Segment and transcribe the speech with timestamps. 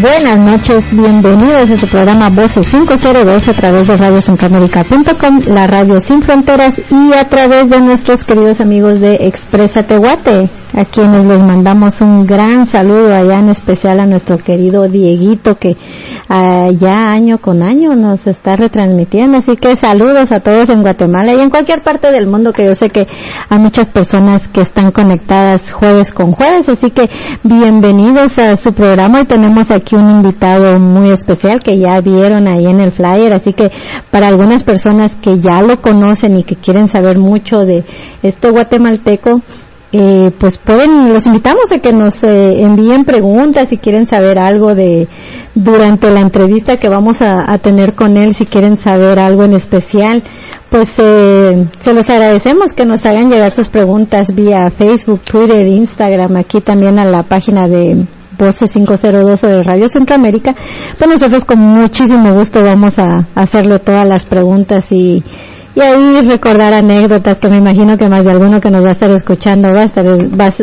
[0.00, 6.22] Buenas noches, bienvenidos a su programa Voces 502 a través de radiocentroamérica.com, la radio sin
[6.22, 12.00] fronteras y a través de nuestros queridos amigos de Expresa Tehuate, a quienes les mandamos
[12.00, 15.76] un gran saludo allá en especial a nuestro querido Dieguito que
[16.28, 21.40] ya año con año nos está retransmitiendo, así que saludos a todos en Guatemala y
[21.40, 23.08] en cualquier parte del mundo que yo sé que
[23.48, 27.10] hay muchas personas que están conectadas jueves con jueves, así que
[27.42, 29.22] bienvenidos a su programa.
[29.22, 33.52] Y tenemos aquí un invitado muy especial que ya vieron ahí en el flyer, así
[33.52, 33.70] que
[34.10, 37.84] para algunas personas que ya lo conocen y que quieren saber mucho de
[38.22, 39.40] este guatemalteco,
[39.90, 44.74] eh, pues pueden, los invitamos a que nos eh, envíen preguntas si quieren saber algo
[44.74, 45.08] de
[45.54, 50.22] durante la entrevista que vamos a, tener con él, si quieren saber algo en especial,
[50.70, 56.36] pues eh, se los agradecemos que nos hagan llegar sus preguntas vía Facebook, Twitter, Instagram,
[56.36, 58.04] aquí también a la página de
[58.38, 60.54] Voces 502 de Radio Centroamérica,
[60.98, 65.24] pues nosotros con muchísimo gusto vamos a hacerle todas las preguntas y
[65.78, 68.92] y ahí recordar anécdotas que me imagino que más de alguno que nos va a
[68.92, 70.04] estar escuchando va a estar,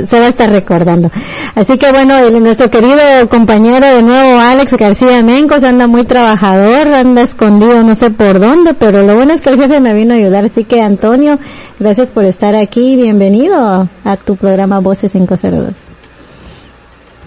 [0.05, 1.09] se va a estar recordando.
[1.55, 2.99] Así que bueno, el, nuestro querido
[3.29, 8.73] compañero de nuevo, Alex García Mencos, anda muy trabajador, anda escondido no sé por dónde,
[8.73, 10.43] pero lo bueno es que el jefe me vino a ayudar.
[10.43, 11.39] Así que Antonio,
[11.79, 15.94] gracias por estar aquí, bienvenido a tu programa Voces 502.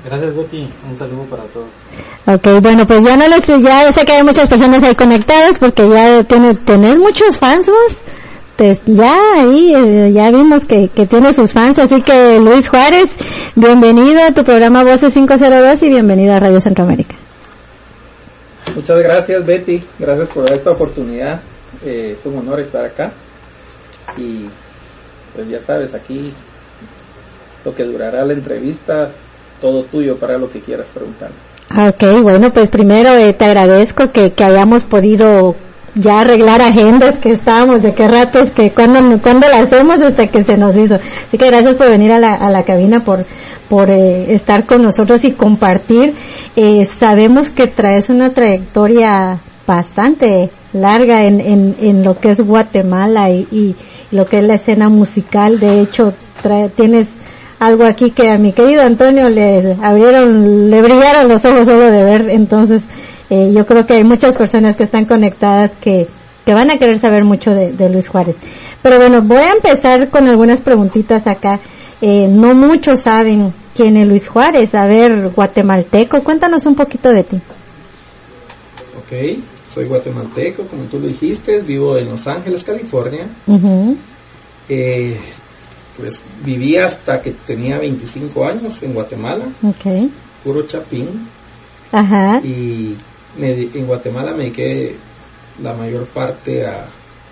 [0.09, 1.69] Gracias Betty, un saludo para todos.
[2.27, 5.87] Ok, bueno, pues ya no les, ya sé que hay muchas personas ahí conectadas porque
[5.87, 8.79] ya tiene, tenés muchos fans vos.
[8.87, 13.15] ya ahí, eh, ya vimos que, que tiene sus fans, así que Luis Juárez,
[13.55, 17.15] bienvenido a tu programa Voces 502 y bienvenido a Radio Centroamérica.
[18.75, 21.43] Muchas gracias Betty, gracias por esta oportunidad,
[21.85, 23.13] eh, es un honor estar acá
[24.17, 24.47] y
[25.35, 26.33] pues ya sabes, aquí
[27.63, 29.11] lo que durará la entrevista
[29.61, 31.31] todo tuyo para lo que quieras preguntar.
[31.71, 35.55] Ok, bueno, pues primero eh, te agradezco que, hayamos podido
[35.95, 40.43] ya arreglar agendas que estábamos de qué ratos, que cuando, cuando la hacemos hasta que
[40.45, 40.95] se nos hizo.
[40.95, 43.27] Así que gracias por venir a la, a la cabina, por,
[43.69, 46.15] por eh, estar con nosotros y compartir.
[46.57, 53.31] Eh, sabemos que traes una trayectoria bastante larga en, en, en lo que es Guatemala
[53.31, 53.77] y, y,
[54.11, 55.61] lo que es la escena musical.
[55.61, 56.15] De hecho,
[56.77, 57.11] tienes
[57.59, 62.05] algo aquí que a mi querido Antonio le abrieron, le brillaron los ojos solo de
[62.05, 62.83] ver, entonces
[63.31, 66.09] eh, yo creo que hay muchas personas que están conectadas que,
[66.45, 68.37] que van a querer saber mucho de, Luis Juárez.
[68.83, 71.61] Pero bueno, voy a empezar con algunas preguntitas acá.
[72.01, 74.75] Eh, no muchos saben quién es Luis Juárez.
[74.75, 77.37] A ver, guatemalteco, cuéntanos un poquito de ti.
[78.97, 83.27] Ok, soy guatemalteco, como tú lo dijiste, vivo en Los Ángeles, California.
[84.69, 85.19] eh,
[85.99, 89.47] pues viví hasta que tenía 25 años en Guatemala.
[89.63, 90.11] Okay.
[90.45, 91.29] Puro chapín.
[91.91, 92.41] Ajá.
[92.43, 92.97] Y
[93.39, 94.97] en Guatemala me dediqué
[95.63, 96.87] la mayor parte a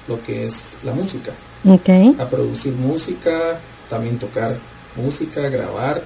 [0.09, 1.33] lo que es la música.
[1.65, 2.15] Okay.
[2.19, 4.59] A producir música, también tocar
[4.97, 6.03] música, grabar.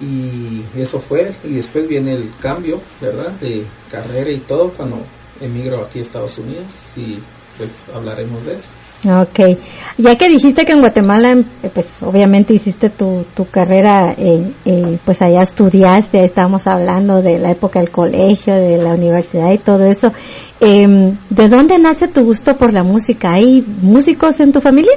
[0.00, 1.34] Y eso fue.
[1.44, 3.30] Y después viene el cambio, ¿verdad?
[3.32, 4.98] De carrera y todo cuando
[5.40, 6.90] emigro aquí a Estados Unidos.
[6.96, 7.18] Y
[7.56, 8.70] pues hablaremos de eso.
[9.04, 9.58] Ok,
[9.98, 14.98] ya que dijiste que en Guatemala, eh, pues obviamente hiciste tu, tu carrera, eh, eh,
[15.04, 19.58] pues allá estudiaste, ahí estábamos hablando de la época del colegio, de la universidad y
[19.58, 20.12] todo eso.
[20.60, 23.32] Em, ¿De dónde nace tu gusto por la música?
[23.32, 24.92] ¿Hay músicos en tu familia?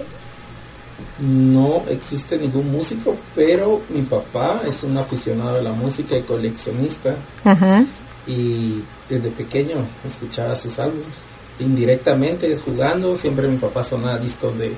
[1.19, 7.16] No existe ningún músico, pero mi papá es un aficionado de la música y coleccionista.
[7.43, 7.83] Ajá.
[8.27, 11.25] Y desde pequeño escuchaba sus álbumes
[11.59, 14.73] indirectamente jugando, siempre mi papá sonaba discos de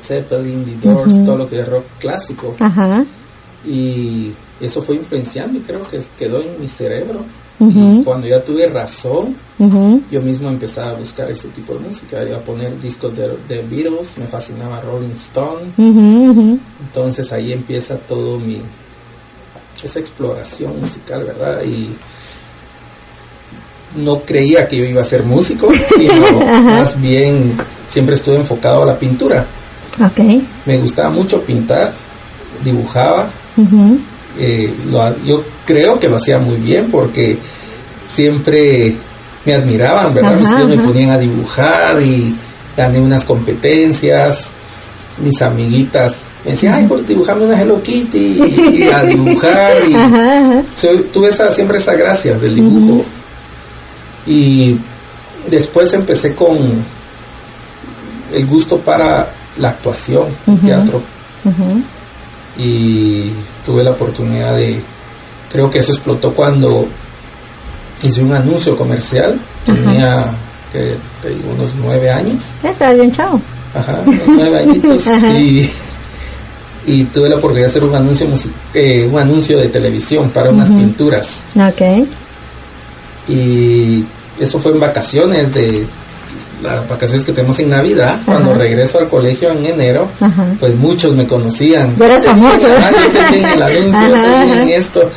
[0.00, 2.54] Zeppelin, The Doors, todo lo que es rock clásico.
[3.64, 7.24] Y eso fue influenciando y creo que quedó en mi cerebro.
[7.60, 9.36] Y cuando ya tuve razón,
[10.10, 12.24] yo mismo empezaba a buscar ese tipo de música.
[12.26, 15.70] Iba a poner discos de, de Beatles, me fascinaba Rolling Stone.
[16.80, 18.60] Entonces ahí empieza todo mi
[19.84, 21.62] esa exploración musical, ¿verdad?
[21.64, 21.88] Y
[23.96, 27.56] no creía que yo iba a ser músico, sino más bien
[27.88, 29.44] siempre estuve enfocado a la pintura.
[30.12, 30.46] Okay.
[30.66, 31.92] Me gustaba mucho pintar,
[32.64, 33.28] dibujaba.
[34.38, 34.72] Eh,
[35.24, 37.38] yo creo que lo hacía muy bien porque
[38.06, 38.94] siempre
[39.44, 40.38] me admiraban, ¿verdad?
[40.38, 42.34] Mis tíos me ponían a dibujar y
[42.76, 44.50] gané unas competencias.
[45.22, 49.76] Mis amiguitas me decían, ay, por dibujarme una Hello Kitty y, a dibujar.
[49.86, 49.92] Y
[51.12, 53.04] tuve esa, siempre esa gracia del dibujo.
[54.26, 54.76] Y
[55.48, 56.82] después empecé con
[58.32, 59.28] el gusto para
[59.58, 60.28] la actuación,
[60.64, 61.00] teatro.
[62.58, 63.30] Y
[63.64, 64.80] tuve la oportunidad de
[65.50, 66.86] creo que eso explotó cuando
[68.02, 70.32] hice un anuncio comercial, tenía
[70.72, 70.96] que
[71.52, 72.52] unos nueve años.
[72.62, 73.40] Está bien, chao.
[73.74, 75.06] Ajá, nueve añitos
[75.38, 75.68] y,
[76.86, 78.26] y, tuve la oportunidad de hacer un anuncio
[78.74, 81.42] eh, un anuncio de televisión para unas pinturas.
[81.56, 82.06] Ok.
[83.28, 84.04] Y
[84.40, 85.86] eso fue en vacaciones de
[86.62, 90.08] las vacaciones que tenemos en Navidad, cuando regreso al colegio en enero,
[90.60, 91.96] pues muchos me conocían.
[91.96, 92.68] Yo famoso.
[92.68, 95.10] Ah, yo también el anuncio, también esto.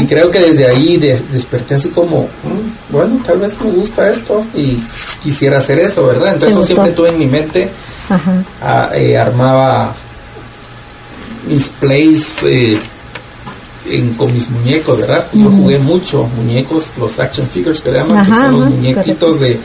[0.00, 4.44] Y creo que desde ahí desperté así como, mm, bueno, tal vez me gusta esto
[4.54, 4.82] y
[5.22, 6.34] quisiera hacer eso, ¿verdad?
[6.34, 7.70] Entonces siempre tuve en mi mente,
[9.00, 9.94] eh, armaba
[11.46, 12.42] mis plays.
[12.44, 12.80] Eh,
[14.16, 15.26] con mis muñecos, ¿verdad?
[15.32, 19.60] Yo jugué mucho muñecos, los action figures que llaman, que son los muñequitos de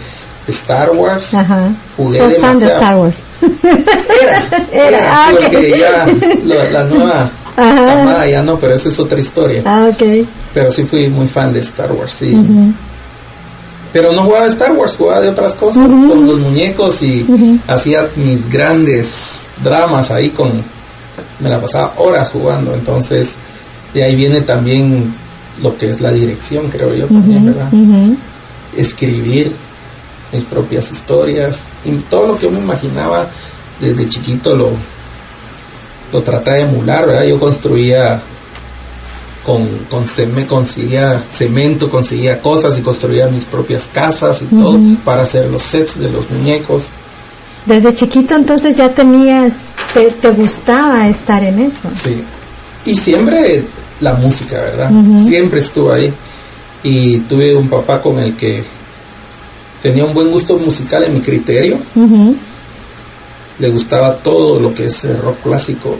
[0.47, 1.33] Star Wars.
[1.33, 1.71] Ajá.
[1.95, 3.23] Jugué Sos fan de Star Wars.
[4.21, 4.41] Era,
[4.87, 6.05] era, ah, porque ya
[6.43, 9.61] la, nueva camada ya no, pero esa es otra historia.
[9.65, 10.27] Ah, ok.
[10.53, 12.33] Pero sí fui muy fan de Star Wars, sí.
[13.91, 17.25] Pero no jugaba de Star Wars, jugaba de otras cosas, con los muñecos y
[17.67, 19.13] hacía mis grandes
[19.63, 20.51] dramas ahí con...
[21.39, 23.37] Me la pasaba horas jugando, entonces
[23.93, 25.13] de ahí viene también
[25.61, 27.69] lo que es la dirección, creo yo también, ¿verdad?
[28.75, 29.53] Escribir
[30.31, 33.27] mis propias historias y todo lo que yo me imaginaba
[33.79, 34.71] desde chiquito lo,
[36.11, 37.25] lo trataba de emular, ¿verdad?
[37.25, 38.21] Yo construía
[39.45, 45.23] con, con me conseguía cemento, conseguía cosas y construía mis propias casas y todo para
[45.23, 46.89] hacer los sets de los muñecos.
[47.65, 49.53] Desde chiquito entonces ya tenías,
[49.93, 51.89] te, te gustaba estar en eso.
[51.95, 52.23] Sí,
[52.85, 53.63] y siempre
[54.03, 54.91] la música, ¿verdad?
[55.25, 56.13] Siempre estuvo ahí.
[56.83, 58.63] Y tuve un papá con el que
[59.81, 61.77] tenía un buen gusto musical en mi criterio.
[63.59, 65.97] Le gustaba todo lo que es rock clásico,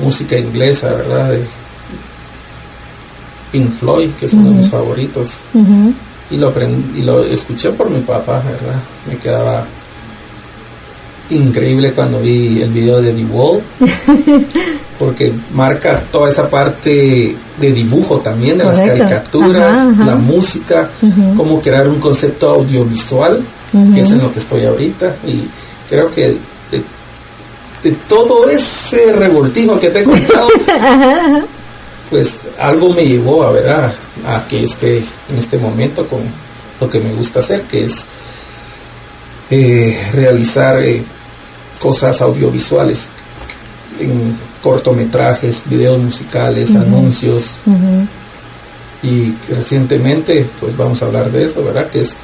[0.00, 1.30] música inglesa, ¿verdad?
[1.30, 1.44] De
[3.50, 5.38] Pink Floyd, que es uno de mis favoritos.
[6.30, 8.80] Y lo aprendí, y lo escuché por mi papá, ¿verdad?
[9.08, 9.66] Me quedaba
[11.30, 13.60] increíble cuando vi el video de The Wall,
[14.98, 20.90] porque marca toda esa parte de dibujo también, de las caricaturas, la música,
[21.36, 23.42] cómo crear un concepto audiovisual,
[23.94, 25.48] que es en lo que estoy ahorita, y
[25.88, 26.36] creo que
[26.70, 30.48] de, todo ese revoltijo que te he contado,
[32.10, 33.94] pues algo me llevó a ver a,
[34.48, 36.20] que esté en este momento con
[36.80, 38.04] lo que me gusta hacer, que es
[39.50, 41.02] eh, realizar eh,
[41.80, 43.08] cosas audiovisuales,
[43.98, 47.56] en cortometrajes, videos musicales, anuncios.
[49.02, 51.88] Y recientemente, pues vamos a hablar de eso, ¿verdad?
[51.88, 52.14] Que es,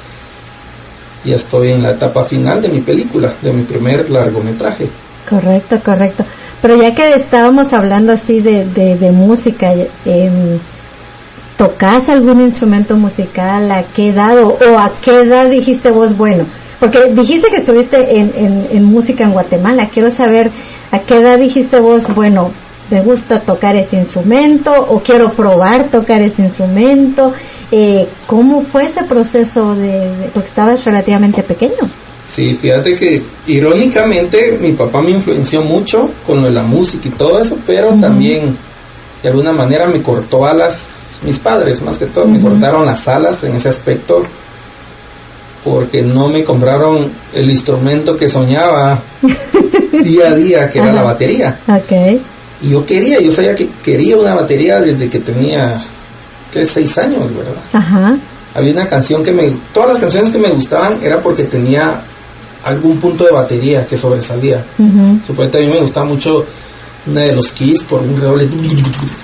[1.25, 4.87] ya estoy en la etapa final de mi película, de mi primer largometraje.
[5.27, 6.23] Correcto, correcto.
[6.61, 9.73] Pero ya que estábamos hablando así de, de, música,
[10.05, 10.59] eh,
[11.57, 13.71] ¿tocas algún instrumento musical?
[13.71, 16.45] ¿A qué edad o, o a qué edad dijiste vos, bueno,
[16.79, 19.89] porque dijiste que estuviste en, en, música en Guatemala.
[19.91, 20.51] Quiero saber
[20.91, 22.51] a qué edad dijiste vos, bueno,
[22.91, 27.33] me gusta tocar ese instrumento o quiero probar tocar ese instrumento.
[27.71, 31.89] Eh, ¿Cómo fue ese proceso de, porque estabas relativamente pequeño?
[32.27, 37.11] Sí, fíjate que irónicamente mi papá me influenció mucho con lo de la música y
[37.11, 38.55] todo eso, pero también
[39.23, 43.43] de alguna manera me cortó alas mis padres, más que todo, me cortaron las alas
[43.43, 44.23] en ese aspecto
[45.69, 48.99] porque no me compraron el instrumento que soñaba
[50.03, 51.59] día a día, que era la batería.
[51.67, 52.21] Okay.
[52.61, 55.77] Y yo quería, yo sabía que quería una batería desde que tenía,
[56.51, 56.65] ¿qué?
[56.65, 57.61] Seis años, ¿verdad?
[57.73, 58.17] Ajá.
[58.55, 62.01] Había una canción que me, todas las canciones que me gustaban era porque tenía
[62.63, 64.63] algún punto de batería que sobresalía.
[65.25, 66.45] Supuestamente a mí me gustaba mucho
[67.09, 68.49] una de los Kiss por un redoble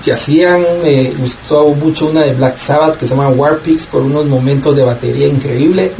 [0.03, 4.25] que hacían, me gustó mucho una de Black Sabbath que se llama Warpix por unos
[4.25, 5.91] momentos de batería increíble.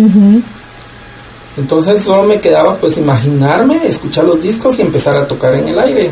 [1.56, 5.80] Entonces solo me quedaba pues imaginarme, escuchar los discos y empezar a tocar en el
[5.80, 6.12] aire.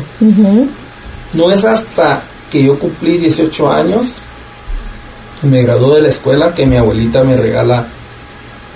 [1.32, 4.14] No es hasta que yo cumplí 18 años,
[5.42, 7.86] me gradué de la escuela, que mi abuelita me regala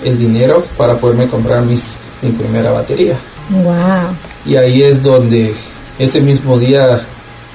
[0.03, 3.17] el dinero para poderme comprar mis, mi primera batería.
[3.49, 4.15] Wow.
[4.45, 5.53] Y ahí es donde
[5.99, 7.01] ese mismo día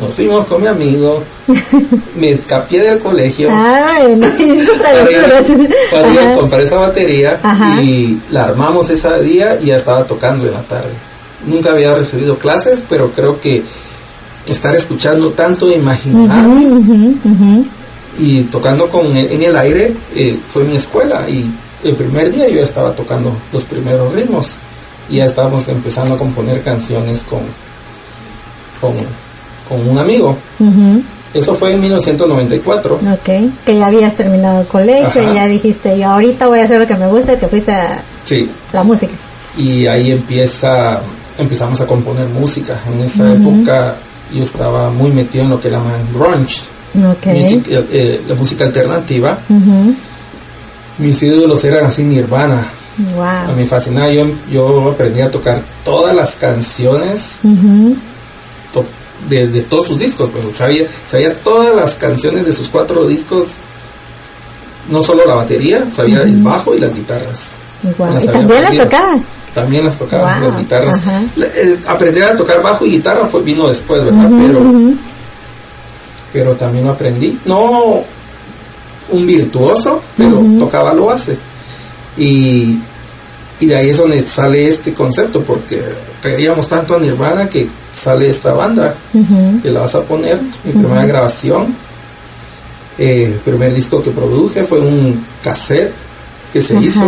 [0.01, 1.23] nos fuimos con mi amigo,
[2.17, 3.49] me capié del colegio.
[5.91, 7.39] Para, ir, a comprar esa batería
[7.81, 10.93] y la armamos ese día y ya estaba tocando en la tarde.
[11.47, 13.63] Nunca había recibido clases, pero creo que
[14.49, 16.47] estar escuchando tanto, imaginar
[18.19, 21.51] y tocando con en el aire eh, fue mi escuela y
[21.83, 24.55] el primer día yo estaba tocando los primeros ritmos
[25.09, 27.41] y ya estábamos empezando a componer canciones con
[28.83, 30.37] con, un amigo.
[31.33, 32.97] Eso fue en 1994.
[32.97, 36.79] Ok, que ya habías terminado el colegio y ya dijiste, yo ahorita voy a hacer
[36.79, 38.51] lo que me gusta y te fuiste a sí.
[38.73, 39.13] la música.
[39.57, 41.01] Y ahí empieza,
[41.39, 42.83] empezamos a componer música.
[42.87, 43.97] En esa época
[44.35, 46.65] yo estaba muy metido en lo que llaman grunge,
[47.17, 47.63] okay.
[47.67, 49.39] Eh, eh, la música alternativa.
[50.99, 52.67] Mis ídolos eran así Nirvana.
[53.17, 53.25] Wow.
[53.25, 57.41] A mí fascinaba, yo, yo aprendí a tocar todas las canciones
[59.29, 63.47] de, todos sus discos, pues sabía, sabía todas las canciones de sus cuatro discos,
[64.91, 67.51] no solo la batería, sabía el bajo y las guitarras.
[67.83, 69.23] ¿Y también las tocabas?
[69.55, 71.01] También las tocaba, las guitarras.
[71.87, 74.31] aprender a tocar bajo y guitarra fue, vino después, ¿verdad?
[74.31, 74.71] pero,
[76.33, 77.39] pero también lo aprendí.
[77.45, 78.03] No
[79.11, 81.37] un virtuoso, pero tocaba lo hace.
[82.17, 82.79] Y,
[83.61, 85.81] y de ahí es donde sale este concepto, porque
[86.21, 88.95] queríamos tanto a Nirvana que sale esta banda,
[89.63, 91.75] que la vas a poner, mi primera grabación,
[92.99, 95.93] eh, el primer disco que produje fue un cassette
[96.53, 97.07] que se hizo.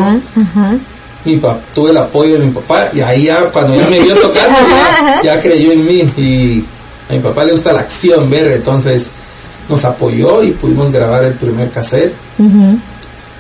[1.25, 4.15] Mi papá, tuve el apoyo de mi papá y ahí ya, cuando ya me vio
[4.21, 4.59] tocando,
[5.23, 6.65] ya, creyó en mí y
[7.09, 9.11] a mi papá le gusta la acción, ver, entonces
[9.69, 12.15] nos apoyó y pudimos grabar el primer cassette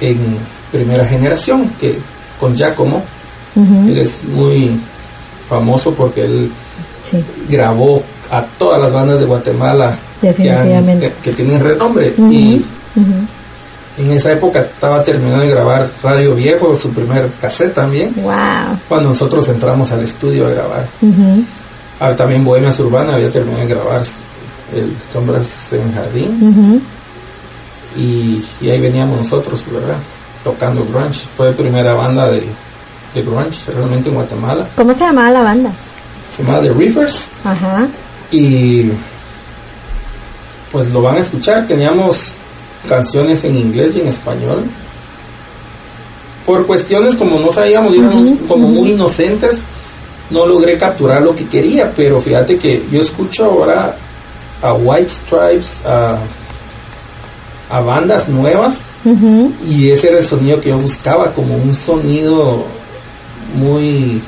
[0.00, 0.38] en
[0.72, 1.98] primera generación, que
[2.38, 3.02] con Giacomo,
[3.56, 4.78] él es muy
[5.48, 6.50] famoso porque él
[7.48, 12.14] grabó a todas las bandas de Guatemala que, tienen renombre.
[12.30, 12.64] Y
[13.96, 18.14] en esa época estaba terminando de grabar Radio Viejo, su primer cassette también.
[18.88, 20.86] Cuando nosotros entramos al estudio a grabar.
[22.00, 24.02] Ah, también Bohemias Urbana había terminado de grabar
[24.74, 26.82] el Sombras en Jardín.
[27.96, 29.98] y, ahí veníamos nosotros, ¿verdad?
[30.44, 31.26] Tocando grunge.
[31.36, 32.44] Fue la primera banda de,
[33.14, 34.66] de grunge realmente en Guatemala.
[34.76, 35.72] ¿Cómo se llamaba la banda?
[36.30, 37.30] Se llamaba The Reefers.
[37.44, 37.88] Ajá.
[38.30, 38.90] Y
[40.70, 41.66] pues lo van a escuchar.
[41.66, 42.36] Teníamos
[42.88, 44.64] canciones en inglés y en español.
[46.46, 49.62] Por cuestiones como no sabíamos, éramos como muy inocentes,
[50.30, 53.96] no logré capturar lo que quería, pero fíjate que yo escucho ahora
[54.60, 56.18] a White Stripes, a,
[57.74, 58.82] a bandas nuevas,
[59.68, 62.64] y ese era el sonido que yo buscaba, como un sonido
[63.58, 64.22] muy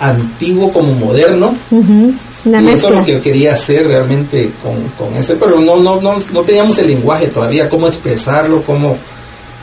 [0.00, 1.54] antiguo como moderno.
[1.70, 6.00] y eso es lo que yo quería hacer realmente con, con ese, pero no, no,
[6.00, 8.96] no, no teníamos el lenguaje todavía, cómo expresarlo, cómo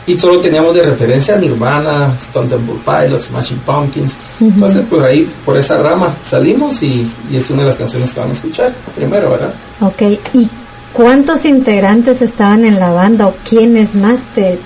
[0.06, 4.16] y solo teníamos de referencia a Nirvana, Stone Temple Pilots, Smashing Pumpkins.
[4.40, 8.20] Entonces, por ahí, por esa rama salimos y, y, es una de las canciones que
[8.20, 9.52] van a escuchar primero, ¿verdad?
[9.80, 10.02] Ok,
[10.34, 10.48] ¿y
[10.92, 14.58] cuántos integrantes estaban en la banda o quiénes más te...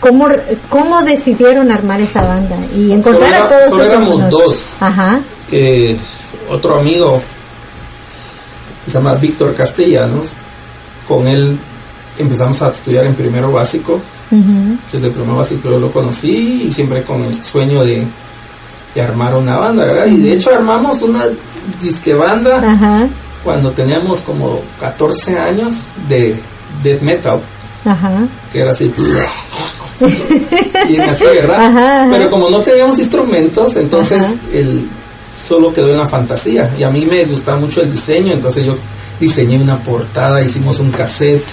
[0.00, 0.28] ¿Cómo,
[0.68, 3.70] ¿Cómo decidieron armar esa banda y encontrar a todos?
[3.70, 4.74] Solo éramos dos.
[4.78, 5.20] Ajá.
[5.48, 5.96] Que
[6.50, 7.22] otro amigo
[8.84, 10.34] que se llama Víctor Castellanos,
[11.08, 11.56] con él
[12.18, 14.00] empezamos a estudiar en primero básico
[14.92, 18.06] desde el primer básico yo lo conocí y siempre con el sueño de,
[19.00, 20.06] armar una banda, ¿verdad?
[20.06, 21.24] Y de hecho armamos una
[21.82, 22.60] disque banda
[23.44, 26.40] cuando teníamos como 14 años de
[26.82, 27.42] death metal.
[28.50, 28.92] Que era así.
[30.88, 32.08] y así, ¿verdad?
[32.10, 34.88] Pero como no teníamos instrumentos, entonces el
[35.46, 36.70] solo quedó en la fantasía.
[36.78, 38.76] Y a mí me gustaba mucho el diseño, entonces yo
[39.20, 41.44] diseñé una portada, hicimos un cassette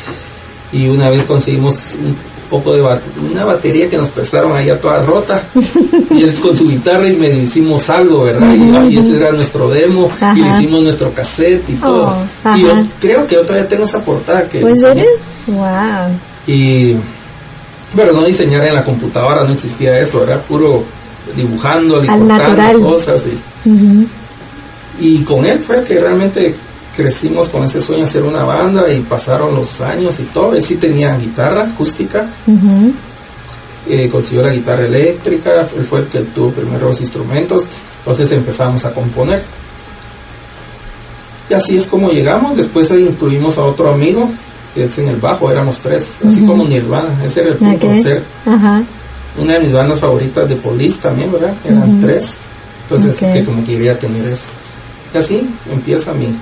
[0.72, 2.16] y una vez conseguimos un
[2.52, 5.42] poco de una batería que nos prestaron ahí a toda rota
[6.12, 8.54] y él con su guitarra y me hicimos algo, ¿verdad?
[8.90, 12.14] y, ese era nuestro demo y le hicimos nuestro cassette y todo.
[12.44, 14.60] Oh, y yo creo que yo todavía tengo esa portada que...
[14.60, 14.84] Pues
[15.48, 16.20] wow.
[16.46, 16.98] Y...
[17.96, 20.84] Pero no diseñar en la computadora, no existía eso, era puro
[21.36, 23.24] dibujando, y cortando cosas.
[23.70, 24.08] Y,
[25.00, 26.56] y con él fue que realmente
[26.96, 30.54] crecimos con ese sueño de hacer una banda y pasaron los años y todo.
[30.56, 32.30] Él sí tenía guitarra acústica,
[33.88, 37.66] eh, consiguió la guitarra eléctrica, él fue el que tuvo primero los instrumentos,
[38.00, 39.44] entonces empezamos a componer.
[41.50, 44.30] Y así es como llegamos, después incluimos a otro amigo,
[44.74, 48.00] que es en el bajo, éramos tres, así como Nirvana, ese era el punto de
[48.00, 48.24] ser.
[49.38, 51.54] Una de mis bandas favoritas de Police también, ¿verdad?
[51.64, 52.38] Eran tres,
[52.84, 54.48] entonces que como quería tener eso.
[55.14, 56.34] Y así empieza mi,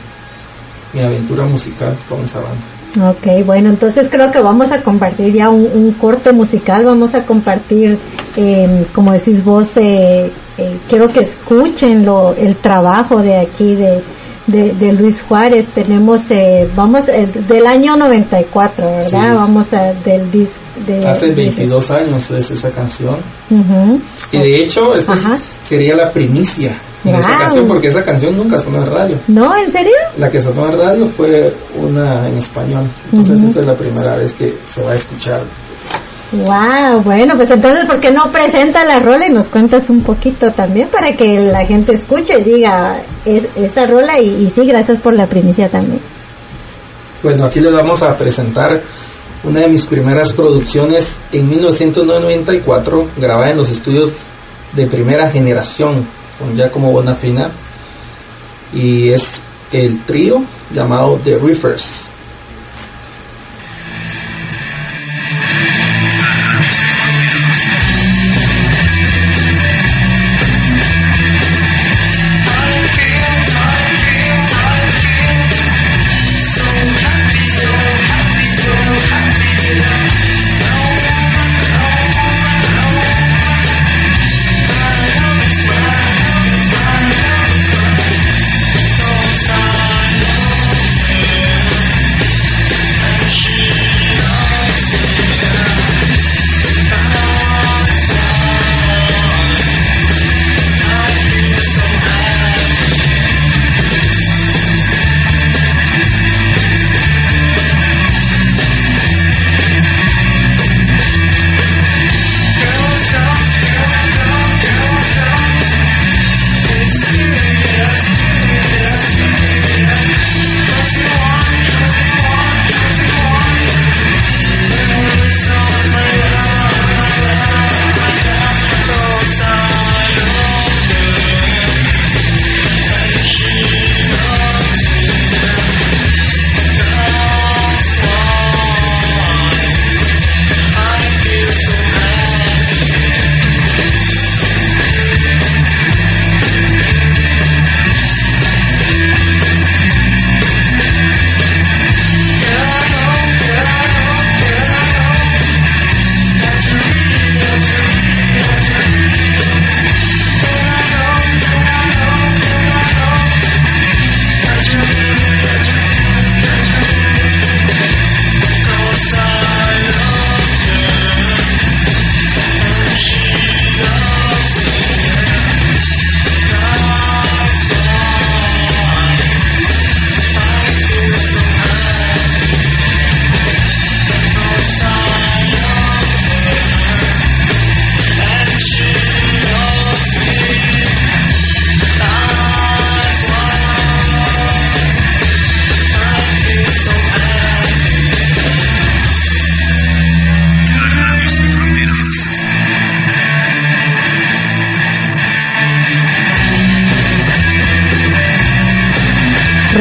[0.93, 3.11] mi aventura musical con esa banda.
[3.11, 7.99] Ok, bueno, entonces creo que vamos a compartir ya un, corte musical, vamos a compartir,
[8.35, 14.01] em, como decís vos, eh, eh, quiero que escuchen lo, el trabajo de aquí de,
[14.47, 15.67] de, Luis Juárez.
[15.67, 19.35] Tenemos, eh, vamos, del año 94, ¿verdad?
[19.35, 20.55] Vamos a, del disco.
[20.87, 23.17] De, Hace 22 años es esa canción.
[24.31, 26.75] Y de hecho, esta sería la primicia
[27.05, 29.17] en esa canción, porque esa canción nunca sonó en radio.
[29.27, 29.57] ¿No?
[29.57, 29.95] ¿En serio?
[30.17, 32.83] La que sonó en radio fue una en español.
[33.11, 35.41] Entonces, esta es la primera vez que se va a escuchar.
[36.31, 40.51] Wow, bueno, pues entonces, ¿por qué no presenta la rola y nos cuentas un poquito
[40.51, 44.19] también para que la gente escuche y diga es, esta rola?
[44.19, 45.99] Y, y sí, gracias por la primicia también.
[47.23, 48.79] Bueno, aquí les vamos a presentar
[49.43, 54.11] una de mis primeras producciones en 1994, grabada en los estudios
[54.73, 56.05] de primera generación
[56.39, 57.51] con Giacomo Bonafina
[58.73, 59.41] y es
[59.71, 60.41] el trío
[60.73, 62.09] llamado The Reefers.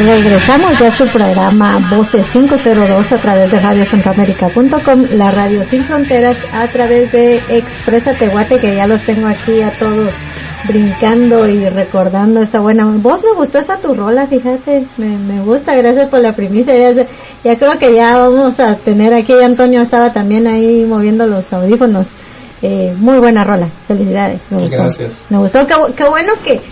[0.08, 6.38] Regresamos ya a su programa Voces 502 a través de radiocentroamérica.com, la radio sin fronteras,
[6.50, 10.14] a través de Expresa Tehuate, que ya los tengo aquí a todos
[10.66, 13.22] brincando y recordando esa buena voz.
[13.22, 16.74] Me gustó esa tu rola, fíjate, me, me gusta, gracias por la primicia.
[16.74, 17.06] Ya,
[17.44, 22.06] ya, creo que ya vamos a tener aquí, Antonio estaba también ahí moviendo los audífonos.
[22.62, 24.40] Eh, muy buena rola, felicidades.
[24.48, 24.78] Me gustó.
[24.78, 25.22] Gracias.
[25.28, 26.62] Me gustó, qué, qué bueno que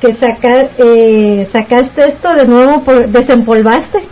[0.00, 4.02] que sacar, eh, sacaste esto de nuevo, por, desempolvaste,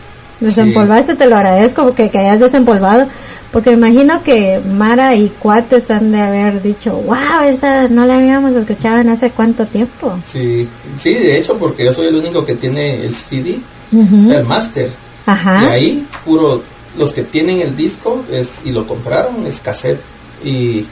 [0.40, 3.07] desempolvaste, te lo agradezco que, que hayas desempolvado,
[3.53, 8.53] porque imagino que Mara y Cuates han de haber dicho, wow, esta no la habíamos
[8.53, 10.18] escuchado en hace cuánto tiempo.
[10.24, 13.59] Sí, sí, de hecho, porque yo soy el único que tiene el CD,
[13.92, 14.90] o sea, el máster.
[15.24, 15.64] Ajá.
[15.64, 16.62] Y ahí, puro,
[16.98, 20.01] los que tienen el disco es, y lo compraron es cassette
[20.44, 20.85] y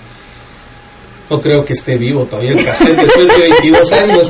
[1.31, 4.29] no creo que esté vivo todavía el cassette después de 22 años.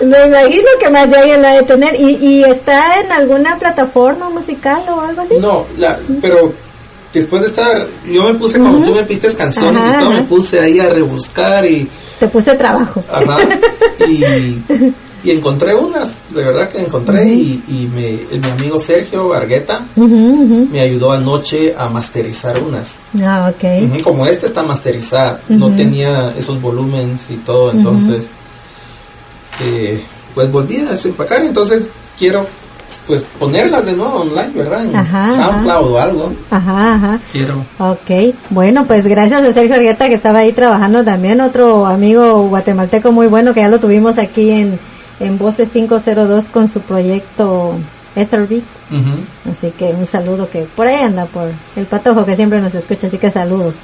[0.00, 2.00] Me imagino que más de alguien la de tener.
[2.00, 5.34] ¿Y, ¿Y está en alguna plataforma musical o algo así?
[5.40, 6.52] No, la, pero
[7.12, 10.20] después de estar, yo me puse, cuando tú me pistes canciones Ajá, y todo, ajá.
[10.20, 11.88] me puse ahí a rebuscar y,
[12.18, 13.02] Te puse trabajo.
[13.08, 13.36] ajá,
[14.08, 14.58] y,
[15.24, 20.80] y encontré unas, de verdad que encontré y, y me, mi amigo Sergio Argueta me
[20.82, 22.98] ayudó anoche a masterizar unas.
[23.22, 24.02] Ah, ok.
[24.02, 28.28] Como esta está masterizada, no tenía esos volúmenes y todo, entonces
[29.60, 31.84] eh, pues volví a desempacar, entonces
[32.18, 32.44] quiero
[33.06, 34.84] pues ponerlas de nuevo online, ¿verdad?
[34.84, 36.32] En Ajá, SoundCloud o algo.
[36.50, 37.18] Ajá, ajá.
[37.32, 37.64] Quiero.
[37.78, 43.10] Ok, bueno, pues gracias a Sergio Argueta que estaba ahí trabajando también, otro amigo guatemalteco
[43.10, 44.78] muy bueno que ya lo tuvimos aquí en,
[45.20, 47.76] en Voces 502 con su proyecto
[48.16, 48.62] Etherbeat.
[49.50, 53.08] Así que un saludo que por ahí anda, por el patojo que siempre nos escucha,
[53.08, 53.74] así que saludos.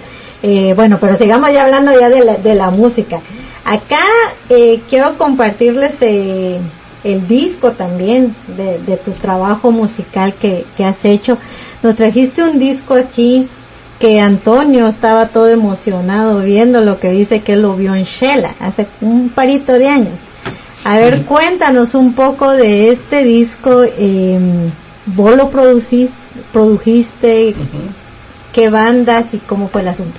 [0.43, 3.21] Eh, bueno, pero sigamos ya hablando ya de la, de la música.
[3.65, 4.05] Acá
[4.49, 6.59] eh, quiero compartirles eh,
[7.05, 11.37] el disco también de, tu trabajo musical que, que has hecho.
[11.83, 13.49] Nos trajiste un disco aquí
[13.99, 18.55] que Antonio estaba todo emocionado viendo lo que dice que él lo vio en Shela
[18.59, 20.21] hace un parito de años.
[20.85, 23.83] A ver, cuéntanos un poco de este disco.
[23.85, 24.39] Eh,
[25.07, 26.21] ¿Vos lo produciste?
[26.53, 27.55] produjiste
[28.53, 30.19] ¿Qué bandas y cómo fue el asunto?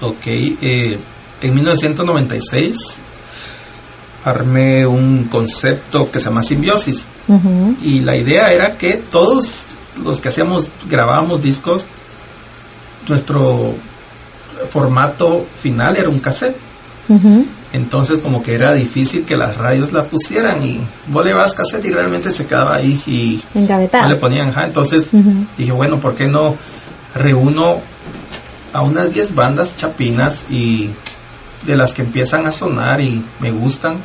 [0.00, 0.98] Ok, eh,
[1.42, 2.76] en 1996
[4.24, 7.06] armé un concepto que se llama simbiosis
[7.82, 9.66] y la idea era que todos
[10.02, 11.84] los que hacíamos, grabábamos discos,
[13.08, 13.74] nuestro
[14.70, 16.56] formato final era un cassette.
[17.72, 21.84] Entonces como que era difícil que las radios la pusieran y vos le vas cassette
[21.86, 25.08] y realmente se quedaba ahí y no le ponían Entonces
[25.58, 26.54] dije, bueno, ¿por qué no
[27.14, 27.80] reúno
[28.72, 30.90] a unas 10 bandas chapinas y
[31.66, 33.96] de las que empiezan a sonar y me gustan?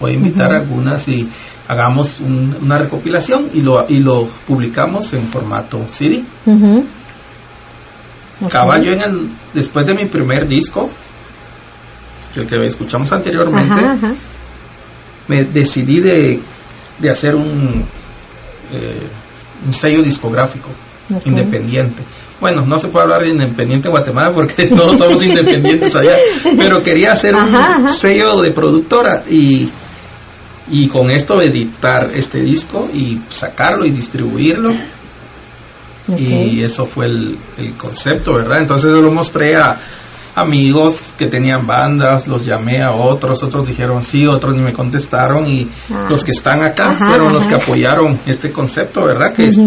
[0.00, 1.28] Voy a invitar algunas y
[1.66, 6.22] hagamos una recopilación y lo, y lo publicamos en formato CD.
[8.48, 10.88] Caballo en el, después de mi primer disco,
[12.36, 13.80] el que escuchamos anteriormente,
[15.28, 16.40] me decidí de,
[16.98, 17.84] de hacer un,
[18.72, 19.02] eh,
[19.66, 20.68] un sello discográfico
[21.24, 22.02] independiente.
[22.40, 26.16] Bueno, no se puede hablar de independiente en Guatemala porque todos somos independientes allá,
[26.56, 29.68] pero quería hacer un sello de productora y,
[30.70, 34.74] y con esto editar este disco y sacarlo y distribuirlo.
[36.16, 38.60] Y eso fue el, el concepto, ¿verdad?
[38.60, 39.78] Entonces lo mostré a,
[40.40, 45.46] amigos que tenían bandas, los llamé a otros, otros dijeron sí, otros ni me contestaron
[45.46, 46.06] y ah.
[46.08, 49.32] los que están acá fueron los que apoyaron este concepto, ¿verdad?
[49.34, 49.58] Que es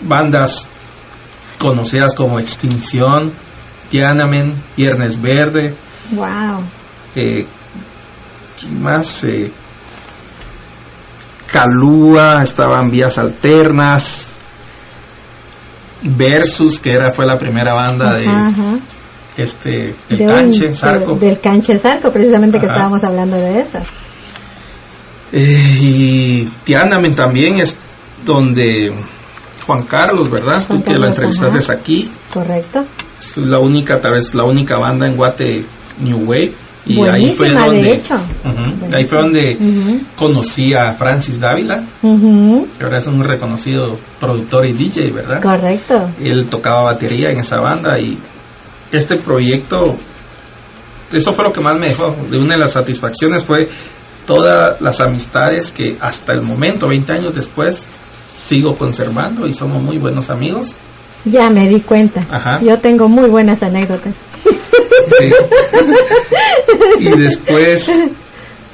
[0.00, 0.66] bandas
[1.58, 3.32] conocidas como Extinción,
[3.90, 5.74] Tiananmen, Viernes Verde.
[6.12, 6.62] Wow.
[7.16, 7.46] Eh,
[8.70, 9.24] más?
[9.24, 9.50] Eh,
[11.50, 14.32] Calúa, estaban Vías Alternas,
[16.02, 18.26] Versus, que era fue la primera banda de,
[19.38, 21.14] este, del canche, Zarco.
[21.14, 23.82] del canche Zarco, precisamente que estábamos hablando de esa.
[25.32, 27.76] Eh, y Tianamen también es
[28.24, 28.90] donde
[29.66, 30.64] Juan Carlos, ¿verdad?
[30.66, 32.10] Tú que la entrevistaste aquí.
[32.32, 32.84] Correcto.
[33.18, 35.64] Es la única, tal vez la única banda en Guate
[36.00, 36.52] New Wave.
[36.86, 38.00] Y ahí fue donde,
[38.94, 39.58] ahí fue donde
[40.16, 45.42] conocí a Francis Dávila, que ahora es un reconocido productor y DJ, ¿verdad?
[45.42, 46.08] Correcto.
[46.18, 48.16] Él tocaba batería en esa banda y
[48.92, 49.96] este proyecto,
[51.12, 52.14] eso fue lo que más me dejó.
[52.30, 53.68] De una de las satisfacciones fue
[54.26, 57.86] todas las amistades que hasta el momento, 20 años después,
[58.48, 60.74] sigo conservando y somos muy buenos amigos.
[61.24, 62.24] Ya me di cuenta.
[62.62, 64.14] Yo tengo muy buenas anécdotas.
[66.98, 67.90] y después,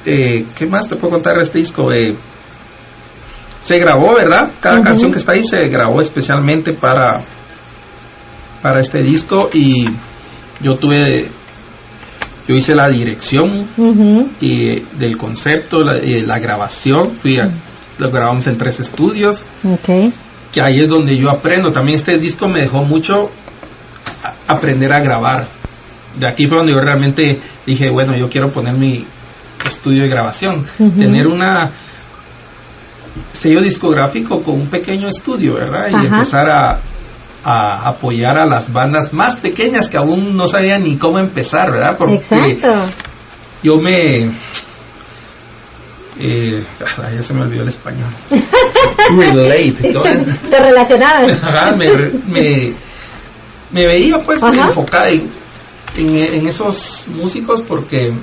[0.05, 1.91] eh, ¿qué más te puedo contar de este disco?
[1.91, 2.15] Eh,
[3.61, 4.51] se grabó, ¿verdad?
[4.59, 7.23] Cada canción que está ahí se grabó especialmente para
[8.65, 9.83] para este disco y
[10.59, 11.29] yo tuve
[12.47, 13.67] yo hice la dirección
[14.41, 17.11] y del concepto la, la grabación.
[17.11, 17.37] Fui
[17.99, 19.45] lo grabamos en tres estudios.
[20.51, 21.71] Que ahí es donde yo aprendo.
[21.71, 23.29] También este disco me dejó mucho
[24.47, 25.45] aprender a grabar.
[26.19, 29.05] De aquí fue donde yo realmente dije bueno yo quiero poner mi
[29.63, 31.69] estudio de grabación tener una
[33.31, 36.79] sello discográfico con un pequeño estudio verdad y empezar a
[37.45, 41.95] a apoyar a las bandas más pequeñas que aún no sabían ni cómo empezar, ¿verdad?
[41.97, 42.91] Porque Exacto.
[43.61, 44.31] yo me...
[46.17, 46.63] Eh,
[46.97, 48.09] ya se me olvidó el español.
[49.09, 49.93] Relate.
[50.49, 51.77] Te relacionabas.
[51.77, 52.73] me,
[53.71, 55.29] me, veía pues enfocada en,
[55.97, 58.13] en esos músicos porque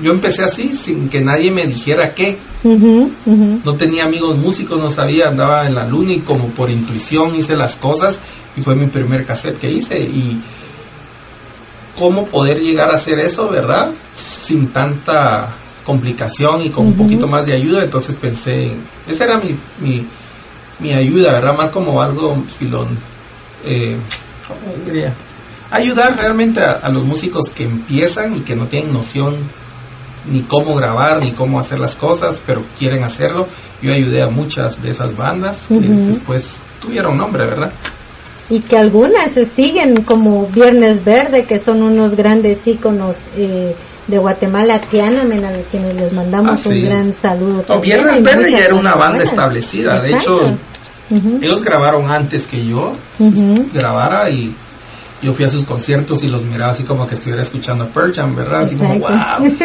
[0.00, 2.38] yo empecé así, sin que nadie me dijera qué.
[2.64, 7.56] No tenía amigos músicos, no sabía, andaba en la luna y como por intuición hice
[7.56, 8.18] las cosas
[8.56, 10.00] y fue mi primer cassette que hice.
[10.00, 10.40] Y
[11.98, 13.90] cómo poder llegar a hacer eso, ¿verdad?
[14.14, 17.84] Sin tanta complicación y con un poquito más de ayuda.
[17.84, 18.76] Entonces pensé,
[19.06, 20.06] esa era mi, mi,
[20.78, 21.56] mi ayuda, ¿verdad?
[21.56, 22.88] Más como algo filón.
[23.64, 23.96] Eh,
[25.70, 29.36] ayudar realmente a, los músicos que empiezan y que no tienen noción
[30.26, 33.46] ni cómo grabar ni cómo hacer las cosas, pero quieren hacerlo.
[33.80, 37.72] Yo ayudé a muchas de esas bandas que después tuvieron nombre, ¿verdad?
[38.50, 43.74] Y que algunas se siguen como Viernes Verde, que son unos grandes íconos eh,
[44.06, 47.80] de Guatemala, Tianamen, a quienes les mandamos ah, un gran saludo.
[47.80, 50.36] Viernes Verde ya era una banda establecida, de hecho,
[51.10, 52.94] ellos grabaron antes que yo
[53.72, 54.54] grabara y
[55.22, 58.34] yo fui a sus conciertos y los miraba así como que estuviera escuchando Pearl Jam,
[58.34, 58.62] ¿verdad?
[58.62, 59.56] Así como, wow,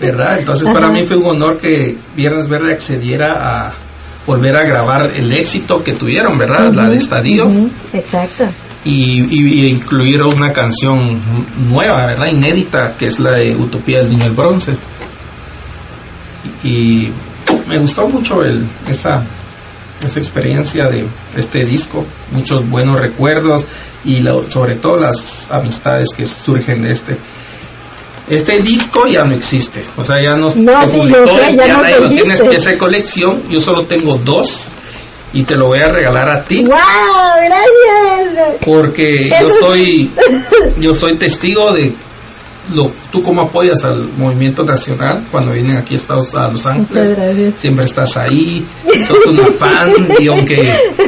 [0.00, 0.38] ¿verdad?
[0.40, 3.72] Entonces para mí fue un honor que Viernes Verde accediera a
[4.26, 6.72] volver a grabar el éxito que tuvieron, ¿verdad?
[6.74, 7.44] La de Estadio.
[7.92, 8.44] Exacto.
[8.84, 11.20] Y, y, incluir una canción
[11.68, 12.26] nueva, ¿verdad?
[12.26, 14.76] Inédita, que es la de Utopía del Niño del Bronce.
[16.62, 17.10] Y,
[17.68, 19.24] me gustó mucho el, esta,
[20.04, 21.06] esta experiencia de
[21.36, 23.66] este disco, muchos buenos recuerdos
[24.04, 27.16] y sobre todo las amistades que surgen de este
[28.28, 30.72] este disco ya no existe, o sea, ya no, no
[31.52, 34.68] ya, no, no tienes esa colección, yo solo tengo dos
[35.32, 36.64] y te lo voy a regalar a ti.
[36.64, 36.72] ¡Wow!
[37.44, 38.56] Gracias.
[38.64, 40.10] Porque yo soy
[40.78, 41.92] yo soy testigo de
[42.74, 47.54] lo, tú cómo apoyas al movimiento nacional cuando vienen aquí a, Estados, a Los Ángeles.
[47.56, 48.64] Siempre estás ahí,
[49.06, 50.56] sos una fan y aunque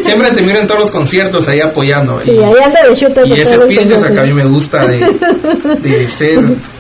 [0.03, 2.21] siempre te miro en todos los conciertos ahí apoyando.
[2.25, 5.07] y, ahí anda de y ese espíritu es que a mí me gusta de,
[5.83, 6.39] de ser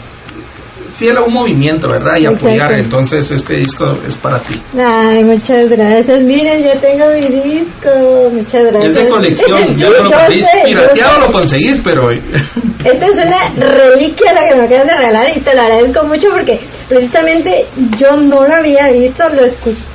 [0.99, 2.19] fiel a un movimiento, ¿verdad?
[2.19, 2.73] Y apoyar.
[2.73, 4.61] Entonces, este disco es para ti.
[4.77, 6.23] Ay, muchas gracias.
[6.25, 8.31] Miren, yo tengo mi disco.
[8.33, 8.85] Muchas gracias.
[8.85, 9.77] Es de colección.
[9.79, 10.47] ya lo conseguís.
[10.65, 12.11] Pirateado lo conseguís, pero.
[12.85, 16.29] Esta es una reliquia la que me acaban de regalar y te lo agradezco mucho
[16.31, 16.59] porque
[16.89, 17.67] precisamente
[17.99, 19.25] yo no lo había visto.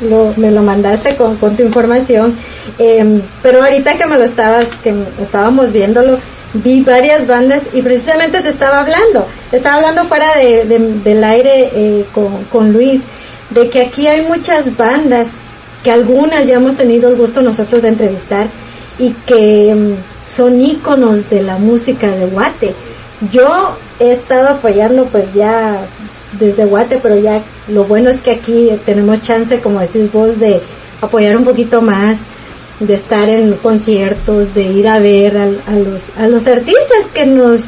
[0.09, 2.37] Lo, me lo mandaste con, con tu información.
[2.79, 6.17] Eh, pero ahorita que me lo estabas, que estábamos viéndolo
[6.53, 10.65] vi varias bandas y precisamente te estaba hablando, te estaba hablando fuera de,
[11.03, 12.05] del aire eh,
[12.51, 13.01] con, Luis,
[13.49, 15.27] de que aquí hay muchas bandas
[15.83, 18.47] que algunas ya hemos tenido el gusto nosotros de entrevistar
[18.99, 22.73] y que mm, son íconos de la música de Guate.
[23.31, 25.79] Yo he estado apoyando pues ya
[26.39, 30.61] desde Guate, pero ya lo bueno es que aquí tenemos chance, como decís vos, de
[31.01, 32.17] apoyar un poquito más
[32.79, 37.61] de estar en conciertos, de ir a ver a, los, a los artistas que nos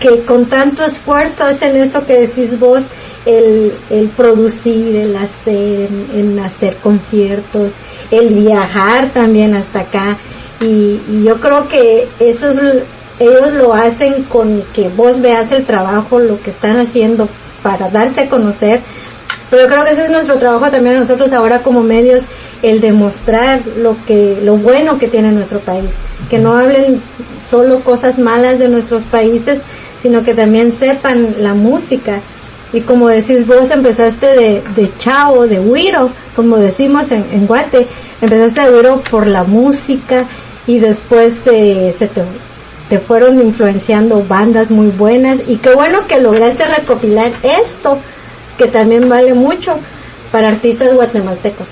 [0.00, 2.82] que con tanto esfuerzo hacen eso que decís vos,
[3.24, 7.72] el, el producir, el hacer, en hacer conciertos,
[8.10, 10.18] el viajar también hasta acá.
[10.60, 12.48] Y, yo creo que eso
[13.18, 17.28] ellos lo hacen con que vos veas el trabajo, lo que están haciendo
[17.62, 18.80] para darse a conocer.
[19.50, 22.22] Pero yo creo que ese es nuestro trabajo también nosotros ahora como medios,
[22.62, 25.90] el demostrar lo que lo bueno que tiene nuestro país,
[26.30, 27.00] que no hablen
[27.48, 29.60] solo cosas malas de nuestros países,
[30.02, 32.20] sino que también sepan la música.
[32.72, 37.86] Y como decís vos, empezaste de, de chavo, de huiro, como decimos en, en Guate,
[38.20, 40.24] empezaste de huiro por la música
[40.66, 42.24] y después se te,
[42.88, 47.98] te fueron influenciando bandas muy buenas y qué bueno que lograste recopilar esto,
[48.58, 49.78] que también vale mucho
[50.32, 51.68] para artistas guatemaltecos.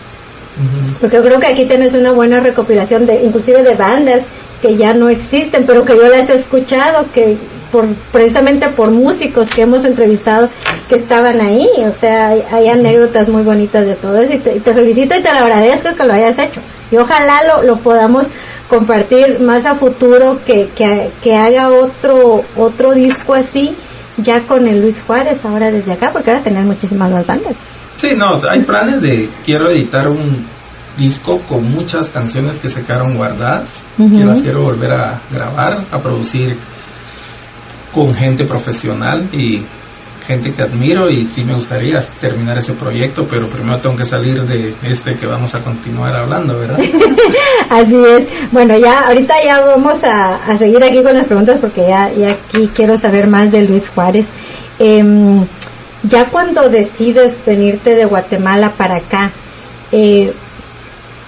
[1.01, 4.23] Porque yo creo que aquí tienes una buena recopilación de, inclusive de bandas
[4.63, 7.37] que ya no existen, pero que yo las he escuchado, que
[7.71, 10.49] por, precisamente por músicos que hemos entrevistado
[10.89, 15.17] que estaban ahí, o sea, hay, anécdotas muy bonitas de todo eso y te, felicito
[15.17, 16.61] y te lo agradezco que lo hayas hecho.
[16.91, 18.27] Y ojalá lo, podamos
[18.69, 23.75] compartir más a futuro, que, que, que haga otro, otro disco así,
[24.19, 27.55] ya con el Luis Juárez ahora desde acá, porque ahora tener muchísimas más bandas.
[27.97, 30.45] Sí, no, hay planes de quiero editar un
[30.97, 35.99] disco con muchas canciones que se quedaron guardadas, que las quiero volver a grabar, a
[35.99, 36.57] producir
[37.93, 39.63] con gente profesional y
[40.27, 44.43] gente que admiro y sí me gustaría terminar ese proyecto, pero primero tengo que salir
[44.43, 46.79] de este que vamos a continuar hablando, ¿verdad?
[47.71, 48.27] Así es.
[48.51, 52.71] Bueno, ya ahorita ya vamos a, seguir aquí con las preguntas porque ya, ya aquí
[52.75, 54.25] quiero saber más de Luis Juárez.
[54.79, 55.03] Eh,
[56.09, 59.33] ya cuando decides venirte de Guatemala para acá,
[59.93, 60.33] eh,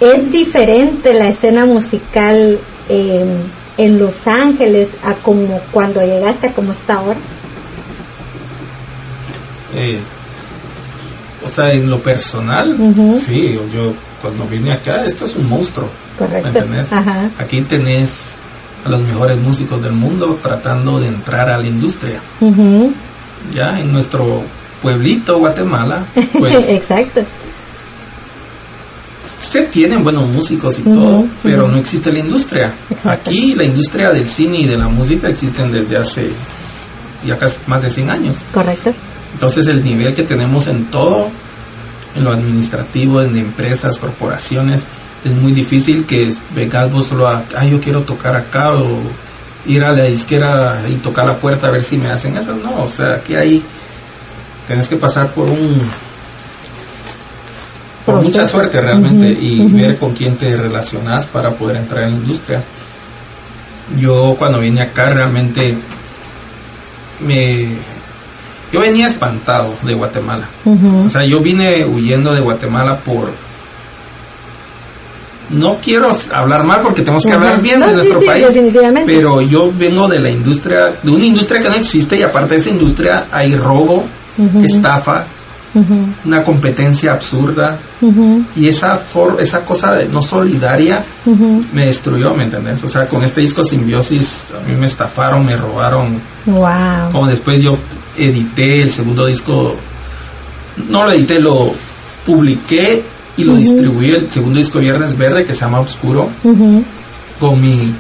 [0.01, 2.59] ¿es diferente la escena musical
[2.89, 7.19] en Los Ángeles a como cuando llegaste a como está ahora?
[9.75, 9.99] Eh,
[11.45, 12.77] o sea, en lo personal,
[13.19, 15.89] sí, yo cuando vine acá, esto es un monstruo.
[16.19, 16.65] Correcto.
[17.39, 18.35] Aquí tenés
[18.85, 22.21] a los mejores músicos del mundo tratando de entrar a la industria.
[23.55, 24.43] Ya en nuestro
[24.83, 26.07] pueblito Guatemala,
[26.39, 27.23] pues Exacto.
[29.41, 32.73] Se tienen buenos músicos y todo, pero no existe la industria.
[33.05, 36.31] Aquí la industria del cine y de la música existen desde hace
[37.25, 38.37] ya casi más de 100 años.
[38.53, 38.93] Correcto.
[39.35, 41.29] Entonces el nivel que tenemos en todo,
[42.15, 44.85] en lo administrativo, en empresas, corporaciones,
[45.25, 49.01] es muy difícil que vengas vos solo a, ah, yo quiero tocar acá o
[49.67, 52.55] ir a la disquera y tocar la puerta a ver si me hacen eso.
[52.55, 53.63] No, o sea, aquí hay
[54.67, 55.81] tienes que pasar por un
[58.05, 62.17] por mucha suerte realmente y ver con quién te relacionas para poder entrar en la
[62.19, 62.63] industria.
[63.99, 65.77] Yo cuando vine acá realmente
[67.21, 67.69] me
[68.73, 70.49] yo venía espantado de Guatemala.
[71.05, 73.33] O sea, yo vine huyendo de Guatemala por
[75.51, 78.47] no quiero hablar mal porque tenemos que hablar bien de nuestro país,
[79.07, 82.61] pero yo vengo de la industria, de una industria que no existe y aparte de
[82.61, 84.05] esa industria hay robo,
[84.63, 85.25] estafa,
[86.25, 87.79] una competencia absurda
[88.55, 91.05] y esa for, esa cosa de no solidaria
[91.73, 92.83] me destruyó, ¿me entendés?
[92.85, 96.21] O sea, con este disco Simbiosis a mí me estafaron, me robaron.
[96.47, 97.13] Wow.
[97.13, 97.77] Como después yo
[98.17, 99.77] edité el segundo disco,
[100.89, 101.73] no lo edité, lo
[102.25, 103.05] publiqué
[103.37, 106.29] y lo distribuí el segundo disco Viernes Verde que se llama Oscuro
[107.39, 107.93] con mi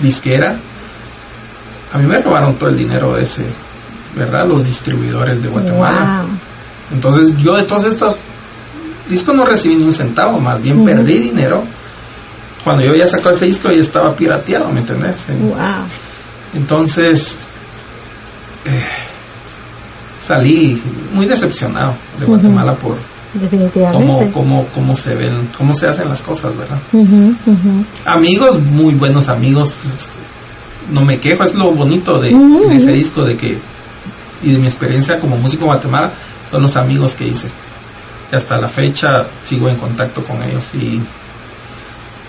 [0.00, 0.58] disquera.
[1.92, 3.44] A mí me robaron todo el dinero de ese,
[4.16, 4.46] ¿verdad?
[4.46, 6.24] Los distribuidores de Guatemala.
[6.92, 8.16] Entonces yo de todos estos
[9.08, 11.62] discos no recibí ni un centavo, más bien perdí dinero.
[12.64, 15.26] Cuando yo ya sacó ese disco ya estaba pirateado, ¿me entendés?
[16.54, 17.34] Entonces
[18.64, 18.84] eh,
[20.22, 20.80] salí
[21.14, 22.96] muy decepcionado de Guatemala por
[23.92, 26.78] Cómo, cómo, cómo, se ven, cómo se hacen las cosas, ¿verdad?
[28.04, 29.72] Amigos, muy buenos amigos,
[30.92, 33.58] no me quejo, es lo bonito de, de ese disco de que
[34.42, 36.12] y de mi experiencia como músico en Guatemala
[36.50, 37.48] son los amigos que hice.
[38.32, 41.00] Y hasta la fecha sigo en contacto con ellos y,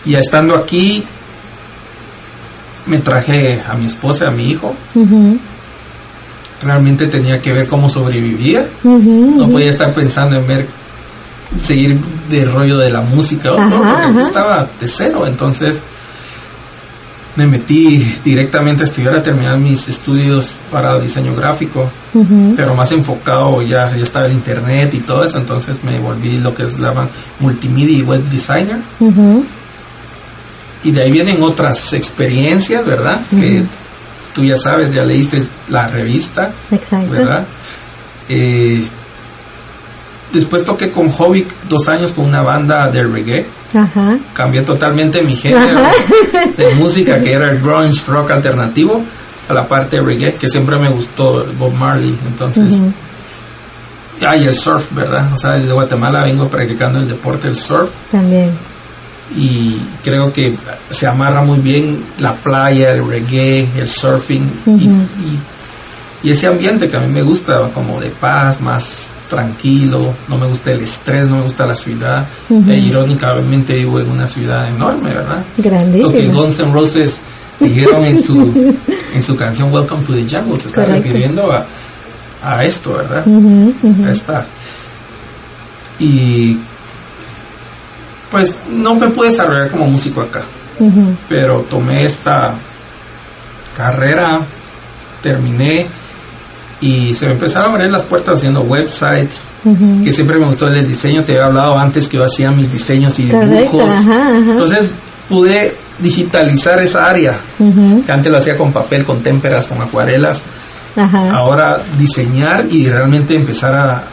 [0.06, 1.04] y estando aquí
[2.88, 4.76] me traje a mi esposa, a mi hijo.
[6.64, 8.66] Realmente tenía que ver cómo sobrevivía.
[8.84, 10.66] no podía estar pensando en ver
[11.60, 15.26] seguir de rollo de la música, porque estaba de cero.
[15.28, 15.82] Entonces
[17.36, 21.90] me metí directamente a estudiar, a terminar mis estudios para diseño gráfico,
[22.56, 26.54] pero más enfocado ya, ya estaba el internet y todo eso, entonces me volví lo
[26.54, 27.08] que es la
[27.40, 28.80] multimedia y web designer.
[30.84, 33.22] Y de ahí vienen otras experiencias, ¿verdad?
[33.30, 33.64] Que
[34.34, 36.52] tú ya sabes, ya leíste la revista,
[37.10, 37.46] ¿verdad?
[38.28, 38.84] Eh,
[40.32, 43.46] después toqué con Hobby dos años con una banda de reggae.
[43.74, 44.18] Ajá.
[44.34, 45.82] Cambié totalmente mi género
[46.58, 49.02] de música, que era el grunge rock alternativo,
[49.48, 52.16] a la parte de reggae, que siempre me gustó Bob Marley.
[52.28, 52.92] Entonces, uh
[54.22, 55.34] y el surf, ¿verdad?
[55.34, 57.90] O sea, desde Guatemala vengo practicando el deporte, el surf.
[58.12, 58.52] También.
[59.36, 60.56] Y creo que
[60.90, 66.98] se amarra muy bien la playa, el reggae, el surfing y, y ese ambiente que
[66.98, 71.38] a mí me gusta, como de paz, más tranquilo, no me gusta el estrés, no
[71.38, 72.28] me gusta la ciudad.
[72.50, 75.42] e, irónicamente vivo en una ciudad enorme, ¿verdad?
[75.58, 76.08] Grandísima.
[76.08, 77.22] Lo que Guns N' Roses
[77.58, 78.76] dijeron en su,
[79.16, 81.66] en su canción Welcome to the Jungle, se está refiriendo a,
[82.44, 83.24] a esto, ¿verdad?
[83.26, 84.12] A
[85.98, 86.58] Y
[88.30, 90.42] pues no me pude desarrollar como músico acá,
[91.30, 92.54] pero tomé esta
[93.78, 94.42] carrera,
[95.22, 95.88] terminé
[96.82, 99.42] y se me empezaron a abrir las puertas haciendo websites,
[100.04, 103.18] que siempre me gustó el diseño, te había hablado antes que yo hacía mis diseños
[103.20, 103.90] y dibujos.
[104.50, 104.90] Entonces
[105.30, 110.44] pude digitalizar esa área, que antes lo hacía con papel, con témperas, con acuarelas.
[111.32, 114.04] Ahora diseñar y realmente empezar a,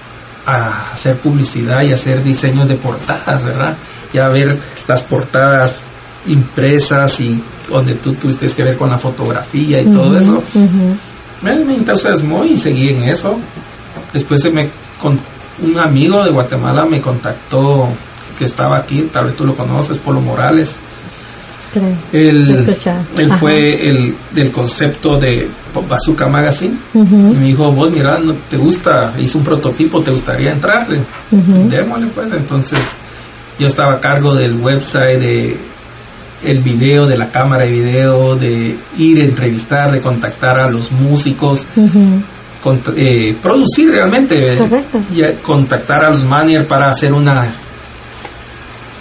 [0.47, 3.75] a hacer publicidad y hacer diseños de portadas, ¿verdad?
[4.13, 5.81] Ya ver las portadas
[6.27, 10.43] impresas y donde tú tuviste que ver con la fotografía y todo eso
[11.43, 13.39] me, me entusiasmó y seguí en eso.
[14.13, 14.69] Después se me
[15.01, 15.19] con,
[15.63, 17.89] un amigo de Guatemala me contactó
[18.39, 20.79] que estaba aquí, tal vez tú lo conoces, Polo Morales.
[22.13, 22.77] Él,
[23.19, 25.51] él fue el del concepto de
[25.89, 26.77] Bazooka Magazine.
[26.95, 31.01] y me dijo, vos mira, no te gusta, hice un prototipo, ¿te gustaría entrarle?
[31.31, 32.33] Démosle pues.
[32.33, 32.87] Entonces
[33.59, 35.57] yo estaba a cargo del website de
[36.45, 40.93] el video, de la cámara de video, de ir a entrevistar, de contactar a los
[40.93, 41.67] músicos,
[42.97, 44.35] eh, producir realmente,
[45.11, 47.53] y contactar a los managers para hacer una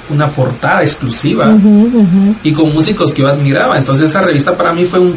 [0.10, 1.54] una portada exclusiva
[2.42, 3.78] y con músicos que yo admiraba.
[3.78, 5.16] Entonces esa revista para mí fue un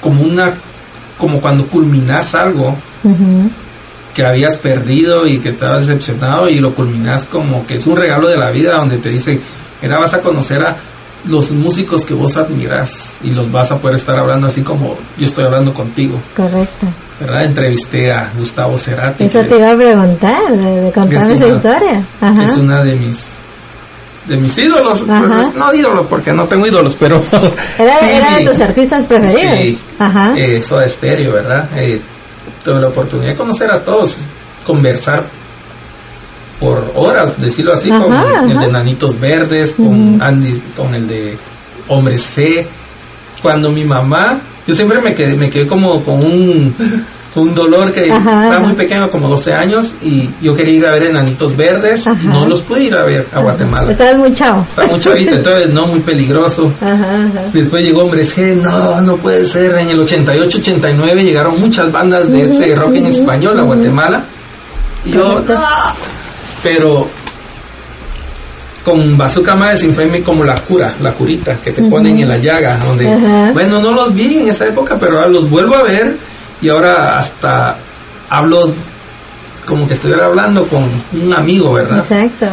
[0.00, 0.52] como una
[1.18, 2.76] como cuando culminas algo
[4.14, 8.28] que habías perdido y que estabas decepcionado y lo culminas como que es un regalo
[8.28, 9.40] de la vida donde te dicen,
[9.80, 10.76] mira, vas a conocer a
[11.28, 15.24] los músicos que vos admiras y los vas a poder estar hablando así como yo
[15.24, 16.18] estoy hablando contigo.
[16.36, 16.86] Correcto.
[17.20, 17.44] ¿Verdad?
[17.44, 19.24] Entrevisté a Gustavo Cerati.
[19.24, 22.04] Eso te iba a preguntar, de, contarme esa historia.
[22.42, 23.26] Es una de mis
[24.26, 27.20] de mis ídolos, pues, no ídolos porque no tengo ídolos, pero
[27.78, 29.54] era, de tus artistas preferidos.
[29.54, 30.34] Sí, Ajá.
[30.36, 31.68] Eh, Soda Stereo, ¿verdad?
[31.76, 32.00] Eh,
[32.64, 34.18] tuve la oportunidad de conocer a todos,
[34.66, 35.24] conversar
[36.60, 41.36] por horas, decirlo así, con el de Nanitos Verdes, con Andy, con el de
[41.88, 42.66] Hombres Fe,
[43.42, 46.74] cuando mi mamá, yo siempre me quedé, me quedé como con un,
[47.34, 51.04] un dolor que estaba muy pequeño, como 12 años, y yo quería ir a ver
[51.04, 53.90] enanitos verdes, y no los pude ir a ver a Guatemala.
[53.90, 54.62] Estaba muy chavo.
[54.62, 56.72] Estaba muy chavito, entonces no muy peligroso.
[57.52, 59.76] Después llegó Hombres G, no, no puede ser.
[59.78, 64.24] En el 88, 89 llegaron muchas bandas de ese rock en español a Guatemala.
[65.04, 65.22] Y yo,
[66.62, 67.08] pero
[68.84, 72.78] con Bazooka Medicine fue como la cura, la curita que te ponen en la llaga,
[72.78, 76.14] donde, bueno, no los vi en esa época, pero ahora los vuelvo a ver
[76.62, 77.76] y ahora hasta
[78.30, 78.72] hablo
[79.66, 80.88] como que estuviera hablando con
[81.20, 81.98] un amigo, ¿verdad?
[81.98, 82.46] Exacto.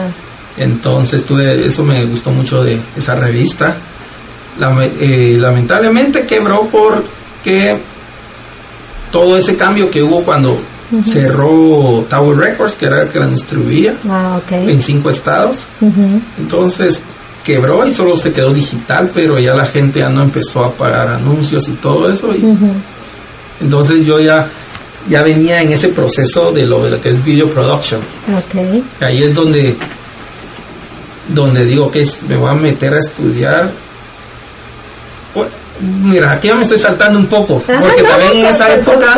[0.58, 3.78] Entonces tuve, eso me gustó mucho de esa revista.
[5.00, 7.76] Eh, lamentablemente quebró porque
[9.12, 10.60] todo ese cambio que hubo cuando
[11.06, 15.66] cerró Tower Records, que era el que la distribuía ah, en cinco estados.
[16.38, 17.02] Entonces
[17.44, 21.08] quebró y solo se quedó digital, pero ya la gente ya no empezó a pagar
[21.08, 22.34] anuncios y todo eso.
[22.34, 22.44] Y
[23.62, 24.50] Entonces yo ya
[25.08, 28.02] ya venía en ese proceso de lo, de lo que es video production.
[29.00, 29.76] Ahí es donde
[31.30, 33.72] donde digo que me voy a meter a estudiar
[35.82, 39.16] Mira, aquí me estoy saltando un poco, porque también en esa época...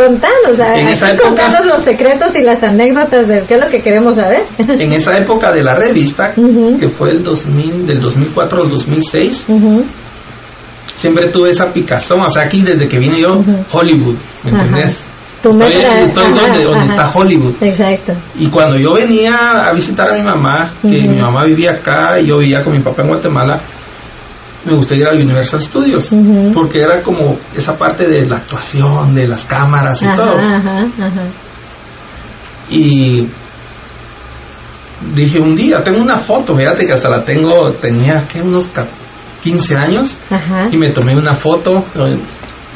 [0.75, 4.43] en esa época los secretos y las anécdotas de qué es lo que queremos saber.
[4.57, 6.33] en esa época de la revista,
[6.79, 9.47] que fue el 2000, del 2004 al 2006,
[10.93, 14.97] siempre tuve esa picazón, o sea, aquí desde que vine yo, Hollywood, ¿me entendés?
[15.43, 15.53] Estoy,
[16.13, 17.55] donde, está Hollywood.
[17.61, 18.13] Exacto.
[18.37, 22.27] Y cuando yo venía a visitar a mi mamá, que mi mamá vivía acá y
[22.27, 23.59] yo vivía con mi papá en Guatemala,
[24.65, 26.11] me gustaría ir a Universal Studios,
[26.53, 30.37] porque era como esa parte de la actuación, de las cámaras y todo.
[32.69, 33.27] y
[35.15, 38.69] dije un día, tengo una foto, fíjate que hasta la tengo, tenía que unos
[39.43, 40.17] 15 años,
[40.71, 42.17] y me tomé una foto eh,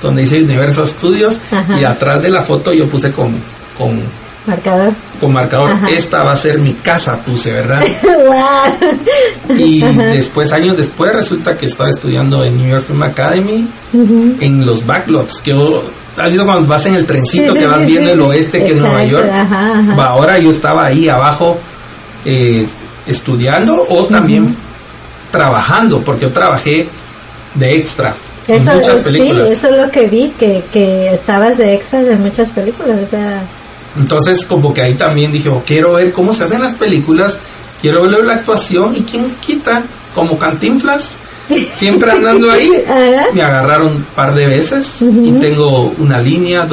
[0.02, 1.40] donde dice Universal Studios,
[1.80, 3.34] y atrás de la foto yo puse con,
[3.78, 4.02] con
[4.48, 4.94] Marcador.
[5.20, 5.72] Con marcador.
[5.90, 7.84] Esta va a ser mi casa, puse, ¿verdad?
[9.50, 14.86] y después, años después, resulta que estaba estudiando en New York Film Academy, en los
[14.86, 18.74] backlots, que has visto cuando vas en el trencito que vas viendo el oeste que
[18.74, 19.30] Nueva York.
[19.98, 21.58] ahora yo estaba ahí abajo
[22.24, 22.68] eh,
[23.08, 24.56] estudiando o también
[25.32, 26.88] trabajando, porque yo trabajé
[27.56, 28.16] de extra.
[28.48, 29.50] en muchas películas.
[29.50, 33.00] Sí, eso es lo que vi, que, que estabas de extra en muchas películas.
[33.06, 33.44] O sea,
[33.98, 37.40] entonces, como que ahí también dije, oh, quiero ver cómo se hacen las películas,
[37.82, 41.10] quiero ver la actuación y quién quita, como cantinflas,
[41.76, 42.70] siempre andando ahí.
[43.34, 46.68] Me agarraron un par de veces y tengo una línea,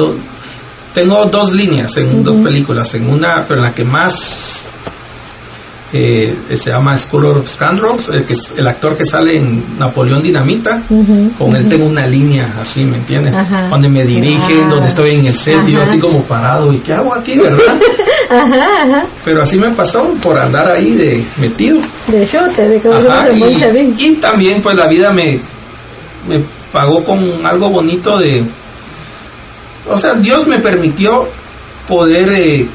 [0.93, 4.67] tengo dos líneas en dos películas, en una, pero en la que más
[5.95, 10.81] eh, se llama Scholar of Scoundrels, el, que, el actor que sale en Napoleón Dinamita,
[11.37, 13.35] con él tengo una línea así, ¿me entiendes?
[13.69, 17.13] Donde me dirigen, donde estoy en el set, yo así como parado, ¿y qué hago
[17.13, 17.79] aquí, verdad?
[19.25, 21.77] Pero así me pasó por andar ahí de metido.
[22.07, 22.81] De chute, de
[23.35, 25.39] y, y también pues la vida me,
[26.27, 28.43] me pagó con algo bonito de...
[29.87, 31.27] O sea, Dios me permitió
[31.87, 32.31] poder...
[32.31, 32.67] Eh,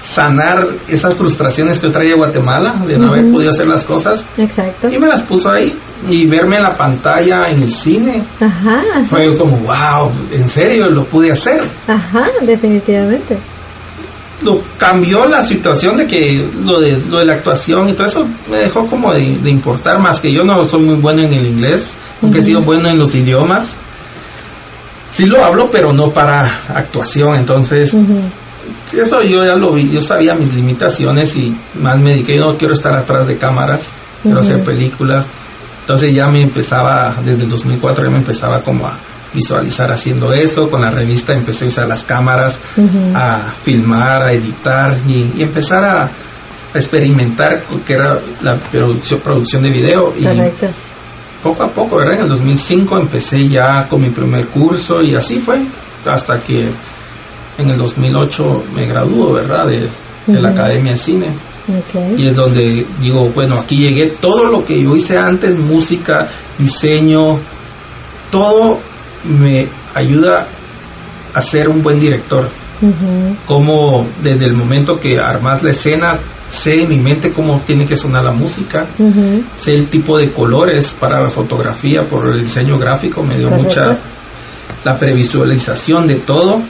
[0.00, 4.24] sanar esas frustraciones que yo traía de Guatemala, de no haber podido hacer las cosas.
[4.36, 4.88] Exacto.
[4.88, 5.74] Y me las puso ahí.
[6.08, 8.22] Y verme en la pantalla, en el cine.
[8.40, 11.62] Ajá, Fue como, wow, en serio, lo pude hacer.
[11.88, 13.38] Ajá, definitivamente.
[14.42, 16.20] Lo cambió la situación de que
[16.62, 20.20] lo de, lo de la actuación y todo eso me dejó como de, importar más
[20.20, 23.14] que yo no soy muy bueno en el inglés, aunque he sido bueno en los
[23.14, 23.74] idiomas.
[25.10, 26.44] Sí lo hablo, pero no para
[26.74, 27.96] actuación, entonces
[28.92, 32.74] eso yo ya lo vi, yo sabía mis limitaciones y más me dije, no quiero
[32.74, 33.92] estar atrás de cámaras,
[34.22, 35.28] quiero hacer películas.
[35.80, 38.94] Entonces ya me empezaba, desde el 2004 ya me empezaba como a
[39.32, 42.58] visualizar haciendo eso, con la revista empecé a usar las cámaras,
[43.14, 46.10] a filmar, a editar y, empezar a,
[46.74, 50.12] experimentar que era la producción, producción de video.
[50.18, 50.26] Y
[51.42, 52.16] poco a poco, ¿verdad?
[52.16, 55.60] En el 2005 empecé ya con mi primer curso y así fue,
[56.04, 56.68] hasta que
[57.58, 59.66] en el 2008 me graduó, ¿verdad?
[59.66, 59.88] De,
[60.26, 61.26] la Academia de Cine.
[62.16, 66.28] Y es donde digo, bueno, aquí llegué, todo lo que yo hice antes, música,
[66.58, 67.38] diseño,
[68.30, 68.78] todo
[69.24, 70.48] me ayuda
[71.32, 72.48] a ser un buen director.
[73.46, 77.96] Como desde el momento que armas la escena, sé en mi mente cómo tiene que
[77.96, 78.86] sonar la música,
[79.56, 83.96] sé el tipo de colores para la fotografía, por el diseño gráfico, me dio mucha
[84.84, 86.60] la previsualización de todo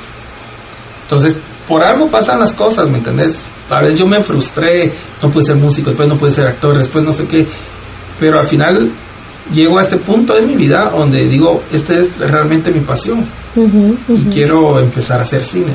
[1.06, 1.38] entonces,
[1.68, 3.36] por algo pasan las cosas, ¿me entendés?
[3.70, 4.92] A veces yo me frustré,
[5.22, 7.46] no pude ser músico, después no pude ser actor, después no sé qué,
[8.18, 8.90] pero al final
[9.54, 13.24] llego a este punto de mi vida donde digo, esta es realmente mi pasión
[14.08, 15.72] y quiero empezar a hacer cine.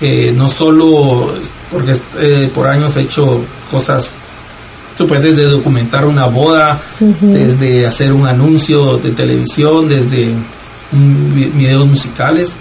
[0.00, 1.34] Eh, no solo
[1.70, 4.12] porque eh, por años he hecho cosas
[5.06, 6.80] desde documentar una boda,
[7.20, 10.34] desde hacer un anuncio de televisión, desde
[10.90, 12.52] videos musicales,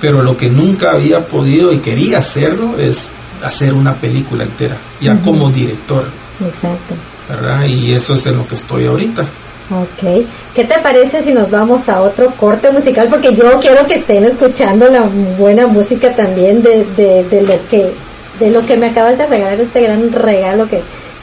[0.00, 3.08] pero lo que nunca había podido y quería hacerlo es
[3.42, 6.06] hacer una película entera, ya como director.
[6.40, 6.94] Exacto.
[7.28, 7.60] ¿Verdad?
[7.66, 9.22] Y eso es en lo que estoy ahorita.
[9.22, 10.26] Ok.
[10.54, 13.08] ¿Qué te parece si nos vamos a otro corte musical?
[13.08, 17.90] Porque yo quiero que estén escuchando la buena música también de, de, lo que
[18.38, 20.82] de lo que me acabas de regalar, este gran regalo que,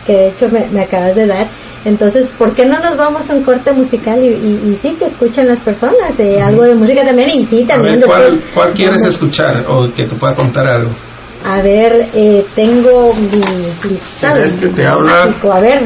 [0.09, 1.47] que de hecho me, acabas de dar.
[1.85, 5.47] Entonces, ¿por qué no nos vamos a un corte musical y, y, sí que escuchen
[5.47, 7.29] las personas de algo de música también?
[7.29, 8.01] Y sí, también.
[8.01, 10.89] ¿cuál, ¿Cuál quieres escuchar o que te pueda contar algo?
[11.45, 14.41] A ver, eh, tengo mi listado.
[14.59, 15.29] que te habla?
[15.43, 15.79] A ver,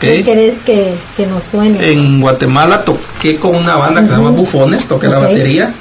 [0.00, 1.78] ¿qué querés que, que, nos suene?
[1.88, 5.72] En Guatemala toqué con una banda que se llama Bufones, toqué la batería.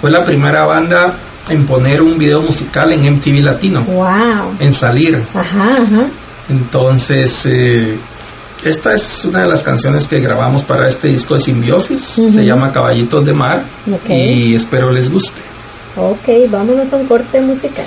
[0.00, 1.14] Fue la primera banda
[1.50, 3.84] en poner un video musical en MTV Latino.
[3.84, 4.54] Wow.
[4.58, 5.22] En salir.
[5.34, 6.06] Ajá, ajá.
[6.48, 7.96] Entonces, eh,
[8.64, 12.00] esta es una de las canciones que grabamos para este disco de Simbiosis.
[12.00, 13.64] Se llama Caballitos de Mar.
[14.08, 15.40] Y espero les guste.
[15.96, 17.86] Ok, vámonos a un corte musical.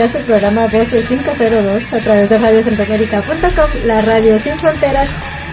[0.00, 5.10] Ya su programa Voces 502 a través de radiocentroamérica.com, la radio sin fronteras.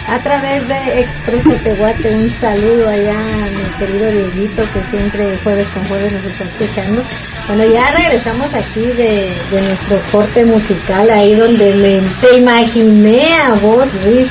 [0.08, 2.16] a través de Expreso Tehuate.
[2.16, 7.02] Un saludo allá a mi querido Dieguito que siempre jueves con jueves nos está escuchando.
[7.48, 13.86] Bueno, ya regresamos aquí de, nuestro corte musical, ahí donde me, te imaginé a vos,
[14.06, 14.28] Luis,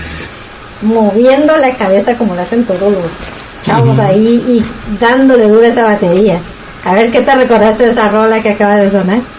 [0.81, 3.05] moviendo la cabeza como lo hacen todos los
[3.67, 4.64] chavos ahí y
[4.99, 6.39] dándole dura esa batería.
[6.87, 9.36] A ver, ¿qué te recordaste de esa rola que acaba de sonar?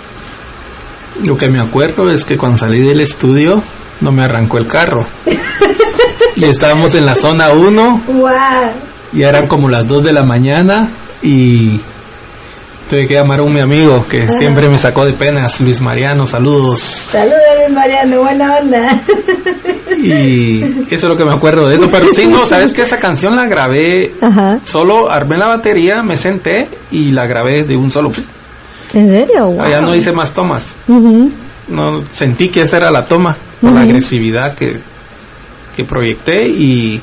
[1.26, 3.62] Lo que me acuerdo es que cuando salí del estudio
[4.02, 5.06] no me arrancó el carro.
[6.36, 8.04] y estábamos en la zona 1.
[8.08, 8.30] Wow.
[9.14, 10.90] Y eran como las 2 de la mañana
[11.22, 11.80] y
[12.90, 16.26] tuve que llamar a un mi amigo que siempre me sacó de penas, Luis Mariano,
[16.26, 16.80] saludos.
[17.12, 19.02] Saludos Luis Mariano, buena onda.
[19.98, 22.98] y eso es lo que me acuerdo de eso, pero sí, no, sabes que esa
[22.98, 24.14] canción la grabé,
[24.64, 28.12] solo armé la batería, me senté y la grabé de un solo.
[28.94, 29.62] ¿En serio?
[29.62, 30.76] Allá no hice más tomas.
[30.88, 34.78] No sentí que esa era la toma por la agresividad que,
[35.76, 37.02] que proyecté y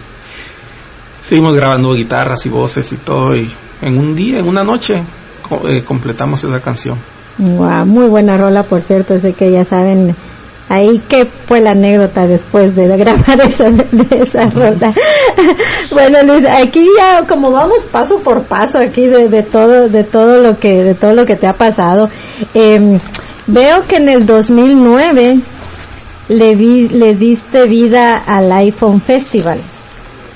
[1.23, 3.51] seguimos grabando guitarras y voces y todo y
[3.83, 5.03] en un día, en una noche
[5.69, 6.97] eh, completamos esa canción.
[7.39, 10.15] Wow, muy buena rola por cierto, sé que ya saben
[10.69, 14.93] ahí qué fue la anécdota después de grabar esa, de esa rola.
[15.91, 20.43] bueno Luis, aquí ya como vamos paso por paso aquí de, de todo de todo
[20.43, 22.05] lo que de todo lo que te ha pasado.
[22.55, 22.99] Eh,
[23.47, 25.39] Veo que en el 2009
[26.29, 29.61] le, le diste vida al iPhone Festival.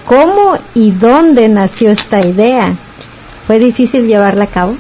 [0.05, 2.77] ¿Cómo y dónde nació esta idea?
[3.47, 4.77] ¿Fue difícil llevarla a cabo?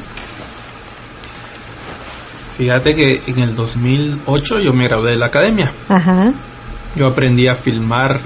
[2.59, 5.71] Fíjate que en el 2008 yo me gradué de la academia.
[5.89, 6.33] Ajá.
[6.97, 8.21] Yo aprendí a filmar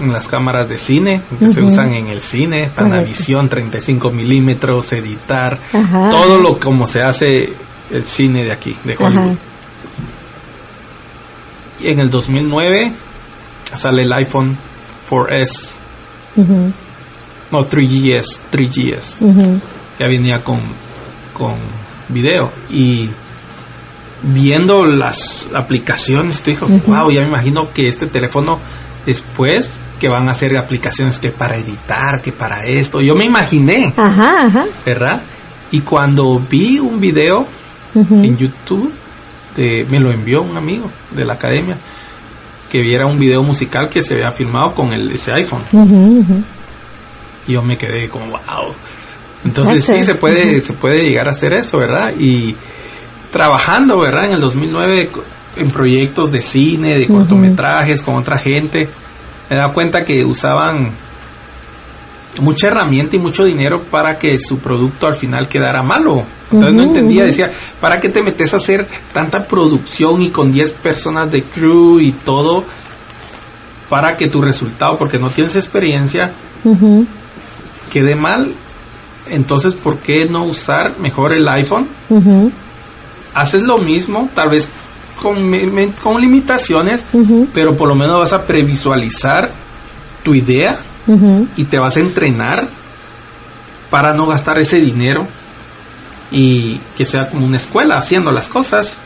[0.00, 5.56] en las cámaras de cine que se usan en el cine, Panavisión 35 milímetros, editar,
[6.10, 7.52] todo lo como se hace
[7.92, 9.36] el cine de aquí, de Hollywood.
[11.80, 12.92] Y en el 2009
[13.72, 14.56] sale el iPhone
[15.08, 15.76] 4S,
[17.52, 19.60] no 3GS, 3GS,
[20.00, 20.60] ya venía con,
[21.32, 21.54] con
[22.08, 23.10] video y
[24.22, 28.58] viendo las aplicaciones, tú dijo, wow, ya me imagino que este teléfono
[29.04, 33.00] después que van a hacer aplicaciones que para editar, que para esto.
[33.00, 35.22] Yo me imaginé, ajá, ¿verdad?
[35.70, 37.46] Y cuando vi un video
[37.94, 38.92] en YouTube,
[39.56, 41.78] me lo envió un amigo de la academia,
[42.70, 45.62] que viera un video musical que se había filmado con el, ese iPhone.
[47.46, 48.74] Y yo me quedé como, wow.
[49.44, 52.14] Entonces sí, se puede, se puede llegar a hacer eso, ¿verdad?
[52.18, 52.54] Y
[53.30, 54.26] trabajando, ¿verdad?
[54.26, 55.10] En el 2009
[55.56, 58.88] en proyectos de cine, de cortometrajes con otra gente,
[59.50, 60.90] me da cuenta que usaban
[62.40, 66.24] mucha herramienta y mucho dinero para que su producto al final quedara malo.
[66.50, 70.72] Entonces no entendía, decía, ¿para qué te metes a hacer tanta producción y con 10
[70.74, 72.64] personas de crew y todo
[73.88, 76.32] para que tu resultado, porque no tienes experiencia,
[77.92, 78.52] quede mal?
[79.28, 81.88] Entonces, ¿por qué no usar mejor el iPhone?
[83.34, 84.68] Haces lo mismo, tal vez
[85.20, 85.50] con,
[86.02, 87.06] con limitaciones,
[87.52, 89.50] pero por lo menos vas a previsualizar
[90.22, 90.78] tu idea
[91.56, 92.68] y te vas a entrenar
[93.90, 95.26] para no gastar ese dinero
[96.30, 99.00] y que sea como una escuela haciendo las cosas.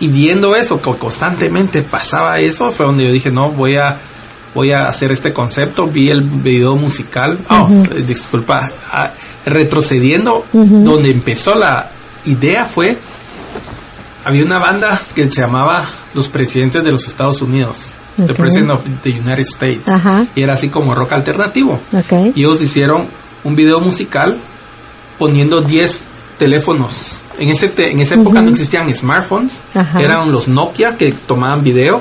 [0.00, 3.98] Y viendo eso, que constantemente pasaba eso, fue donde yo dije, no, voy a
[4.54, 7.68] voy a hacer este concepto, vi el video musical, oh,
[8.06, 9.12] disculpa, ah,
[9.46, 11.90] retrocediendo, donde empezó la
[12.24, 12.98] idea fue
[14.24, 15.84] había una banda que se llamaba
[16.14, 19.82] Los Presidentes de los Estados Unidos, The President of the United States,
[20.34, 21.80] y era así como rock alternativo.
[22.34, 23.06] Y ellos hicieron
[23.42, 24.38] un video musical
[25.18, 26.06] poniendo 10
[26.42, 27.18] teléfonos.
[27.38, 29.62] En, ese en esa época no existían smartphones,
[30.00, 32.00] eran los Nokia que tomaban video.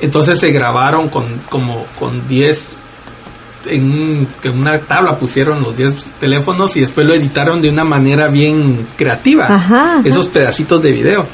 [0.00, 2.78] Entonces se grabaron con como con 10
[3.66, 8.86] en, una tabla pusieron los 10 teléfonos y después lo editaron de una manera bien
[8.96, 10.00] creativa.
[10.04, 11.26] Esos pedacitos de video.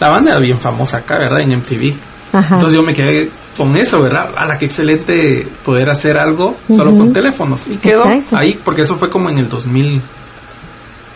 [0.00, 1.40] La banda era bien famosa acá, ¿verdad?
[1.42, 1.94] En MTV.
[2.32, 4.30] Entonces yo me quedé con eso, ¿verdad?
[4.34, 7.66] A la que excelente poder hacer algo solo con teléfonos.
[7.68, 9.48] Y quedó ahí, porque eso fue como en el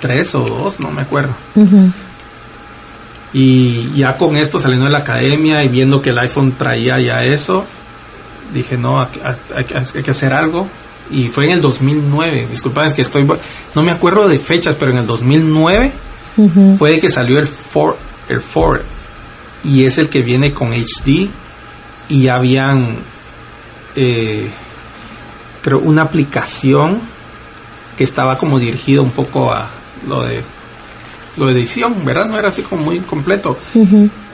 [0.03, 1.35] 2003 o 2, no me acuerdo.
[3.33, 7.25] Y ya con esto saliendo de la academia y viendo que el iPhone traía ya
[7.25, 7.65] eso,
[8.53, 10.69] dije, no, hay, que hacer algo.
[11.11, 13.27] Y fue en el 2009, disculpa, es que estoy,
[13.75, 15.93] no me acuerdo de fechas, pero en el 2009
[16.79, 17.97] fue que salió el Ford,
[18.29, 18.83] el Ford,
[19.65, 21.29] y es el que viene con HD,
[22.09, 22.97] y habían,
[23.97, 24.49] eh,
[25.63, 27.01] creo, una aplicación
[27.97, 29.69] que estaba como dirigida un poco a
[30.09, 30.43] lo de
[31.37, 32.25] lo de edición, ¿verdad?
[32.29, 33.57] No era así como muy completo.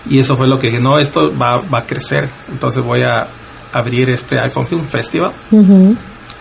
[0.09, 2.29] Y eso fue lo que dije, no, esto va, va a crecer.
[2.51, 3.27] Entonces voy a
[3.73, 5.33] abrir este iPhone Film Festival,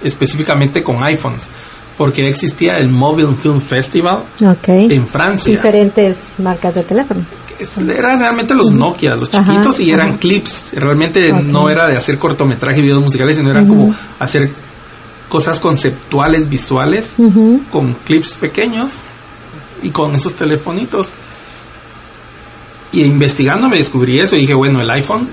[0.04, 1.50] específicamente con iPhones,
[1.98, 4.24] porque existía el Mobile Film Festival
[4.68, 5.54] en Francia.
[5.54, 7.22] Diferentes marcas de teléfono.
[7.60, 10.74] Eran realmente los Nokia, los chiquitos, y eran clips.
[10.74, 14.52] Realmente no era de hacer cortometraje y videos musicales, sino eran como hacer
[15.28, 17.16] cosas conceptuales, visuales,
[17.72, 19.02] con clips pequeños
[19.84, 21.14] y con esos telefonitos.
[22.92, 25.28] Y investigando me descubrí eso y dije, bueno, el iPhone,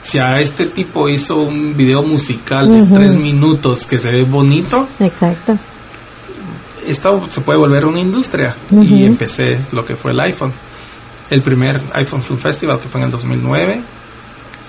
[0.00, 4.88] si a este tipo hizo un video musical de tres minutos que se ve bonito,
[5.00, 5.58] exacto.
[6.86, 8.54] Esto se puede volver una industria.
[8.70, 10.52] Y empecé lo que fue el iPhone.
[11.28, 13.82] El primer iPhone Film Festival que fue en el 2009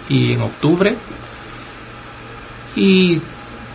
[0.10, 0.96] y en octubre.
[2.76, 3.22] Y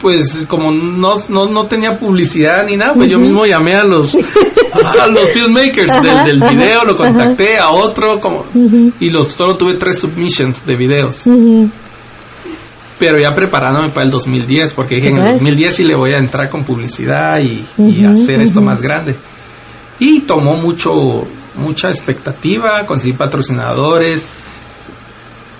[0.01, 4.15] pues como no, no, no tenía publicidad ni nada, pues yo mismo llamé a los
[4.15, 5.93] a los filmmakers
[6.25, 8.45] del, video, lo contacté a otro como
[9.01, 11.25] y los solo tuve tres submissions de videos.
[12.99, 16.19] Pero ya preparándome para el 2010, porque dije en el 2010 sí le voy a
[16.19, 19.15] entrar con publicidad y, hacer esto más grande.
[19.99, 21.27] Y tomó mucho
[21.57, 24.29] mucha expectativa, conseguí patrocinadores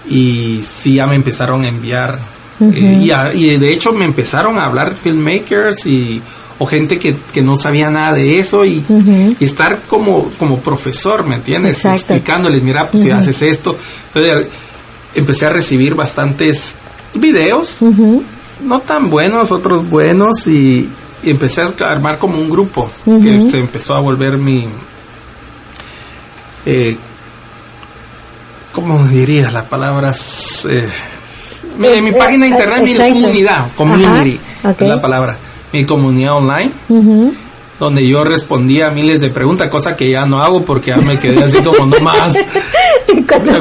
[0.09, 2.19] y sí ya me empezaron a enviar
[2.61, 6.23] eh, y, de hecho me empezaron a hablar filmmakers y
[6.59, 8.83] o gente que, que no sabía nada de eso y,
[9.41, 11.85] estar como, como profesor, ¿me entiendes?
[11.85, 13.77] Explicándoles, mira, pues si haces esto.
[14.09, 14.51] Entonces
[15.15, 16.77] empecé a recibir bastantes
[17.15, 17.79] videos,
[18.63, 20.89] no tan buenos, otros buenos, y,
[21.23, 24.67] empecé a armar como un grupo que se empezó a volver mi...
[26.65, 26.97] Eh,
[28.73, 30.67] ¿Cómo dirías las palabras?
[30.71, 30.89] Eh,
[31.79, 35.37] mi, mi página internet, mi comunidad, community, es la palabra,
[35.73, 36.73] mi comunidad online,
[37.79, 41.19] donde yo respondía a miles de preguntas, cosa que ya no hago porque ya me
[41.19, 42.35] quedé así como no más.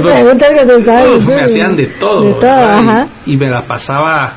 [0.02, 2.40] preguntas que Me hacían de todo,
[3.26, 4.34] y, me la pasaba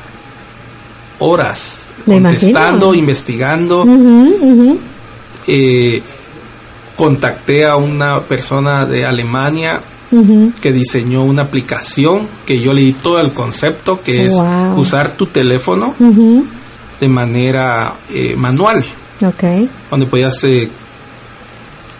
[1.19, 3.85] horas contestando, investigando.
[5.47, 6.01] Eh,
[6.95, 9.81] contacté a una persona de Alemania
[10.61, 14.33] que diseñó una aplicación que yo leí todo el concepto, que es
[14.75, 15.93] usar tu teléfono
[16.99, 18.83] de manera eh, manual.
[19.89, 20.69] Donde podías eh,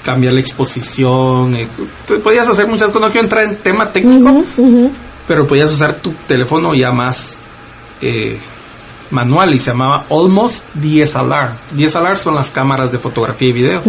[0.04, 1.68] cambiar la exposición, eh,
[2.24, 3.02] podías hacer muchas cosas.
[3.02, 4.44] No quiero entrar en tema técnico,
[5.28, 7.36] pero podías usar tu teléfono ya más
[9.12, 11.52] manual y se llamaba Almost DSLR.
[11.72, 13.82] DSLR son las cámaras de fotografía y video.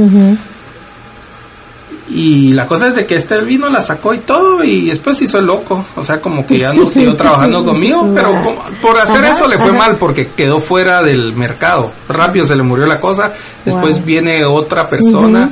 [2.12, 5.38] Y la cosa es de que este vino, la sacó y todo, y después hizo
[5.38, 5.84] el loco.
[5.96, 8.34] O sea, como que ya no siguió trabajando conmigo, pero
[8.82, 11.92] por hacer eso le fue mal porque quedó fuera del mercado.
[12.08, 13.32] Rápido se le murió la cosa.
[13.64, 15.50] Después viene otra persona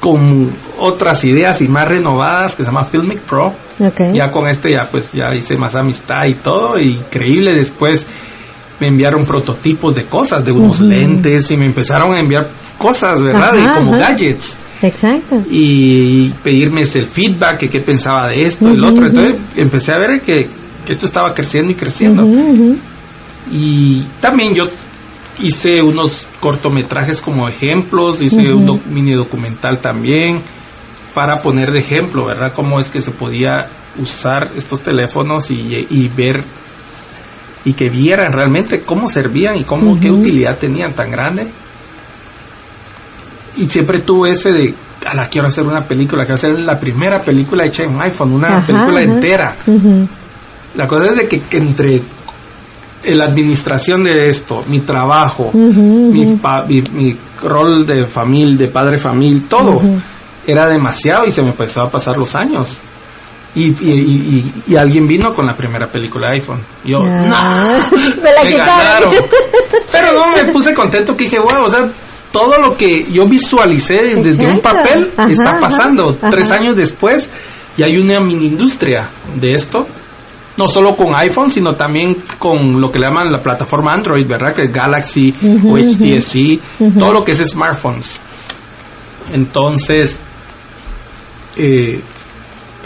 [0.00, 3.52] con otras ideas y más renovadas que se llama Filmic Pro.
[4.14, 7.56] Ya con este ya pues ya hice más amistad y todo, increíble.
[7.56, 8.06] Después
[8.80, 13.54] me enviaron prototipos de cosas, de unos lentes y me empezaron a enviar cosas, ¿verdad?
[13.56, 14.56] y como gadgets.
[14.82, 15.42] Exacto.
[15.50, 19.06] Y pedirme el feedback, que qué pensaba de esto, el otro.
[19.06, 20.48] Entonces empecé a ver que,
[20.86, 22.24] esto estaba creciendo y creciendo.
[23.50, 24.68] Y también yo
[25.40, 30.38] hice unos cortometrajes como ejemplos, hice un mini documental también
[31.14, 32.52] para poner de ejemplo, ¿verdad?
[32.54, 33.68] Cómo es que se podía
[33.98, 36.44] usar estos teléfonos y, y ver
[37.64, 41.48] y que vieran realmente cómo servían y cómo, qué utilidad tenían tan grande.
[43.56, 44.74] Y siempre tuve ese de,
[45.06, 48.64] a la quiero hacer una película, quiero hacer la primera película hecha en iPhone, una
[48.64, 49.56] película entera.
[50.76, 52.02] La cosa es de que, entre
[53.04, 56.38] la administración de esto, mi trabajo, mi,
[56.92, 59.80] mi, rol de familia, de padre familia, todo,
[60.46, 62.82] era demasiado y se me empezó a pasar los años.
[63.54, 66.60] Y, y, y, alguien vino con la primera película de iPhone.
[66.84, 67.08] Yo, no,
[68.22, 69.14] me, ganaron.
[69.90, 71.88] Pero no, me puse contento que dije, wow, o sea,
[72.30, 76.16] todo lo que yo visualicé desde un papel está pasando.
[76.30, 77.28] Tres años después
[77.78, 79.08] y hay una mini industria
[79.40, 79.86] de esto.
[80.56, 84.52] No solo con iPhone, sino también con lo que le llaman la plataforma Android, ¿verdad?
[84.52, 85.32] Que es Galaxy
[85.64, 88.18] o HTC, todo lo que es smartphones.
[89.32, 90.18] Entonces,
[91.56, 92.00] eh,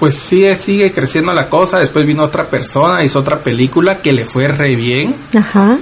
[0.02, 1.78] pues sigue, sigue creciendo la cosa.
[1.78, 5.14] Después vino otra persona, hizo otra película que le fue re bien.
[5.32, 5.78] Ajá.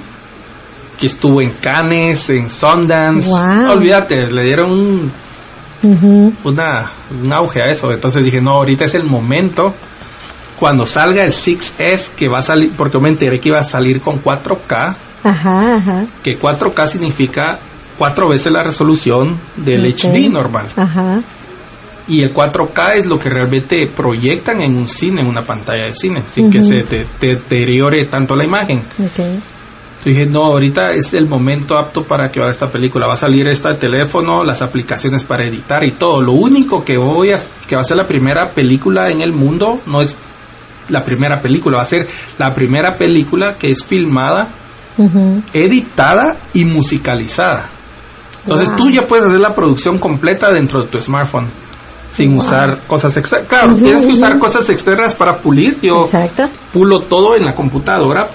[0.99, 3.27] Que estuvo en Cannes, en Sundance.
[3.31, 4.71] olvídate, le dieron
[5.81, 6.85] un, una,
[7.19, 7.91] un auge a eso.
[7.91, 9.73] Entonces dije, no, ahorita es el momento.
[10.59, 14.01] Cuando salga el 6S, que va a salir, porque me enteré que iba a salir
[14.01, 14.95] con 4K.
[15.23, 16.05] Ajá, ajá.
[16.21, 17.59] Que 4K significa
[17.97, 20.67] cuatro veces la resolución del HD normal.
[20.75, 21.21] Ajá.
[22.11, 25.93] Y el 4K es lo que realmente proyectan en un cine, en una pantalla de
[25.93, 28.83] cine, sin que se te, deteriore tanto la imagen.
[28.99, 29.39] Okay.
[30.03, 33.07] Dije, no, ahorita es el momento apto para que haga esta película.
[33.07, 36.21] Va a salir esta teléfono, las aplicaciones para editar y todo.
[36.21, 39.79] Lo único que voy a, que va a ser la primera película en el mundo,
[39.85, 40.17] no es
[40.89, 44.49] la primera película, va a ser la primera película que es filmada,
[45.53, 47.69] editada y musicalizada.
[48.43, 51.70] Entonces tú ya puedes hacer la producción completa dentro de tu smartphone
[52.11, 53.47] sin usar cosas externas.
[53.47, 55.79] Claro, tienes que usar cosas externas para pulir.
[55.81, 56.09] Yo
[56.73, 58.27] pulo todo en la computadora,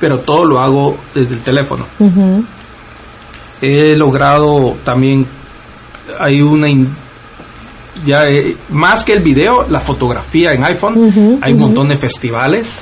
[0.00, 1.86] pero todo lo hago desde el teléfono.
[3.62, 5.26] He logrado también,
[6.20, 6.68] hay una,
[8.04, 8.24] ya
[8.70, 11.38] más que el video, la fotografía en iPhone.
[11.40, 12.78] hay un montón de festivales.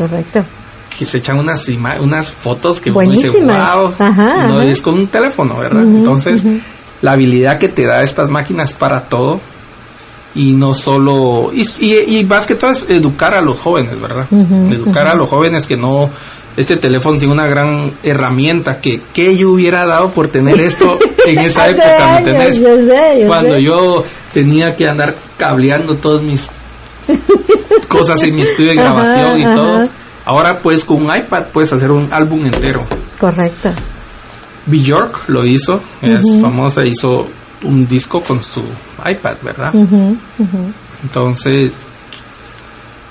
[0.99, 1.69] Que se echan unas
[2.01, 5.83] unas fotos que uno dice, wow, no es con un teléfono, ¿verdad?
[5.83, 6.43] Entonces,
[7.03, 9.41] la habilidad que te da estas máquinas para todo
[10.35, 15.07] y no solo y, y, más que todo es educar a los jóvenes verdad educar
[15.07, 16.11] a los jóvenes que no
[16.57, 21.39] este teléfono tiene una gran herramienta que que yo hubiera dado por tener esto en
[21.41, 26.51] esa época ¿me cuando yo tenía que andar cableando todas mis
[27.89, 29.89] cosas en mi estudio de grabación y todo
[30.25, 32.85] ahora pues con un iPad puedes hacer un álbum entero.
[33.19, 33.71] Correcto.
[34.67, 37.27] Bjork lo hizo es famosa hizo
[37.63, 38.63] un disco con su
[39.05, 39.73] iPad, ¿verdad?
[41.03, 41.87] Entonces,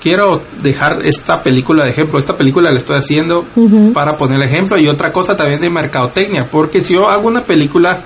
[0.02, 2.18] quiero dejar esta película de ejemplo.
[2.18, 3.44] Esta película la estoy haciendo
[3.92, 7.44] para poner el ejemplo y otra cosa también de mercadotecnia, porque si yo hago una
[7.44, 8.00] película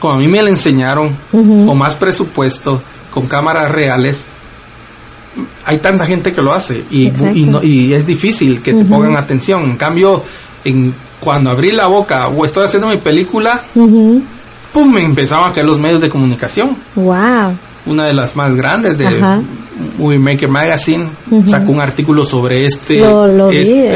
[0.00, 4.26] como a mí me la enseñaron, con más presupuesto, con cámaras reales,
[5.64, 7.10] hay tanta gente que lo hace y,
[7.62, 9.64] y, es difícil que te pongan atención.
[9.64, 10.22] En cambio,
[10.64, 13.62] en, cuando abrí la boca o estoy haciendo mi película,
[14.76, 14.92] ¡pum!
[14.92, 16.76] me empezaban a caer los medios de comunicación.
[16.94, 17.56] ¡Wow!
[17.86, 19.08] Una de las más grandes de
[19.96, 21.08] Movie Maker Magazine
[21.46, 22.96] sacó un artículo sobre este,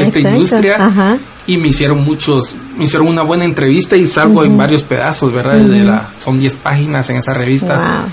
[0.01, 4.81] esta industria y me hicieron muchos, me hicieron una buena entrevista y salgo en varios
[4.81, 5.57] pedazos, ¿verdad?
[5.57, 8.07] de la, son 10 páginas en esa revista.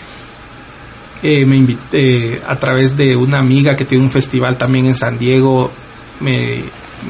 [1.23, 5.19] Eh, me invité a través de una amiga que tiene un festival también en San
[5.19, 5.71] Diego,
[6.21, 6.39] me,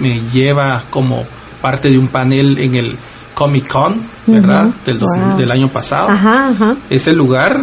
[0.01, 1.25] me lleva como
[1.61, 2.99] parte de un panel en el
[3.39, 4.67] Comic Con, ¿verdad?
[4.85, 4.99] del,
[5.37, 6.09] del año pasado.
[6.09, 7.61] Ajá, Ese lugar,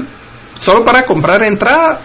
[0.57, 1.99] solo para comprar entrada,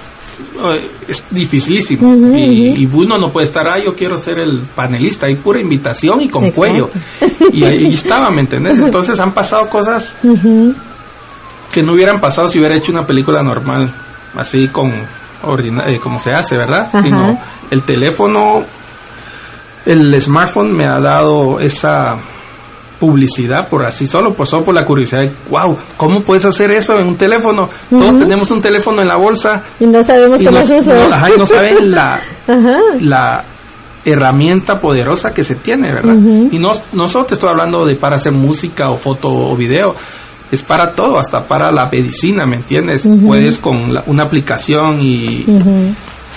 [0.74, 2.12] eh, es dificilísimo.
[2.36, 6.28] y, uno no puede estar, ah, yo quiero ser el panelista, hay pura invitación y
[6.28, 6.90] con cuello.
[7.52, 8.80] Y ahí estaba, ¿me entendés?
[8.80, 10.14] Entonces han pasado cosas
[11.72, 13.90] que no hubieran pasado si hubiera hecho una película normal,
[14.36, 16.88] así con eh, como se hace, ¿verdad?
[17.02, 17.38] Sino
[17.70, 18.62] el teléfono,
[19.86, 22.18] el smartphone me ha dado esa
[23.00, 25.24] publicidad por así solo, pues solo por la curiosidad.
[25.48, 27.68] wow, ¿cómo puedes hacer eso en un teléfono?
[27.88, 29.62] Todos tenemos un teléfono en la bolsa.
[29.80, 30.94] Y no sabemos cómo es eso.
[30.94, 32.20] No, no saben la,
[33.00, 33.44] la
[34.04, 36.14] herramienta poderosa que se tiene, ¿verdad?
[36.14, 39.92] Y no, no solo te estoy hablando de para hacer música o foto o video,
[40.52, 43.08] es para todo, hasta para la medicina, ¿me entiendes?
[43.26, 43.76] Puedes con
[44.06, 45.46] una aplicación y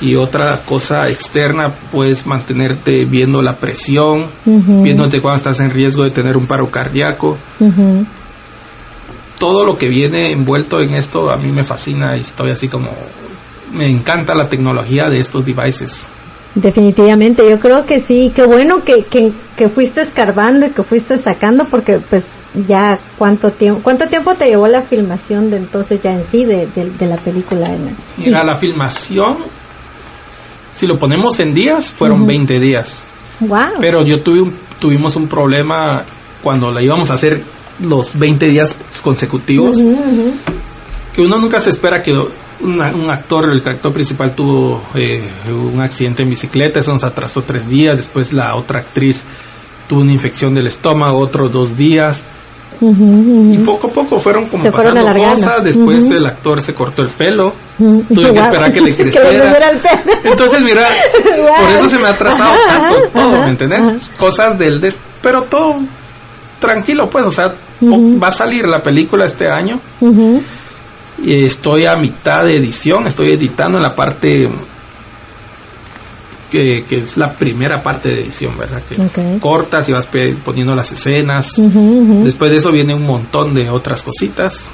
[0.02, 6.12] y otra cosa externa puedes mantenerte viendo la presión, viéndote cuando estás en riesgo de
[6.12, 7.38] tener un paro cardíaco.
[9.40, 12.90] Todo lo que viene envuelto en esto a mí me fascina y estoy así como
[13.74, 16.06] me encanta la tecnología de estos devices.
[16.56, 21.66] Definitivamente, yo creo que sí, qué bueno que, que, fuiste escarbando y que fuiste sacando
[21.70, 22.26] porque pues
[22.68, 26.68] ya cuánto tiempo cuánto tiempo te llevó la filmación de entonces ya en sí de,
[27.00, 27.72] la película.
[28.18, 29.38] Mira, la filmación
[30.76, 33.06] si lo ponemos en días, fueron 20 días.
[33.40, 33.80] Wow.
[33.80, 36.04] Pero yo tuve tuvimos un problema
[36.42, 37.42] cuando la íbamos a hacer
[37.80, 39.78] los 20 días consecutivos.
[41.14, 46.24] Que uno nunca se espera que un actor, el actor principal tuvo eh, un accidente
[46.24, 47.98] en bicicleta, eso nos atrasó tres días.
[47.98, 49.24] Después la otra actriz
[49.88, 52.26] tuvo una infección del estómago, otros dos días.
[52.82, 55.64] Y poco a poco fueron como pasando cosas.
[55.64, 57.54] Después el actor se cortó el pelo.
[57.78, 59.62] Tuve que esperar que le creciera.
[60.24, 60.88] Entonces, mira,
[61.60, 64.12] por eso se me ha atrasado tanto todo, ¿me entendés?
[64.18, 64.82] Cosas del.
[65.22, 65.80] pero todo
[66.60, 69.80] tranquilo, pues, o sea, va a salir la película este año.
[71.22, 74.48] Y estoy a mitad de edición, estoy editando en la parte
[76.60, 78.82] que, es la primera parte de edición, ¿verdad?
[78.88, 80.08] Que cortas y vas
[80.44, 81.56] poniendo las escenas.
[81.58, 84.66] Después de eso viene un montón de otras cositas.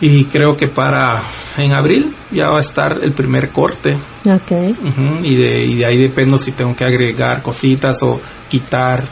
[0.00, 1.22] Y creo que para
[1.56, 3.90] en abril ya va a estar el primer corte.
[4.24, 4.74] Okay.
[5.22, 8.20] y, de, y de ahí dependo si tengo que agregar cositas o
[8.50, 9.04] quitar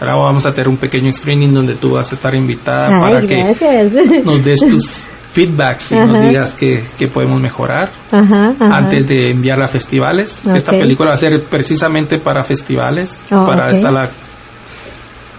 [0.00, 4.22] Ahora vamos a tener un pequeño screening donde tú vas a estar invitada para que
[4.24, 10.46] nos des tus feedbacks y nos digas qué, podemos mejorar antes de enviarla a festivales.
[10.46, 14.10] Esta película va a ser precisamente para festivales, oh, para esta la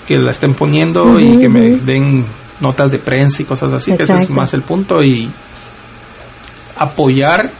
[0.08, 2.26] que la estén poniendo y que me den
[2.60, 5.32] notas de prensa y cosas así, que ese es más el punto y
[6.78, 7.52] apoyar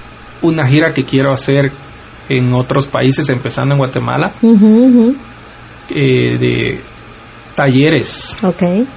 [0.42, 1.72] una gira que quiero hacer
[2.28, 4.32] en otros países, empezando en Guatemala,
[5.90, 6.82] eh, de
[7.56, 8.38] talleres.
[8.44, 8.88] Okay.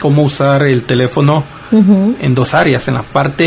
[0.00, 3.44] Cómo usar el teléfono en dos áreas, en la parte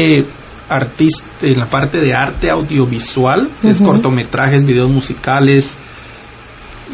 [0.69, 5.75] artista, en la parte de arte audiovisual, es cortometrajes, videos musicales,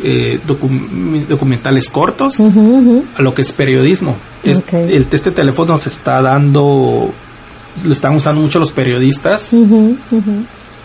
[0.04, 4.16] eh, documentales cortos, a lo que es periodismo.
[4.44, 7.12] el, este teléfono se está dando,
[7.84, 9.54] lo están usando mucho los periodistas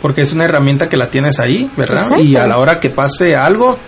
[0.03, 2.11] porque es una herramienta que la tienes ahí, ¿verdad?
[2.19, 3.79] Y a la hora que pase algo,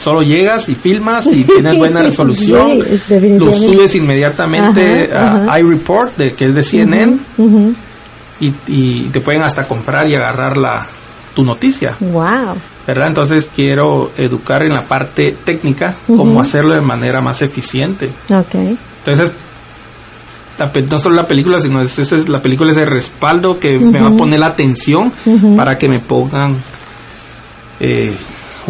[0.00, 2.78] solo llegas y filmas y tienes buena resolución,
[3.38, 7.18] lo subes inmediatamente a iReport, de, que es de CNN,
[8.40, 10.86] y, te pueden hasta comprar y agarrar la
[11.34, 11.96] tu noticia.
[12.00, 12.56] Wow.
[12.86, 13.06] ¿Verdad?
[13.08, 18.06] Entonces quiero educar en la parte técnica, cómo hacerlo de manera más eficiente.
[18.28, 18.76] Okay.
[18.98, 19.32] Entonces
[20.90, 24.08] no solo la película, sino es, es, la película es el respaldo que me va
[24.08, 25.12] a poner la atención
[25.56, 26.58] para que me pongan
[27.78, 28.16] eh,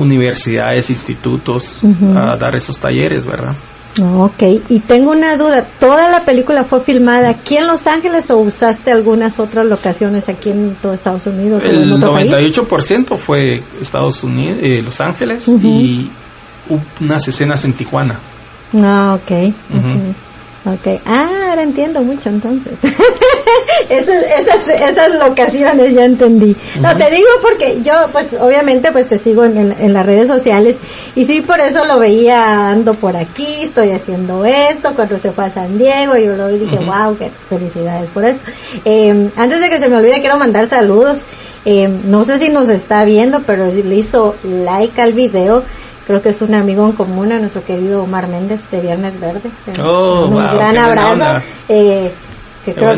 [0.01, 1.79] universidades, institutos
[2.17, 3.55] a dar esos talleres, ¿verdad?
[4.01, 8.39] Ok, y tengo una duda, ¿toda la película fue filmada aquí en Los Ángeles o
[8.39, 11.65] usaste algunas otras locaciones aquí en todo Estados Unidos?
[11.67, 16.09] El 98% fue Estados Unidos, eh, Los Ángeles y
[17.01, 18.19] unas escenas en Tijuana.
[18.75, 19.23] Ah, ok.
[19.23, 19.53] okay.
[20.67, 22.75] Ok, ah, ahora entiendo mucho entonces.
[23.89, 26.55] esas, esas, locaciones ya entendí.
[26.81, 30.77] No, te digo porque yo, pues obviamente, pues te sigo en, en, las redes sociales
[31.17, 35.47] y sí, por eso lo veía, ando por aquí, estoy haciendo esto, cuando se fue
[35.47, 38.41] a San Diego, yo lo dije, wow, qué felicidades por eso.
[38.85, 41.21] Eh, antes de que se me olvide, quiero mandar saludos.
[41.67, 45.63] Eh, no sé si nos está viendo, pero le hizo like al video
[46.11, 49.49] creo que es un amigo en común a nuestro querido Omar Méndez de Viernes Verde.
[49.81, 51.41] Oh, un gran abrazo.
[51.69, 52.11] Eh,
[52.65, 52.93] que creo,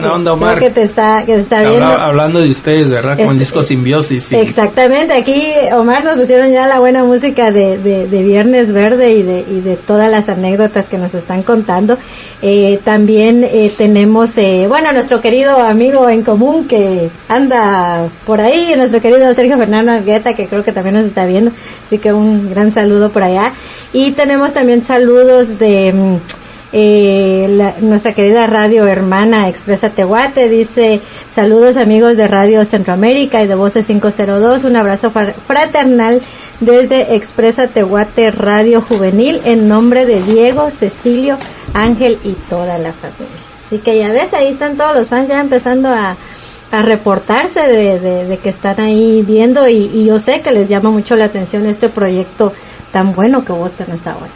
[0.58, 1.86] que, te está, que está viendo.
[1.86, 3.16] hablando de ustedes, ¿verdad?
[3.16, 4.32] Con el disco este, Simbiosis.
[4.32, 5.40] Exactamente, aquí
[5.72, 9.76] Omar nos pusieron ya la buena música de, de, Viernes Verde y de, y de
[9.76, 11.96] todas las anécdotas que nos están contando.
[12.44, 18.74] Eh, también eh, tenemos, eh, bueno, nuestro querido amigo en común que anda por ahí,
[18.76, 21.52] nuestro querido Sergio Fernando Argueta, que creo que también nos está viendo,
[21.86, 23.52] así que un gran saludo por allá.
[23.92, 26.18] Y tenemos también saludos de...
[26.74, 31.02] Eh, nuestra querida radio hermana Expresa Tehuate dice
[31.34, 36.22] saludos amigos de Radio Centroamérica y de Voces 502, un abrazo fraternal
[36.60, 41.36] desde Expresa Tehuate Radio Juvenil en nombre de Diego, Cecilio,
[41.74, 43.36] Ángel y toda la familia.
[43.66, 46.16] Así que ya ves, ahí están todos los fans ya empezando a,
[46.70, 51.26] reportarse de, que están ahí viendo y, y yo sé que les llama mucho la
[51.26, 52.54] atención este proyecto
[52.92, 54.30] tan bueno que vos tenés ahora.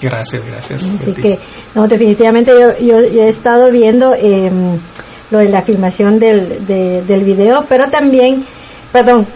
[0.00, 0.82] Gracias, gracias.
[0.82, 1.38] Así que,
[1.74, 4.78] no, definitivamente yo, he estado viendo em,
[5.30, 8.44] lo de la filmación del, del video, pero también,
[8.92, 9.26] perdón,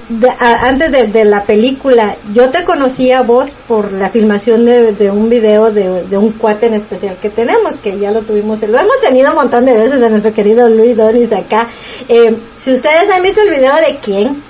[0.40, 5.70] antes de, la película, yo te conocí a vos por la filmación de, un video
[5.70, 9.36] de, un cuate en especial que tenemos, que ya lo tuvimos, lo hemos tenido un
[9.36, 11.68] montón de veces de nuestro querido Luis Donis acá.
[12.08, 14.42] Em, si ustedes han visto el video de quién?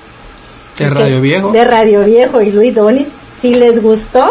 [0.79, 1.51] De Radio Viejo.
[1.51, 3.09] De Radio Viejo y Luis Donis,
[3.41, 4.25] si les gustó,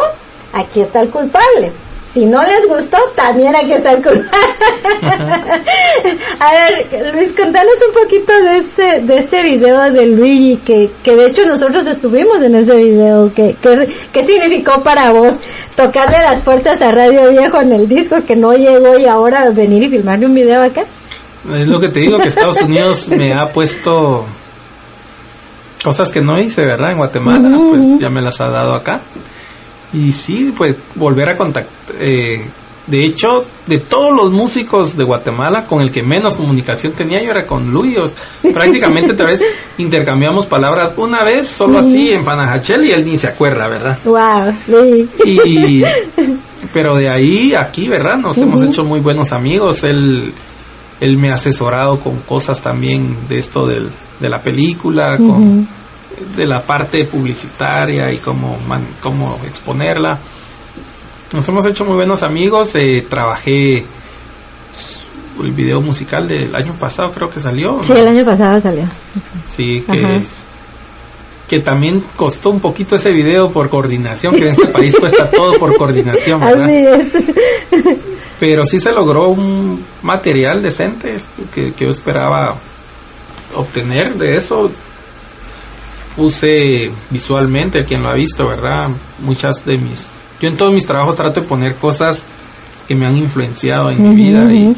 [0.54, 1.72] aquí está el culpable.
[2.14, 4.28] Si no les gustó, también aquí está el culpable.
[6.40, 11.16] a ver, Luis, contanos un poquito de ese, de ese video de Luigi, que, que
[11.16, 13.34] de hecho nosotros estuvimos en ese video.
[13.34, 13.56] ¿Qué,
[14.12, 15.34] qué, significó para vos
[15.76, 19.82] tocarle las puertas a Radio Viejo en el disco que no llegó y ahora venir
[19.82, 20.84] y filmarle un video acá?
[21.52, 24.28] Es lo que te digo, que Estados Unidos me ha puesto
[25.84, 26.92] cosas que no hice, ¿verdad?
[26.92, 29.02] En Guatemala, pues ya me las ha dado acá.
[29.94, 31.96] Y sí, pues volver a contactar.
[32.00, 32.46] Eh,
[32.86, 37.32] de hecho, de todos los músicos de Guatemala, con el que menos comunicación tenía yo
[37.32, 37.98] era con Luis.
[38.54, 39.42] Prácticamente tal vez
[39.78, 44.00] intercambiamos palabras una vez, solo así en Panajachel, y él ni se acuerda, ¿verdad?
[44.04, 44.54] Wow,
[45.26, 45.84] Y,
[46.74, 48.18] pero de ahí aquí, ¿verdad?
[48.18, 49.86] Nos hemos hecho muy buenos amigos.
[49.86, 50.34] Él,
[51.00, 53.90] él me ha asesorado con cosas también de esto del,
[54.20, 55.68] de la película, con
[56.36, 58.58] de la parte publicitaria y cómo,
[59.02, 60.18] cómo exponerla.
[61.34, 62.76] Nos hemos hecho muy buenos amigos.
[62.76, 63.84] Eh, trabajé
[65.42, 67.82] el video musical del año pasado, creo que salió.
[67.82, 68.86] Sí, el año pasado salió.
[69.44, 70.24] Sí, que,
[71.50, 75.54] que también costó un poquito ese video por coordinación, que en este país cuesta todo
[75.58, 76.68] por coordinación, ¿verdad?
[78.40, 81.18] Pero sí se logró un material decente
[81.54, 82.58] que, que yo esperaba
[83.56, 84.72] obtener de eso.
[86.16, 88.86] Puse visualmente, quien lo ha visto, ¿verdad?
[89.20, 90.10] Muchas de mis...
[90.40, 92.22] Yo en todos mis trabajos trato de poner cosas
[92.88, 94.76] que me han influenciado en mi vida y,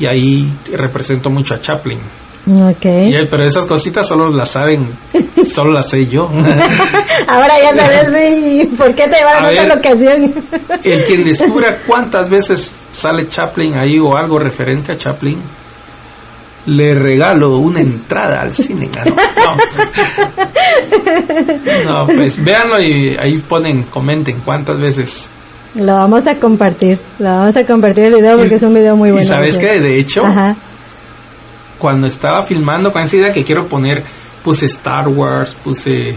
[0.00, 2.00] y ahí represento mucho a Chaplin.
[2.46, 3.12] Okay.
[3.30, 4.86] pero esas cositas solo las saben,
[5.44, 6.30] solo las sé yo.
[7.28, 10.34] Ahora ya sabes por qué te van a, ocasión.
[10.82, 15.38] el quien descubra cuántas veces sale Chaplin ahí o algo referente a Chaplin,
[16.66, 18.90] le regalo una entrada al cine.
[21.86, 25.30] No, pues véanlo y ahí ponen, comenten cuántas veces.
[25.74, 29.10] Lo vamos a compartir, lo vamos a compartir el video porque es un video muy
[29.10, 29.24] bueno.
[29.24, 30.22] Y sabes que de hecho,
[31.78, 34.02] cuando estaba filmando con esa idea que quiero poner,
[34.44, 36.14] puse Star Wars, puse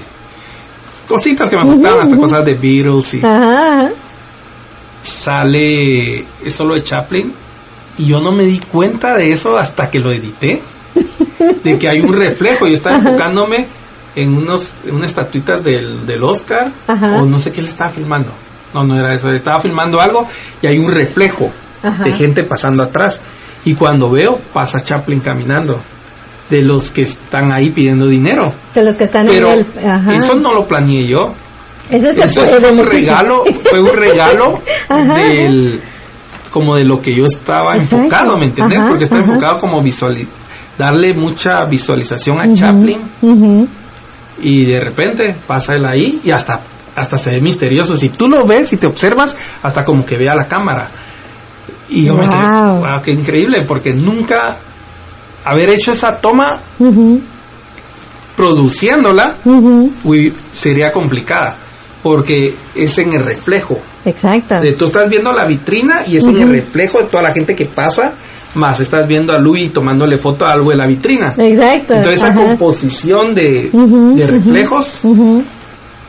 [1.08, 3.22] cositas que me gustaban, hasta cosas de Beatles y
[5.02, 7.34] sale solo de Chaplin
[7.98, 10.62] y yo no me di cuenta de eso hasta que lo edité,
[11.64, 13.68] de que hay un reflejo, yo estaba enfocándome
[14.16, 18.32] en unos en unas estatuitas del, del Oscar o no sé qué le estaba filmando.
[18.74, 20.26] No, no era eso, estaba filmando algo
[20.62, 21.52] y hay un reflejo
[22.04, 23.22] de gente pasando atrás.
[23.66, 25.80] Y cuando veo, pasa Chaplin caminando.
[26.50, 28.54] De los que están ahí pidiendo dinero.
[28.76, 31.34] De los que están Pero en el, eso no lo planeé yo.
[31.89, 34.62] eso fue un regalo, fue un regalo
[35.16, 35.80] del
[36.54, 38.86] como de lo que yo estaba enfocado, ¿me entiendes?
[38.88, 40.16] Porque está enfocado como visual,
[40.78, 43.01] darle mucha visualización a Chaplin.
[44.39, 46.62] y de repente pasa él ahí y hasta
[46.95, 47.95] hasta se ve misterioso.
[47.95, 50.89] Si tú lo ves y te observas, hasta como que ve a la cámara.
[51.89, 54.58] Y yo me quedé, wow, qué increíble, porque nunca
[55.43, 56.60] haber hecho esa toma
[58.38, 59.38] produciéndola
[60.51, 61.58] sería complicada,
[62.04, 63.80] porque es en el reflejo.
[64.06, 64.60] Exacto.
[64.60, 67.56] De, tú estás viendo la vitrina y es en el reflejo de toda la gente
[67.56, 68.14] que pasa,
[68.56, 71.34] más estás viendo a Luis tomándole foto a algo de la vitrina.
[71.38, 71.93] Exacto.
[71.95, 75.06] Entonces esa composición de, de reflejos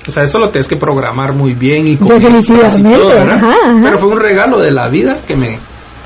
[0.06, 2.98] o sea, eso lo tienes que programar muy bien y con Definitivamente,
[3.82, 5.58] Pero fue un regalo de la vida que me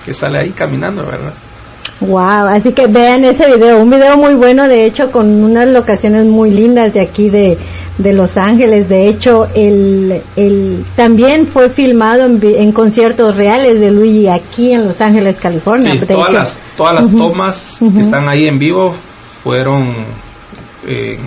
[0.05, 1.35] que sale ahí caminando, ¿verdad?
[2.01, 6.27] Wow, así que vean ese video, un video muy bueno, de hecho, con unas locaciones
[6.27, 7.59] muy lindas de aquí de,
[7.99, 8.89] de Los Ángeles.
[8.89, 15.01] De hecho, el, el también fue filmado en, conciertos reales de Luigi aquí en Los
[15.01, 15.95] Ángeles, California.
[15.99, 18.95] Sí, todas, las, todas las tomas que están ahí en vivo
[19.43, 19.93] fueron
[20.87, 21.19] eh,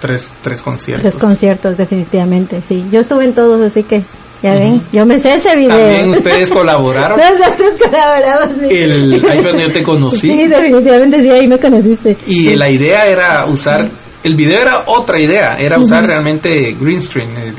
[0.00, 1.02] tres, tres conciertos.
[1.02, 2.86] Tres conciertos, definitivamente, sí.
[2.90, 4.02] Yo estuve en todos, así que
[4.44, 5.74] ya ven, yo me sé ese video.
[5.74, 7.18] También ustedes colaboraron.
[7.18, 8.76] Nosotros colaboramos, sí.
[8.76, 10.30] El, ahí fue donde yo te conocí.
[10.30, 12.18] Sí, definitivamente sí, ahí me conociste.
[12.26, 13.88] Y la idea era usar,
[14.22, 17.54] el video era otra idea, era usar realmente green screen, eh,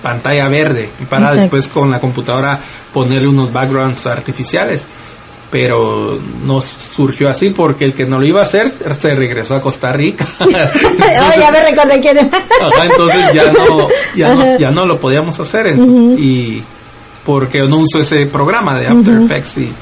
[0.00, 2.54] pantalla verde, y para después con la computadora
[2.92, 4.86] ponerle unos backgrounds artificiales
[5.50, 9.60] pero no surgió así porque el que no lo iba a hacer se regresó a
[9.60, 10.24] Costa Rica.
[10.40, 15.78] entonces, ya me recordé quién entonces ya no, ya no, lo podíamos hacer
[16.18, 16.62] y
[17.24, 19.72] porque no uso ese programa de After Effects y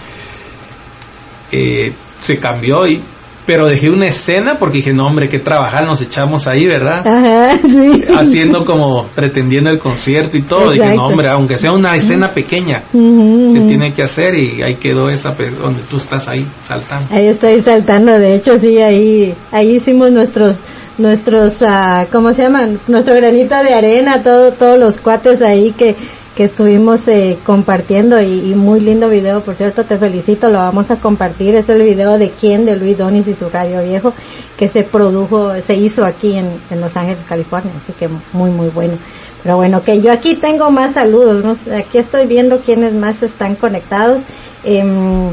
[1.52, 3.00] eh, se cambió y
[3.46, 7.04] pero dejé una escena porque dije, no, hombre, qué trabajar nos echamos ahí, ¿verdad?
[7.06, 8.04] Ajá, sí.
[8.14, 10.72] Haciendo como, pretendiendo el concierto y todo.
[10.72, 15.08] Dije, no, hombre, aunque sea una escena pequeña, se tiene que hacer y ahí quedó
[15.08, 17.14] esa, donde tú estás ahí saltando.
[17.14, 20.56] Ahí estoy saltando, de hecho, sí, ahí, ahí hicimos nuestros
[20.98, 22.80] nuestros, uh, ¿cómo se llaman?
[22.88, 25.96] Nuestro granito de arena, todo, todos los cuates ahí que,
[26.36, 30.96] que estuvimos eh, compartiendo y, muy lindo video, por cierto, te felicito, lo vamos a
[30.96, 34.12] compartir, es el video de quién, de Luis Donis y su radio viejo,
[34.58, 38.98] que se produjo, se hizo aquí en, Los Ángeles, California, así que muy, muy bueno.
[39.42, 44.22] Pero bueno, que yo aquí tengo más saludos, aquí estoy viendo quiénes más están conectados.
[44.64, 45.30] Em,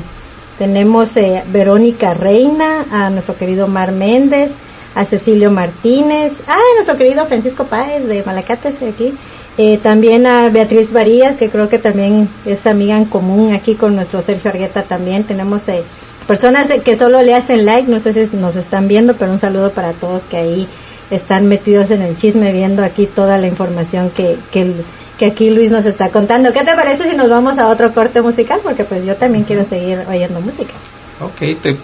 [0.58, 4.52] tenemos eh, Verónica Reina, a nuestro querido Mar Méndez,
[4.96, 9.14] a Cecilio Martínez, a nuestro querido Francisco Páez de Malacates aquí,
[9.58, 13.96] eh, también a Beatriz Varías, que creo que también es amiga en común aquí con
[13.96, 15.24] nuestro Sergio Argueta también.
[15.24, 15.84] Tenemos eh,
[16.28, 19.72] personas que solo le hacen like, no sé si nos están viendo, pero un saludo
[19.72, 20.68] para todos que ahí
[21.12, 24.74] están metidos en el chisme viendo aquí toda la información que, que,
[25.20, 26.52] que aquí Luis nos está contando.
[26.52, 28.60] ¿Qué te parece si nos vamos a otro corte musical?
[28.64, 30.74] Porque pues yo también quiero seguir oyendo música.
[31.22, 31.78] Ok, de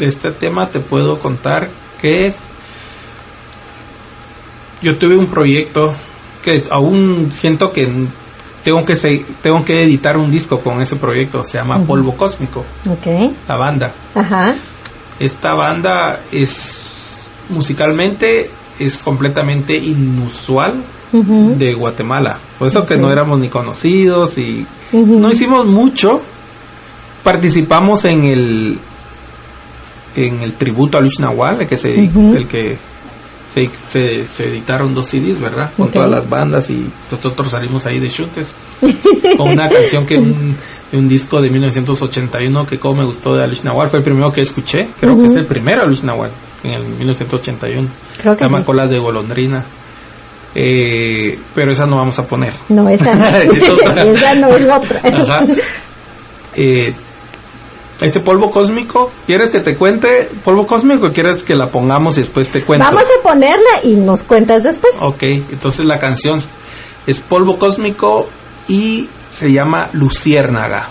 [0.00, 1.68] este tema te puedo contar
[2.06, 2.32] que
[4.82, 5.94] yo tuve un proyecto
[6.42, 7.82] que aún siento que
[8.62, 12.64] tengo que tengo que editar un disco con ese proyecto, se llama Polvo Cósmico.
[12.98, 13.34] Okay.
[13.48, 13.92] La banda.
[14.14, 14.54] Ajá.
[15.18, 22.38] Esta banda es musicalmente es completamente inusual de Guatemala.
[22.58, 26.20] Por eso que no éramos ni conocidos y no hicimos mucho.
[27.22, 28.78] Participamos en el
[30.16, 32.78] en el tributo a Luis Nahual, el que se, el que
[33.88, 35.70] se, se, editaron dos CDs, ¿verdad?
[35.76, 38.54] Con todas las bandas y nosotros salimos ahí de chutes.
[39.36, 40.56] con una canción que un,
[40.92, 44.42] un disco de 1981 que como me gustó de Alice Nahual, fue el primero que
[44.42, 46.30] escuché, creo que es el primero Alice Nahual,
[46.64, 47.88] en el 1981.
[48.22, 49.64] se llama Colas de Golondrina.
[50.58, 52.54] Eh, pero esa no vamos a poner.
[52.70, 55.02] No, esa no, esa no es otra.
[56.54, 56.94] Eh,
[58.00, 62.20] este polvo cósmico, ¿quieres que te cuente polvo cósmico o quieres que la pongamos y
[62.20, 62.84] después te cuento?
[62.84, 64.94] Vamos a ponerla y nos cuentas después.
[65.00, 66.38] Ok, entonces la canción
[67.06, 68.28] es polvo cósmico
[68.68, 70.90] y se llama Luciérnaga.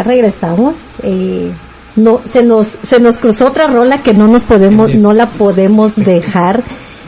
[0.00, 0.76] Ya regresamos.
[1.02, 1.50] Eh,
[1.96, 5.96] no, se nos, se nos cruzó otra rola que no nos podemos, no la podemos
[5.96, 6.62] dejar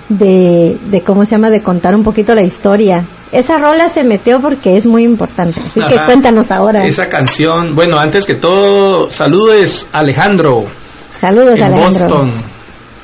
[0.09, 1.51] de, de, ¿cómo se llama?
[1.51, 3.05] De contar un poquito la historia.
[3.31, 5.59] Esa rola se metió porque es muy importante.
[5.59, 6.85] Así que cuéntanos ahora.
[6.85, 10.67] Esa canción, bueno, antes que todo, saludos Alejandro.
[11.19, 12.33] Saludos en Boston.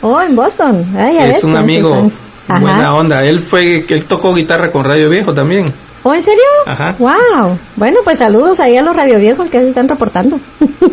[0.03, 0.87] Oh, en Boston.
[0.99, 2.11] es un amigo.
[2.49, 3.21] Buena onda.
[3.25, 5.73] Él fue, él tocó guitarra con Radio Viejo también.
[6.03, 6.45] ¿Oh, en serio?
[6.67, 6.95] Ajá.
[6.99, 7.59] Wow.
[7.77, 10.39] Bueno, pues saludos ahí a los radio viejos que se están reportando.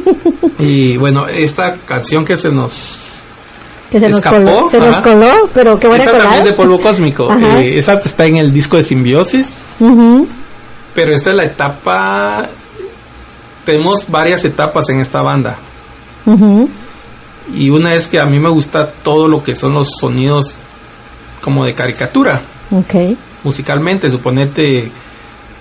[0.60, 3.16] y bueno, esta canción que se nos
[3.92, 7.30] que se nos coló, se nos coló, pero qué buena Esa también de polvo cósmico.
[7.58, 9.48] Eh, esa está en el disco de Simbiosis.
[10.94, 12.48] Pero esta es la etapa.
[13.64, 15.58] Tenemos varias etapas en esta banda.
[17.54, 20.56] Y una es que a mí me gusta todo lo que son los sonidos
[21.42, 22.42] como de caricatura.
[22.72, 24.92] Okay musicalmente, suponete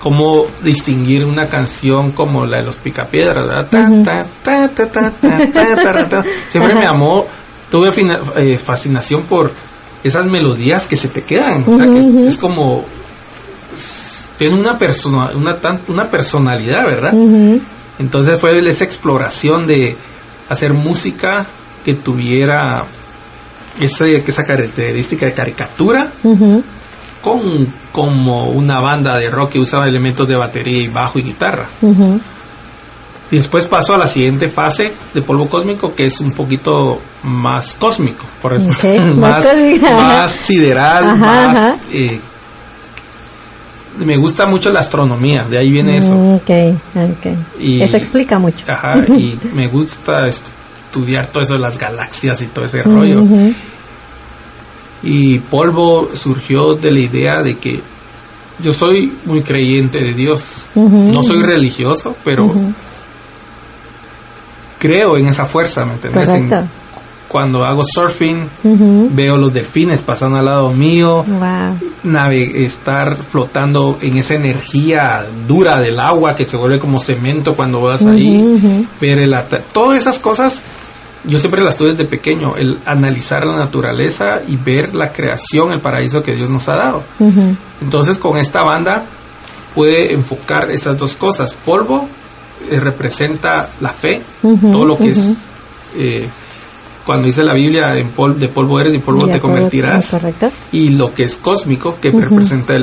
[0.00, 3.66] cómo distinguir una canción como la de los Picapiedras,
[6.48, 7.26] Siempre me amó,
[7.70, 7.90] tuve
[8.36, 9.52] eh, fascinación por
[10.02, 12.84] esas melodías que se te quedan, o sea, que es como
[14.36, 15.56] tiene una persona una
[15.88, 17.14] una personalidad, ¿verdad?
[17.98, 19.96] Entonces fue esa exploración de
[20.48, 21.46] hacer música
[21.84, 22.84] que tuviera
[23.80, 26.12] esa, esa característica de caricatura,
[27.24, 31.68] con como una banda de rock que usaba elementos de batería y bajo y guitarra.
[33.30, 37.76] Y después pasó a la siguiente fase de polvo cósmico, que es un poquito más
[37.76, 38.68] cósmico, por eso
[39.16, 39.46] más,
[39.82, 42.20] más, sideral, más eh,
[43.98, 46.14] me gusta mucho la astronomía, de ahí viene eso.
[46.14, 46.76] Mm, okay,
[47.58, 48.66] y, eso explica mucho.
[48.68, 53.22] Ajá, y me gusta estudiar todo eso de las galaxias y todo ese rollo.
[55.02, 57.82] Y polvo surgió de la idea de que
[58.62, 60.64] yo soy muy creyente de Dios.
[60.74, 62.46] no soy religioso, pero
[64.78, 66.68] creo en esa fuerza, ¿me entiendes?
[67.34, 68.48] cuando hago surfing,
[69.10, 71.24] veo los delfines pasando al lado mío,
[72.62, 78.06] estar flotando en esa energía dura del agua que se vuelve como cemento cuando vas
[78.06, 79.34] ahí, ver el
[79.72, 80.62] todas esas cosas
[81.26, 85.80] yo siempre las tuve desde pequeño, el analizar la naturaleza y ver la creación, el
[85.80, 87.02] paraíso que Dios nos ha dado.
[87.80, 89.04] Entonces con esta banda
[89.74, 91.54] puede enfocar esas dos cosas.
[91.54, 92.08] Polvo
[92.70, 95.20] eh, representa la fe, todo lo que es...
[95.96, 96.24] Eh,
[97.04, 100.06] cuando dice la Biblia, de polvo eres y polvo te convertirás.
[100.72, 102.74] Y lo que es cósmico, que representa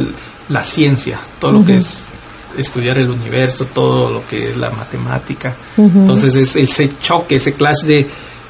[0.47, 2.10] la ciencia, todo lo que es
[2.57, 5.55] estudiar el universo, todo lo que es la matemática.
[5.77, 8.07] Entonces es ese choque, ese clash de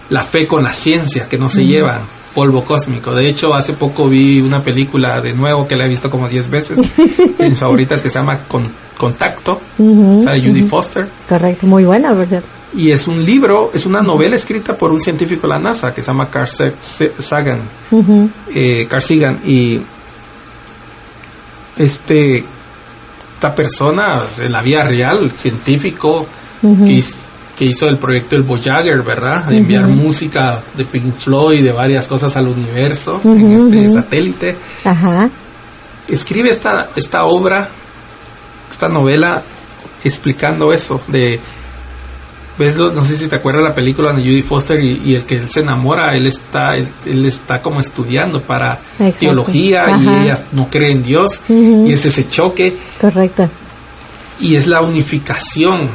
[0.10, 2.02] la fe con la ciencia que no se llevan
[2.34, 3.14] polvo cósmico.
[3.14, 6.50] De hecho, hace poco vi una película de nuevo que la he visto como 10
[6.50, 6.80] veces,
[7.38, 8.40] de mis favoritas, que se llama
[8.98, 11.08] Contacto, Judy Foster.
[11.28, 12.44] Correcto, muy buena, ¿verdad?
[12.74, 16.02] Y es un libro, es una novela escrita por un científico de la NASA que
[16.02, 17.60] se llama Carl Sagan.
[18.54, 19.40] Eh, Carl Sagan.
[19.46, 19.82] Y
[21.78, 22.46] este,
[23.42, 26.28] esta persona, en la vida real, científico,
[26.62, 29.48] que, hizo el proyecto El Voyager, ¿verdad?
[29.48, 34.58] De enviar música de Pink Floyd y de varias cosas al universo en este satélite.
[34.86, 35.28] Ajá.
[36.08, 37.68] Escribe esta, esta obra,
[38.70, 39.42] esta novela,
[40.04, 41.40] explicando eso, de
[42.66, 45.62] no sé si te acuerdas la película de Judy Foster y, el que él se
[45.62, 48.80] enamora, él está, él, está como estudiando para
[49.20, 52.78] teología y ella no cree en Dios y es ese choque.
[53.00, 53.50] Correcto.
[54.40, 55.88] Y es la unificación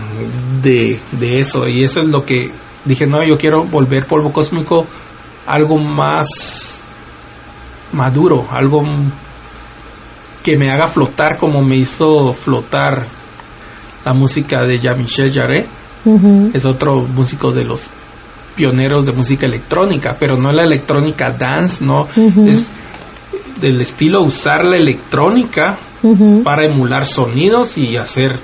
[0.63, 1.67] de, de eso.
[1.67, 2.53] Y eso es lo que
[2.85, 4.87] dije, no, yo quiero volver polvo cósmico
[5.47, 6.27] algo más
[7.93, 8.83] maduro, algo
[10.43, 13.07] que me haga flotar como me hizo flotar
[14.05, 15.67] la música de Jean-Michel Jarre
[16.53, 17.91] es otro músico de los
[18.55, 22.09] pioneros de música electrónica, pero no la electrónica dance, no,
[22.47, 22.77] es
[23.61, 25.79] del estilo usar la electrónica
[26.45, 28.39] para emular sonidos y hacer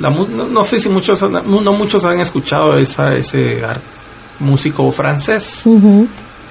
[0.00, 3.62] la no, sé si muchos no, muchos han escuchado esa, ese
[4.38, 5.64] músico francés.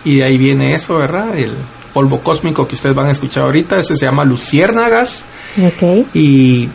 [0.06, 1.38] Y de ahí viene eso, ¿verdad?
[1.38, 1.54] El
[1.94, 5.26] polvo cósmico que ustedes van a escuchar ahorita, ese se llama Luciérnagas.
[6.14, 6.70] Y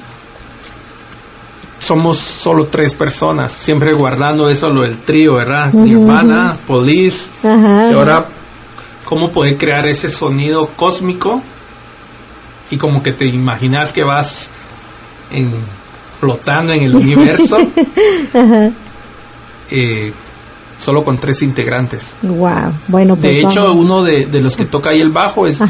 [1.84, 5.72] somos solo tres personas, siempre guardando eso lo del trío, ¿verdad?
[5.72, 8.26] Nirvana, Police, y ahora
[9.04, 11.42] cómo poder crear ese sonido cósmico
[12.70, 14.50] y como que te imaginas que vas
[15.30, 15.52] en,
[16.18, 17.58] flotando en el universo.
[19.70, 20.12] eh,
[20.76, 22.16] solo con tres integrantes.
[22.22, 25.60] Wow, bueno, pues De hecho, uno de, los que toca ahí el bajo es,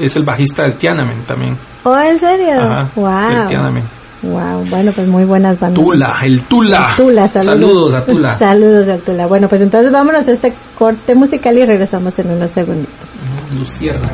[0.00, 1.56] es el bajista del Tiananmen también.
[1.84, 2.86] Oh, ¿en serio?
[2.96, 3.48] wow.
[4.22, 5.84] Wow, bueno, pues muy buenas bandas.
[5.84, 6.90] Tula, el Tula.
[6.96, 7.94] Tula, saludos.
[7.94, 8.36] a Tula.
[8.36, 9.26] Saludos a Tula.
[9.26, 12.94] Bueno, pues entonces vámonos a este corte musical y regresamos en unos segunditos.
[13.58, 14.08] Lucierna.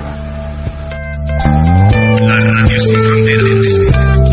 [2.26, 4.27] La radio sin fronteras.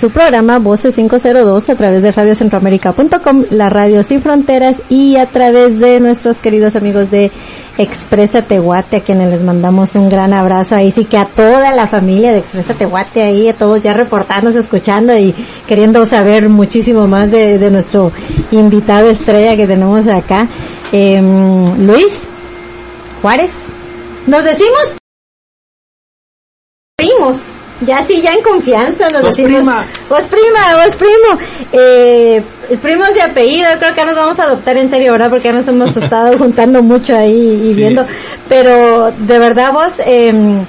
[0.00, 5.78] Su programa Voces 502 a través de radiocentroamérica.com, la radio sin fronteras y a través
[5.78, 7.30] de nuestros queridos amigos de
[7.76, 10.74] Expresa Tehuate, a quienes les mandamos un gran abrazo.
[10.76, 14.60] Ahí sí que a toda la familia de Expresa Tehuate, ahí a todos ya reportándose,
[14.60, 15.34] escuchando y
[15.68, 18.10] queriendo saber muchísimo más de, de nuestro
[18.52, 20.48] invitado estrella que tenemos acá,
[20.92, 21.20] eh,
[21.78, 22.26] Luis
[23.20, 23.50] Juárez.
[24.26, 24.99] Nos decimos.
[27.86, 29.60] Ya sí, ya en confianza nos Vos decimos.
[29.62, 29.84] prima.
[30.08, 31.40] Vos prima, vos primo.
[31.72, 32.42] Eh,
[32.82, 35.30] primos de apellido, creo que ya nos vamos a adoptar en serio, ¿verdad?
[35.30, 37.80] Porque ya nos hemos estado juntando mucho ahí y Sí.
[37.80, 38.04] viendo.
[38.48, 40.64] Pero de verdad vos, em,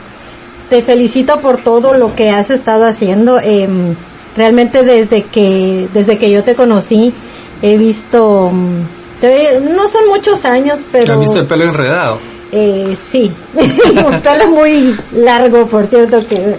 [0.69, 3.39] te felicito por todo lo que has estado haciendo.
[3.41, 3.93] em,
[4.37, 7.13] realmente desde que, desde que yo te conocí,
[7.61, 11.13] he visto, mm, se ve- no son muchos años, pero...
[11.15, 12.17] ¿Has visto el pelo enredado?
[12.53, 16.55] Eh, sí, un pelo muy largo, por cierto, que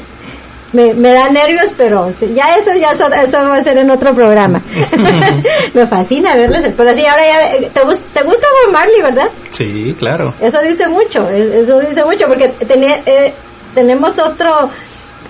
[0.73, 3.91] me, me da nervios, pero sí, ya eso ya so- eso va a ser en
[3.91, 4.61] otro programa.
[5.75, 7.05] me fascina verles el pelo así.
[7.07, 9.29] Ahora ya, eh, ¿te, te gusta Bob Marley, verdad?
[9.51, 10.33] Sí, claro.
[10.41, 13.33] Eso dice mucho, es- eso dice mucho, porque tené- eh,
[13.75, 14.71] tenemos otro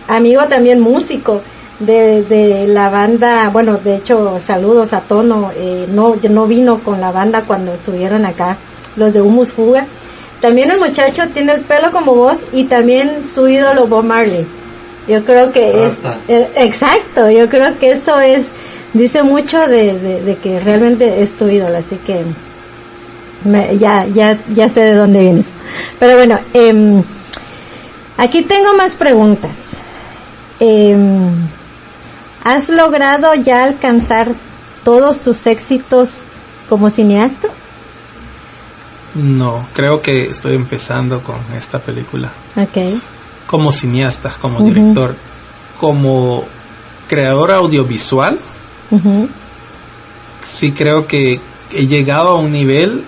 [0.09, 1.40] amigo también músico
[1.81, 7.01] de, de la banda, bueno, de hecho, saludos a Tono, eh, no, no vino con
[7.01, 8.56] la banda cuando estuvieron acá,
[8.97, 9.86] los de Humus Fuga.
[10.40, 14.47] También el muchacho tiene el pelo como vos y también su ídolo Bob Marley.
[15.09, 15.95] Yo creo que es,
[16.29, 18.47] eh, exacto, yo creo que eso es,
[18.93, 22.24] dice mucho de, de, de que realmente es tu ídolo, así que
[23.45, 25.47] me- ya, ya, ya sé de dónde vienes.
[25.99, 27.03] Pero bueno, em,
[28.16, 29.51] aquí tengo más preguntas.
[30.61, 31.31] Em,
[32.45, 34.33] ¿Has logrado ya alcanzar
[34.85, 36.11] todos tus éxitos
[36.69, 37.49] como cineasta?
[39.15, 42.33] No, creo que estoy empezando con esta película.
[42.57, 43.01] Ok.
[43.53, 45.15] Como cineasta, como director,
[45.79, 46.45] como
[47.07, 48.39] creador audiovisual,
[50.43, 51.39] sí creo que
[51.74, 53.05] he llegado a un nivel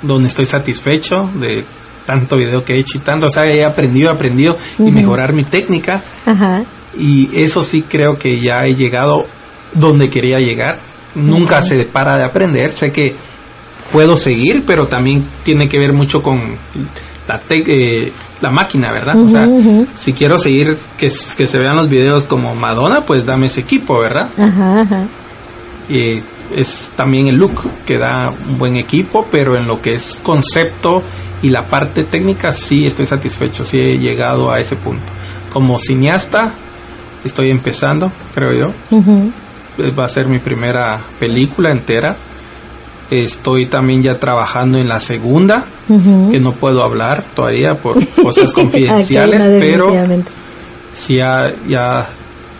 [0.00, 1.66] donde estoy satisfecho de
[2.06, 5.44] tanto video que he hecho y tanto, o sea, he aprendido, aprendido y mejorar mi
[5.44, 6.02] técnica.
[6.98, 9.26] Y eso sí creo que ya he llegado
[9.74, 10.78] donde quería llegar.
[11.14, 13.14] Nunca se para de aprender, sé que
[13.92, 16.56] puedo seguir, pero también tiene que ver mucho con
[17.36, 19.16] la, eh, la máquina, ¿verdad?
[19.18, 19.46] o sea,
[19.94, 23.98] si quiero seguir que, que se vean los videos como Madonna, pues dame ese equipo,
[23.98, 24.28] ¿verdad?
[24.38, 25.06] Ajá, ajá.
[25.88, 26.18] Y
[26.54, 31.02] es también el look que da un buen equipo, pero en lo que es concepto
[31.42, 35.02] y la parte técnica sí estoy satisfecho, sí he llegado a ese punto.
[35.52, 36.52] Como cineasta
[37.24, 38.98] estoy empezando, creo yo.
[39.78, 42.16] Eh, Va a ser mi primera película entera.
[43.12, 49.46] Estoy también ya trabajando en la segunda, que no puedo hablar todavía por cosas confidenciales,
[49.46, 49.92] no, pero
[50.94, 52.08] sí ya, ya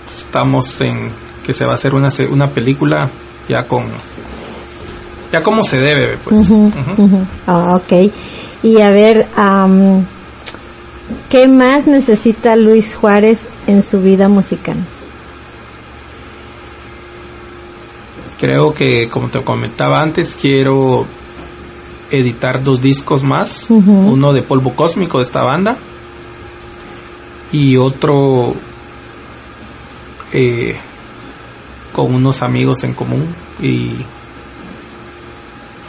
[0.06, 1.10] estamos en
[1.42, 3.08] que se va a hacer una, una película
[3.48, 3.84] ya con
[5.32, 6.50] ya como se debe pues.
[7.46, 8.12] Ah, ok.
[8.62, 10.04] Y a ver, am,
[11.30, 14.76] ¿qué más necesita Luis Juárez en su vida musical?
[18.42, 21.06] Creo que como te comentaba antes quiero
[22.10, 23.70] editar dos discos más.
[23.70, 25.76] Uno de polvo cósmico de esta banda
[27.52, 28.52] y otro
[30.32, 30.74] eh,
[31.92, 33.24] con unos amigos en común
[33.60, 33.92] y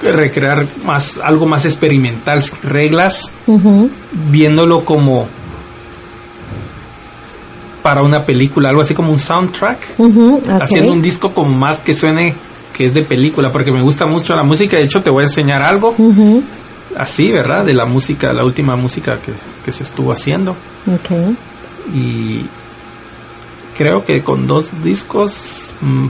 [0.04, 3.32] recrear más algo más experimental sin reglas
[4.30, 5.28] viéndolo como
[7.84, 9.78] para una película, algo así como un soundtrack,
[10.62, 12.34] haciendo un disco como más que suene
[12.74, 15.28] que es de película, porque me gusta mucho la música, de hecho te voy a
[15.28, 15.96] enseñar algo
[16.98, 17.66] así, ¿verdad?
[17.66, 19.34] De la música, la última música que,
[19.64, 20.52] que se estuvo haciendo
[20.88, 21.36] ok.
[21.94, 22.46] y
[23.78, 26.08] creo que con dos discos mm,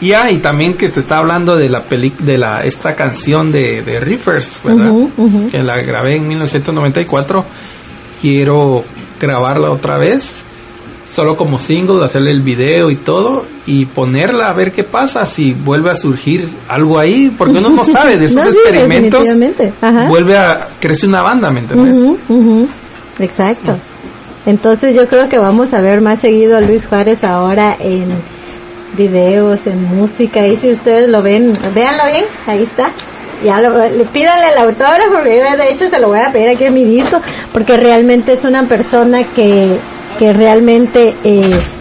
[0.00, 3.82] ya y también que te está hablando de la peli de la esta canción de,
[3.82, 4.90] de Rivers, ¿verdad?
[4.90, 5.50] Ujú, ujú.
[5.50, 7.44] que la grabé en 1994
[8.22, 8.84] quiero
[9.20, 10.44] grabarla otra vez
[11.04, 15.52] solo como single hacerle el video y todo y ponerla a ver qué pasa si
[15.52, 19.26] vuelve a surgir algo ahí porque uno no sabe de esos No, sí, experimentos
[20.08, 21.96] vuelve a crece una banda ¿me entiendes?
[23.18, 23.76] Exacto.
[24.46, 28.06] Entonces yo creo que vamos a ver más seguido a Luis Juárez ahora en
[28.96, 30.46] videos, en música.
[30.46, 32.90] Y si ustedes lo ven, véanlo bien, ahí está.
[33.44, 36.48] Ya lo, le pídanle el autógrafo, porque yo de hecho se lo voy a pedir
[36.50, 37.18] aquí en mi disco,
[37.52, 39.78] porque realmente es una persona que,
[40.18, 41.40] que realmente eh,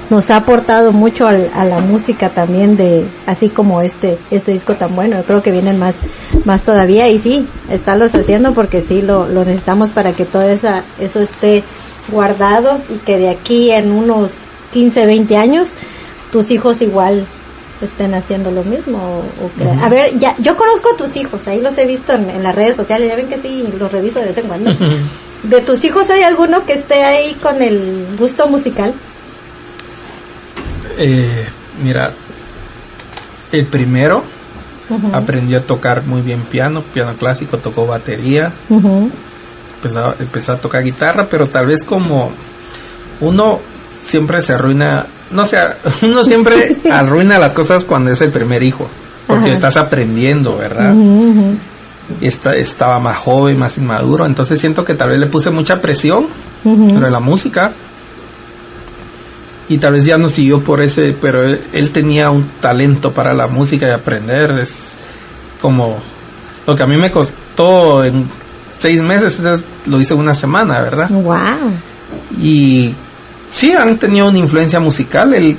[0.09, 4.75] nos ha aportado mucho al- a la música también de, así como este, este disco
[4.75, 5.17] tan bueno.
[5.17, 5.95] Yo creo que vienen más,
[6.45, 10.83] más todavía y sí, estarlos haciendo porque sí lo, lo necesitamos para que todo esa,
[10.99, 11.63] eso esté
[12.09, 14.31] guardado y que de aquí en unos
[14.73, 15.67] 15, 20 años,
[16.31, 17.25] tus hijos igual
[17.81, 18.97] estén haciendo lo mismo.
[18.97, 22.55] O, A ver, ya, yo conozco a tus hijos, ahí los he visto en, las
[22.55, 24.71] redes sociales, ya ven que sí, los reviso de vez en cuando.
[25.43, 28.93] ¿De tus hijos hay alguno que esté ahí con el gusto musical?
[30.97, 31.47] Eh,
[31.81, 32.11] mira,
[33.51, 34.23] el primero
[35.13, 38.51] aprendió a tocar muy bien piano, piano clásico, tocó batería,
[40.19, 42.31] empezó, a tocar guitarra, pero tal vez como
[43.21, 43.59] uno
[43.99, 45.57] siempre se arruina, no sé,
[46.03, 48.87] uno siempre arruina las cosas cuando es el primer hijo,
[49.27, 50.95] porque estás aprendiendo, ¿verdad?
[52.21, 56.25] estaba más joven, más inmaduro, entonces siento que tal vez le puse mucha presión
[56.63, 57.71] sobre la música
[59.69, 63.47] y tal vez ya no siguió por ese, pero él, tenía un talento para la
[63.47, 64.95] música y aprender, es
[65.61, 65.97] como
[66.65, 68.27] lo que a mí me costó en
[68.77, 69.39] seis meses,
[69.85, 71.09] lo hice una semana, ¿verdad?
[71.11, 71.71] Wow.
[72.41, 72.95] Y
[73.51, 75.57] sí, han tenido una influencia musical, él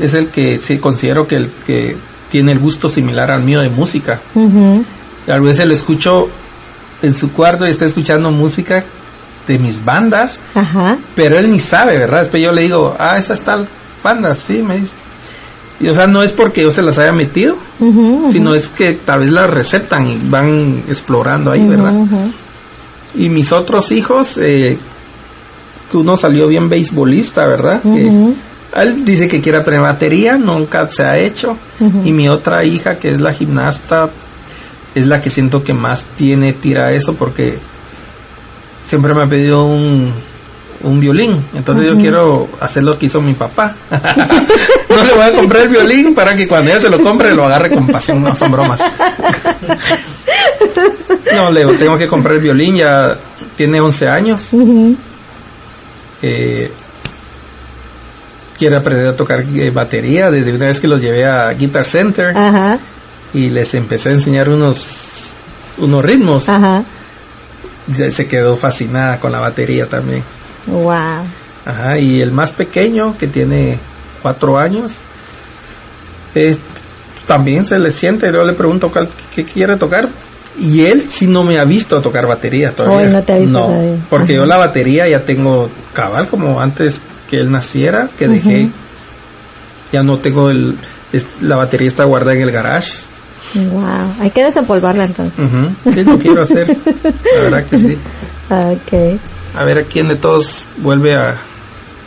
[0.00, 1.96] es el que sí considero que el que
[2.30, 4.20] tiene el gusto similar al mío de música.
[5.28, 6.28] A veces lo escucho
[7.02, 8.84] en su cuarto y está escuchando música
[9.46, 10.40] de mis bandas,
[11.14, 12.20] pero él ni sabe, ¿verdad?
[12.20, 13.68] Después yo le digo, ah, esa es tal
[14.02, 14.92] banda, sí, me dice.
[15.80, 17.56] Y, o sea, no es porque yo se las haya metido,
[18.30, 21.92] sino es que tal vez las receptan y van explorando ahí, ¿verdad?
[23.14, 24.78] Y mis otros hijos, eh,
[25.94, 27.80] que uno salió bien beisbolista, ¿verdad?
[27.84, 31.56] él dice que quiere aprender batería, nunca se ha hecho.
[32.04, 34.10] Y mi otra hija, que es la gimnasta,
[34.92, 37.60] es la que siento que más tiene tira eso porque
[38.84, 40.12] siempre me ha pedido un,
[40.82, 41.40] un violín.
[41.54, 43.76] Entonces yo quiero hacer lo que hizo mi papá.
[44.90, 47.44] no le voy a comprar el violín para que cuando ella se lo compre lo
[47.44, 48.20] agarre con pasión.
[48.20, 48.80] No son bromas.
[51.36, 52.78] no, le tengo que comprar el violín.
[52.78, 53.16] Ya
[53.56, 54.50] tiene 11 años.
[56.26, 56.70] Eh,
[58.58, 62.34] quiere aprender a tocar eh, batería desde una vez que los llevé a Guitar Center.
[63.32, 65.34] Y les empecé a enseñar unos,
[65.78, 66.48] unos ritmos.
[66.48, 66.84] Ajá
[68.10, 70.22] se quedó fascinada con la batería también.
[70.66, 71.24] Wow.
[71.66, 73.78] Ajá, y el más pequeño, que tiene
[74.22, 75.00] cuatro años,
[77.26, 78.90] también se le siente, yo le pregunto
[79.34, 80.08] qué quiere tocar,
[80.58, 83.08] y él sí no me ha visto tocar batería todavía.
[83.08, 88.08] no, te no porque yo la batería ya tengo cabal como antes que él naciera,
[88.16, 88.68] que dejé,
[89.92, 90.76] ya no tengo el,
[91.40, 93.04] la batería está guardada en el garage
[93.54, 95.44] Wow, hay que desempolvarla entonces.
[95.92, 96.76] Sí, lo quiero hacer.
[97.36, 97.98] La verdad que sí.
[98.50, 99.18] Okay.
[99.54, 101.38] A ver a quién de todos vuelve a,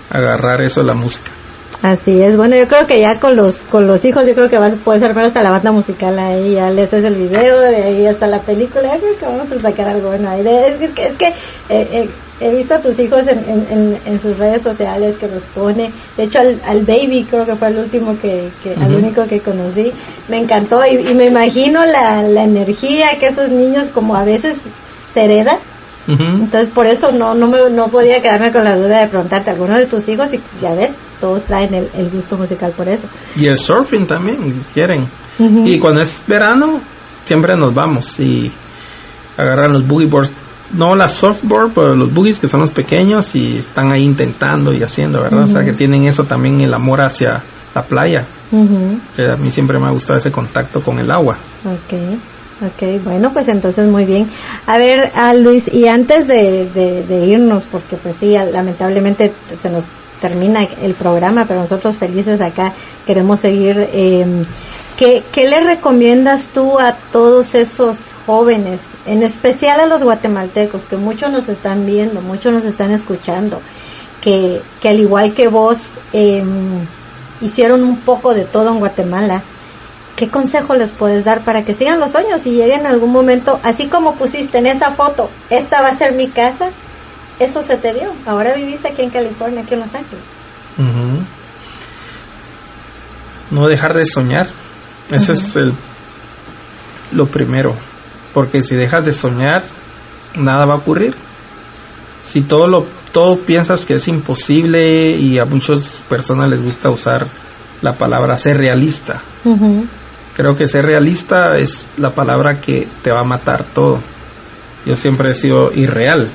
[0.09, 1.31] agarrar eso de la música.
[1.81, 4.57] Así es, bueno, yo creo que ya con los con los hijos, yo creo que
[4.57, 8.05] vas, puedes armar hasta la banda musical ahí, ya les haces el video, de ahí
[8.07, 10.41] hasta la película, yo creo que vamos a sacar algo bueno ahí.
[10.41, 11.33] es que, es que eh,
[11.69, 12.09] eh,
[12.41, 13.37] he visto a tus hijos en,
[13.69, 17.55] en, en, sus redes sociales que los pone, de hecho al, al baby creo que
[17.55, 19.91] fue el último que, que al único que conocí,
[20.29, 24.57] me encantó y, y me imagino la, la energía que esos niños como a veces
[25.13, 25.27] se
[26.07, 29.49] heredan entonces por eso no no me, no podía quedarme con la duda de preguntarte
[29.49, 33.07] a alguno de tus hijos y ya ves, todos traen el, gusto musical por eso.
[33.35, 35.07] Y el surfing también, quieren.
[35.39, 36.79] Y cuando es verano,
[37.25, 38.51] siempre nos vamos y
[39.37, 40.31] agarran los boogie boards.
[40.73, 44.83] No las surfboard, pero los boogies que son los pequeños y están ahí intentando y
[44.83, 45.43] haciendo, ¿verdad?
[45.43, 47.41] O sea, que tienen eso también, el amor hacia
[47.73, 48.25] la playa.
[48.51, 51.37] a mí siempre me ha gustado ese contacto con el agua.
[51.63, 52.19] Okay.
[52.59, 54.27] Ok, bueno, pues entonces muy bien.
[54.65, 59.31] A ver, a Luis, y antes de, de, irnos, porque pues sí, lamentablemente
[59.61, 59.83] se nos
[60.19, 62.73] termina el programa, pero nosotros felices acá
[63.05, 63.87] queremos seguir.
[63.93, 64.25] Eh,
[64.97, 70.97] ¿qué, ¿Qué le recomiendas tú a todos esos jóvenes, en especial a los guatemaltecos, que
[70.97, 73.61] muchos nos están viendo, muchos nos están escuchando,
[74.19, 75.77] que, que al igual que vos
[76.11, 76.43] eh,
[77.39, 79.43] hicieron un poco de todo en Guatemala?
[80.17, 83.59] ¿Qué consejo les puedes dar para que sigan los sueños y lleguen en algún momento,
[83.63, 86.69] así como pusiste en esa foto, esta va a ser mi casa,
[87.39, 88.11] eso se te dio.
[88.25, 90.23] Ahora vivís aquí en California, aquí en Los Ángeles.
[93.51, 94.47] No dejar de soñar,
[95.11, 95.73] eso es el,
[97.11, 97.75] lo primero,
[98.33, 99.63] porque si dejas de soñar,
[100.35, 101.15] nada va a ocurrir.
[102.23, 107.27] Si todo lo todo piensas que es imposible y a muchas personas les gusta usar
[107.81, 109.21] la palabra ser realista.
[110.37, 113.99] Creo que ser realista es la palabra que te va a matar todo.
[114.85, 116.31] Yo siempre he sido irreal.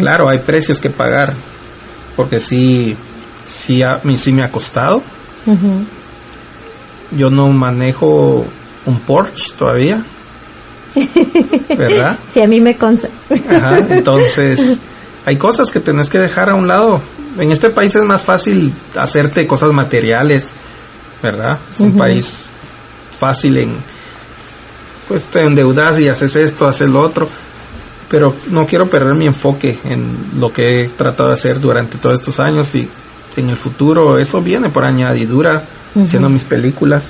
[0.00, 1.34] Claro, hay precios que pagar,
[2.14, 2.94] porque sí,
[3.42, 5.02] sí, a sí me ha costado.
[7.16, 8.44] Yo no manejo
[8.84, 10.04] un Porsche todavía,
[11.70, 12.18] ¿verdad?
[12.34, 13.08] Sí, a mí me consta.
[13.88, 14.78] entonces
[15.24, 17.00] hay cosas que tenés que dejar a un lado.
[17.38, 20.48] En este país es más fácil hacerte cosas materiales,
[21.22, 21.58] ¿verdad?
[21.70, 22.46] Es un país
[23.22, 23.76] fácil en,
[25.06, 27.28] pues te endeudas y haces esto, haces lo otro.
[28.10, 32.18] Pero no quiero perder mi enfoque en lo que he tratado de hacer durante todos
[32.18, 32.88] estos años y
[33.36, 35.62] en el futuro eso viene por añadidura,
[35.94, 37.08] haciendo mis películas.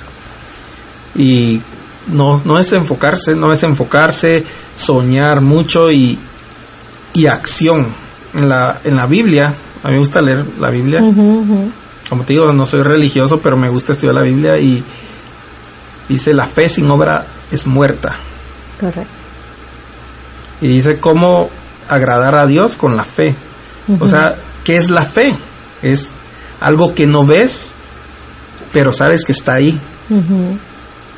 [1.15, 1.61] Y
[2.07, 4.43] no, no es enfocarse, no es enfocarse,
[4.75, 6.19] soñar mucho y,
[7.15, 7.87] y acción.
[8.35, 9.53] En la, en la Biblia,
[9.83, 11.01] a mí me gusta leer la Biblia.
[12.09, 14.83] Como te digo, no soy religioso, pero me gusta estudiar la Biblia y
[16.09, 18.17] dice la fe sin obra es muerta.
[18.79, 19.13] Correcto.
[20.61, 21.49] Y dice cómo
[21.89, 23.35] agradar a Dios con la fe.
[23.99, 25.35] O sea, ¿qué es la fe?
[25.81, 26.07] Es
[26.61, 27.73] algo que no ves,
[28.71, 29.77] pero sabes que está ahí.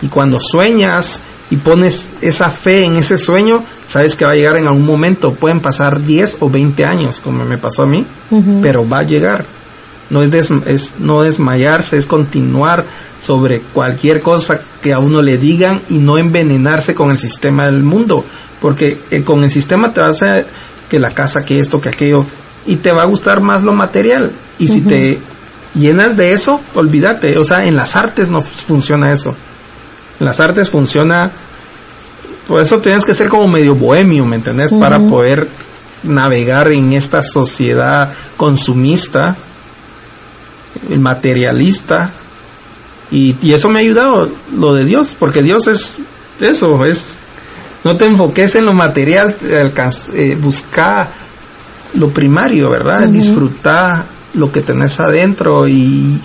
[0.02, 1.22] Y cuando sueñas
[1.52, 5.34] y pones esa fe en ese sueño, sabes que va a llegar en algún momento.
[5.34, 8.06] Pueden pasar 10 o 20 años, como me pasó a mí,
[8.62, 9.46] pero va a llegar.
[10.10, 12.86] No es, es, no desmayarse, es continuar
[13.20, 17.84] sobre cualquier cosa que a uno le digan y no envenenarse con el sistema del
[17.84, 18.24] mundo.
[18.62, 20.48] Porque eh, con el sistema te va a hacer
[20.90, 22.22] que la casa, que esto, que aquello,
[22.66, 24.32] y te va a gustar más lo material.
[24.60, 25.20] Y si te
[25.76, 27.38] llenas de eso, olvídate.
[27.38, 29.36] O sea, en las artes no funciona eso.
[30.20, 31.32] En las artes funciona,
[32.48, 34.74] por eso tienes que ser como medio bohemio, ¿me entendés?
[34.74, 35.48] Para poder
[36.04, 39.36] navegar en esta sociedad consumista,
[40.98, 42.14] materialista.
[43.12, 46.00] Y, y eso me ha ayudado, lo de Dios, porque Dios es
[46.42, 47.06] eso, es
[47.86, 49.36] no te enfoques en lo material,
[50.14, 51.12] eh, busca
[51.94, 53.08] lo primario, ¿verdad?
[53.08, 56.20] Disfrutar lo que tenés adentro y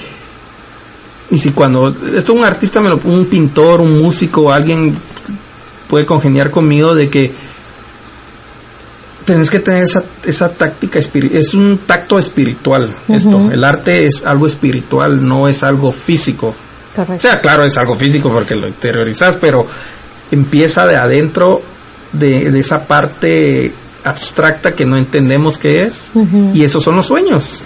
[1.31, 1.87] y si cuando
[2.17, 4.97] esto un artista me lo un pintor un músico alguien
[5.87, 7.33] puede congeniar conmigo de que
[9.31, 13.49] tenés que tener esa, esa táctica es un tacto espiritual esto.
[13.51, 16.53] El arte es algo espiritual no es algo físico.
[16.97, 19.65] O sea claro es algo físico porque lo interiorizas pero
[20.33, 21.63] empieza de adentro
[22.13, 26.11] de, de esa parte abstracta que no entendemos qué es
[26.53, 27.63] y esos son los sueños.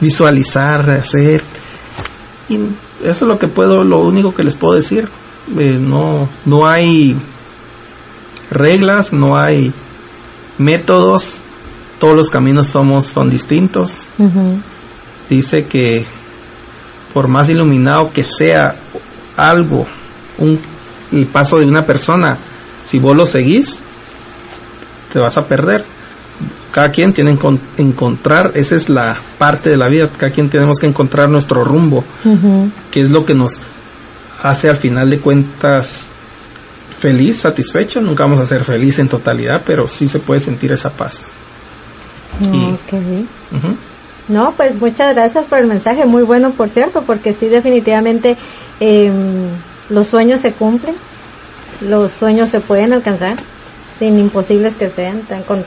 [0.00, 1.42] Visualizar hacer.
[2.48, 2.70] Y eso
[3.04, 5.06] es lo que puedo, lo único que les puedo decir.
[5.58, 7.14] Eh, no, no hay
[8.50, 9.74] reglas, no hay
[10.60, 11.40] métodos,
[11.98, 14.06] todos los caminos somos, son distintos.
[15.28, 16.04] Dice que
[17.12, 18.76] por más iluminado que sea
[19.36, 19.86] algo,
[20.38, 20.60] un,
[21.12, 22.38] el paso de una persona,
[22.84, 23.80] si vos lo seguís,
[25.12, 25.84] te vas a perder.
[26.70, 30.78] Cada quien tiene que encontrar, esa es la parte de la vida, cada quien tenemos
[30.78, 32.04] que encontrar nuestro rumbo,
[32.90, 33.58] que es lo que nos
[34.42, 36.10] hace al final de cuentas
[37.00, 40.90] feliz, satisfecho, nunca vamos a ser feliz en totalidad, pero sí se puede sentir esa
[40.90, 41.22] paz.
[44.28, 48.36] No, pues muchas gracias por el mensaje, muy bueno por cierto, porque sí definitivamente
[48.78, 49.48] em,
[49.88, 50.94] los sueños se cumplen,
[51.80, 53.36] los sueños se pueden alcanzar,
[53.98, 55.64] sin imposibles que sean, tan con,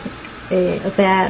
[0.51, 1.29] eh, o sea,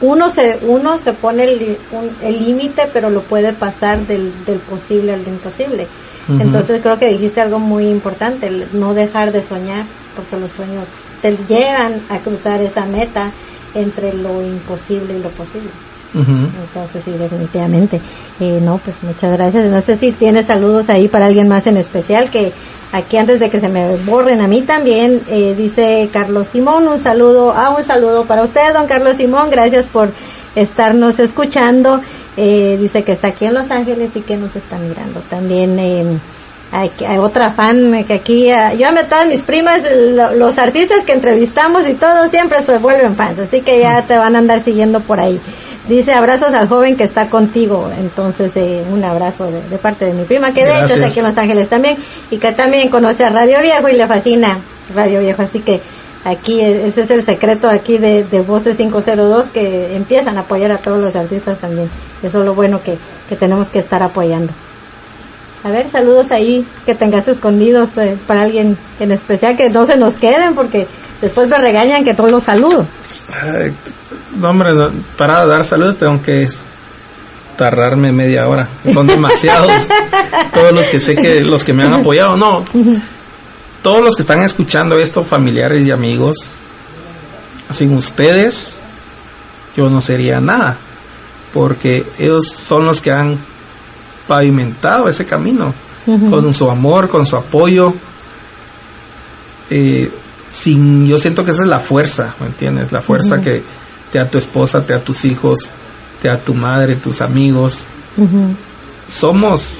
[0.00, 5.26] uno se, uno se pone el límite, pero lo puede pasar del, del posible al
[5.26, 5.86] imposible.
[6.28, 10.86] Entonces creo que dijiste algo muy importante, no dejar de soñar, porque los sueños
[11.22, 13.32] te llegan a cruzar esa meta
[13.74, 15.70] entre lo imposible y lo posible.
[16.14, 18.00] Entonces sí, definitivamente.
[18.40, 19.70] Eh, no, pues muchas gracias.
[19.70, 22.52] No sé si tienes saludos ahí para alguien más en especial que
[22.92, 26.98] Aquí antes de que se me borren a mí también, eh, dice Carlos Simón, un
[26.98, 30.10] saludo, ah, un saludo para usted, don Carlos Simón, gracias por
[30.56, 32.00] estarnos escuchando.
[32.36, 35.20] Eh, dice que está aquí en Los Ángeles y que nos está mirando.
[35.20, 36.18] También eh,
[36.72, 39.80] hay, hay, otra fan que aquí, uh, yo a todas mis primas,
[40.36, 44.36] los artistas que entrevistamos y todo siempre se vuelven fans, así que ya te van
[44.36, 45.40] a andar siguiendo por ahí.
[45.88, 47.90] Dice abrazos al joven que está contigo.
[47.98, 51.24] Entonces, eh, un abrazo de, parte de mi prima, que de hecho está aquí en
[51.24, 51.96] Los Ángeles también,
[52.30, 54.60] y que también conoce a Radio Viejo y le fascina
[54.94, 55.42] Radio Viejo.
[55.42, 55.80] Así que
[56.24, 60.70] aquí, e, ese es el secreto aquí de, de Voces 502, que empiezan a apoyar
[60.70, 61.90] a todos los artistas también.
[62.22, 62.96] Eso es lo bueno que,
[63.28, 64.52] que tenemos que estar apoyando.
[65.62, 69.96] A ver, saludos ahí que tengas escondidos eh, para alguien en especial, que no se
[69.96, 70.86] nos queden, porque
[71.20, 72.86] después me regañan que todos los saludo.
[74.36, 74.70] no, hombre,
[75.18, 76.46] para dar saludos tengo que
[77.56, 78.68] tardarme media hora.
[78.90, 79.70] Son demasiados
[80.54, 82.38] todos los que sé que los que me han apoyado.
[82.38, 82.64] No,
[83.82, 86.36] todos los que están escuchando esto, familiares y amigos,
[87.68, 88.76] sin ustedes
[89.76, 90.78] yo no sería nada,
[91.52, 93.38] porque ellos son los que han
[94.30, 95.74] pavimentado ese camino
[96.06, 97.92] con su amor, con su apoyo.
[99.68, 100.08] Eh,
[100.48, 102.92] sin, yo siento que esa es la fuerza, ¿me entiendes?
[102.92, 103.64] La fuerza que
[104.12, 105.70] te a tu esposa, te a tus hijos,
[106.22, 107.82] te a tu madre, tus amigos.
[109.08, 109.74] Somos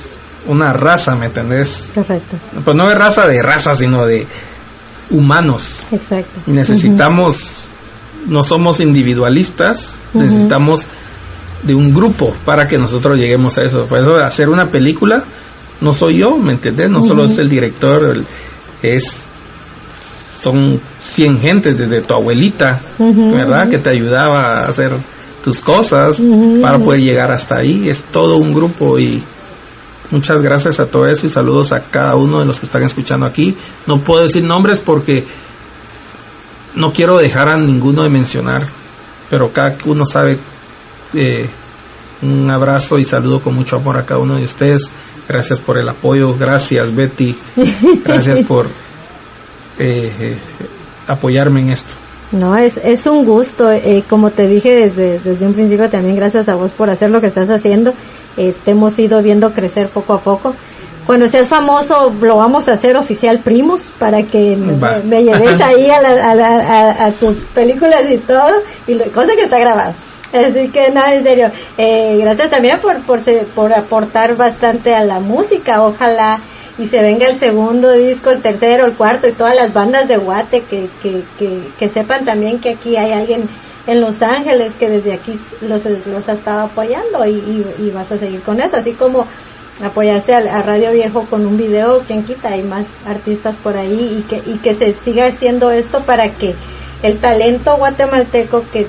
[0.48, 1.84] una raza, ¿me entendés?
[1.94, 2.36] Correcto.
[2.64, 4.26] Pues no de raza de raza, sino de
[5.10, 5.84] humanos.
[5.92, 6.40] Exacto.
[6.46, 7.66] Necesitamos,
[8.26, 10.88] no somos individualistas, necesitamos
[11.62, 13.86] de un grupo para que nosotros lleguemos a eso.
[13.86, 15.24] Por eso hacer una película
[15.80, 16.90] no soy yo, ¿me entendés?
[16.90, 18.24] No solo es el director,
[18.82, 19.24] es
[20.40, 23.68] son 100 gentes desde tu abuelita, ¿verdad?
[23.68, 24.92] Que te ayudaba a hacer
[25.44, 26.22] tus cosas
[26.62, 27.84] para poder llegar hasta ahí.
[27.86, 29.22] Es todo un grupo y
[30.10, 33.26] muchas gracias a todo eso y saludos a cada uno de los que están escuchando
[33.26, 33.54] aquí.
[33.86, 35.24] No puedo decir nombres porque
[36.74, 38.68] no quiero dejar a ninguno de mencionar,
[39.28, 40.38] pero cada uno sabe.
[41.14, 41.48] Eh,
[42.22, 44.90] un abrazo y saludo con mucho amor a cada uno de ustedes.
[45.26, 46.34] Gracias por el apoyo.
[46.36, 47.36] Gracias, Betty.
[48.04, 50.36] Gracias por eh, eh,
[51.06, 51.94] apoyarme en esto.
[52.32, 53.70] No, es, es un gusto.
[53.70, 57.20] Eh, como te dije desde, desde un principio, también gracias a vos por hacer lo
[57.20, 57.92] que estás haciendo.
[58.36, 60.54] te hemos ido viendo crecer poco a poco.
[61.06, 67.06] Cuando seas famoso, lo vamos a hacer oficial primos para que me, lleves ahí a,
[67.06, 68.52] a, tus películas y todo,
[68.86, 69.94] y cosa que está grabada.
[70.32, 71.50] Así que nada, en serio.
[71.76, 73.20] gracias también por, por,
[73.54, 75.82] por aportar bastante a la música.
[75.82, 76.40] Ojalá
[76.80, 80.16] y se venga el segundo disco, el tercero, el cuarto y todas las bandas de
[80.16, 81.22] Guate que, que,
[81.78, 83.48] que, sepan también que aquí hay alguien
[83.86, 88.16] en Los Ángeles que desde aquí los, los ha estado apoyando y, y, vas a
[88.16, 89.26] seguir con eso, así como
[89.84, 94.22] apoyaste a, Radio Viejo con un video, quien quita, hay más artistas por ahí y
[94.22, 96.54] que, y que se siga haciendo esto para que
[97.02, 98.86] el talento guatemalteco que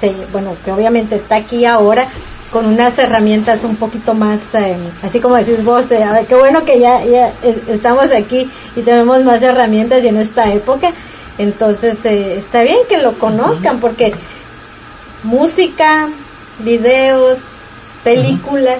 [0.00, 2.06] se, bueno, que obviamente está aquí ahora,
[2.50, 6.64] con unas herramientas un poquito más, eh, así como decís vos, a ver, qué bueno
[6.64, 7.32] que ya, ya
[7.68, 10.92] estamos aquí y tenemos más herramientas y en esta época,
[11.36, 14.14] entonces eh, está bien que lo conozcan porque
[15.24, 16.08] música,
[16.60, 17.38] videos,
[18.04, 18.78] películas,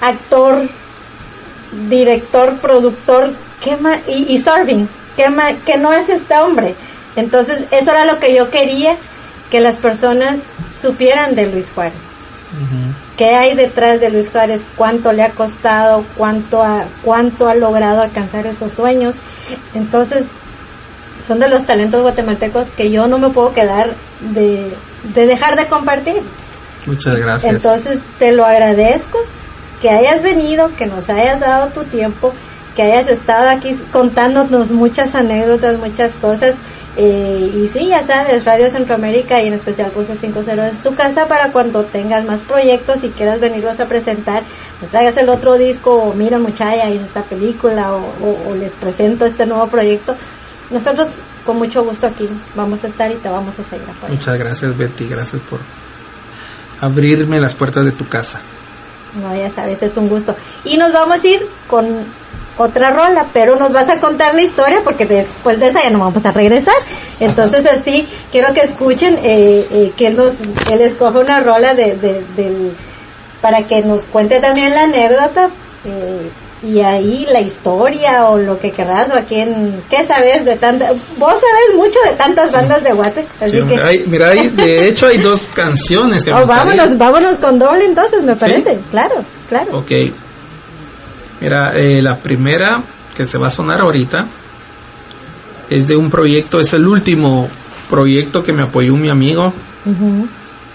[0.00, 0.68] actor,
[1.88, 3.32] director, productor,
[3.62, 3.98] ¿qué más?
[4.06, 5.54] Y, y serving, ¿qué más?
[5.66, 6.74] Que no es este hombre.
[7.16, 8.96] Entonces, eso era lo que yo quería,
[9.50, 10.38] que las personas
[10.80, 12.10] supieran de Luis Juárez
[13.20, 18.00] qué hay detrás de Luis Juárez, cuánto le ha costado, cuánto ha, cuánto ha logrado
[18.00, 19.16] alcanzar esos sueños.
[19.74, 20.24] Entonces,
[21.26, 23.90] son de los talentos guatemaltecos que yo no me puedo quedar
[24.20, 24.74] de,
[25.14, 26.22] de dejar de compartir.
[26.86, 27.54] Muchas gracias.
[27.54, 29.18] Entonces, te lo agradezco
[29.82, 32.32] que hayas venido, que nos hayas dado tu tiempo,
[32.80, 36.54] que hayas estado aquí contándonos muchas anécdotas, muchas cosas
[36.96, 41.26] eh, y sí, ya sabes, Radio Centroamérica y en especial Curso 50 es tu casa
[41.26, 44.44] para cuando tengas más proyectos y quieras venirlos a presentar,
[44.78, 49.44] pues traigas el otro disco o mira muchacha, hice esta película o, les presento este
[49.44, 50.16] nuevo proyecto.
[50.70, 51.10] Nosotros
[51.44, 54.16] con mucho gusto aquí vamos a estar y te vamos a seguir apoyando.
[54.16, 55.60] Muchas gracias Betty, gracias por
[56.80, 58.40] abrirme las puertas de tu casa.
[59.20, 60.34] No, ya sabes, es un gusto.
[60.64, 61.84] Y nos vamos a ir con
[62.60, 66.00] otra rola, pero nos vas a contar la historia porque después de esa ya no
[66.00, 66.74] vamos a regresar.
[67.18, 70.34] Entonces así quiero que escuchen eh, eh, que él nos
[70.70, 72.72] él escoge una rola de, del
[73.40, 75.48] para que nos cuente también la anécdota
[75.86, 76.30] eh,
[76.62, 80.90] y ahí la historia o lo que querrás o a quién qué sabes de tantas
[81.16, 85.18] vos sabes mucho de tantas bandas de Guate así que mira hay, de hecho hay
[85.18, 89.78] dos canciones que oh, vámonos vámonos con doble entonces me parece claro claro.
[89.78, 89.90] Ok
[91.40, 92.82] Mira, eh, la primera
[93.14, 94.26] que se va a sonar ahorita
[95.70, 97.48] es de un proyecto, es el último
[97.88, 99.52] proyecto que me apoyó mi amigo,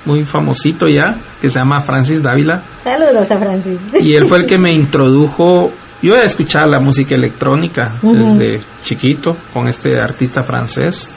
[0.06, 2.62] muy famosito ya, que se llama Francis Dávila.
[2.84, 3.80] Saludos a Francis.
[4.00, 5.72] Y él fue el que me introdujo,
[6.02, 11.10] yo a escuchar la música electrónica desde chiquito con este artista francés,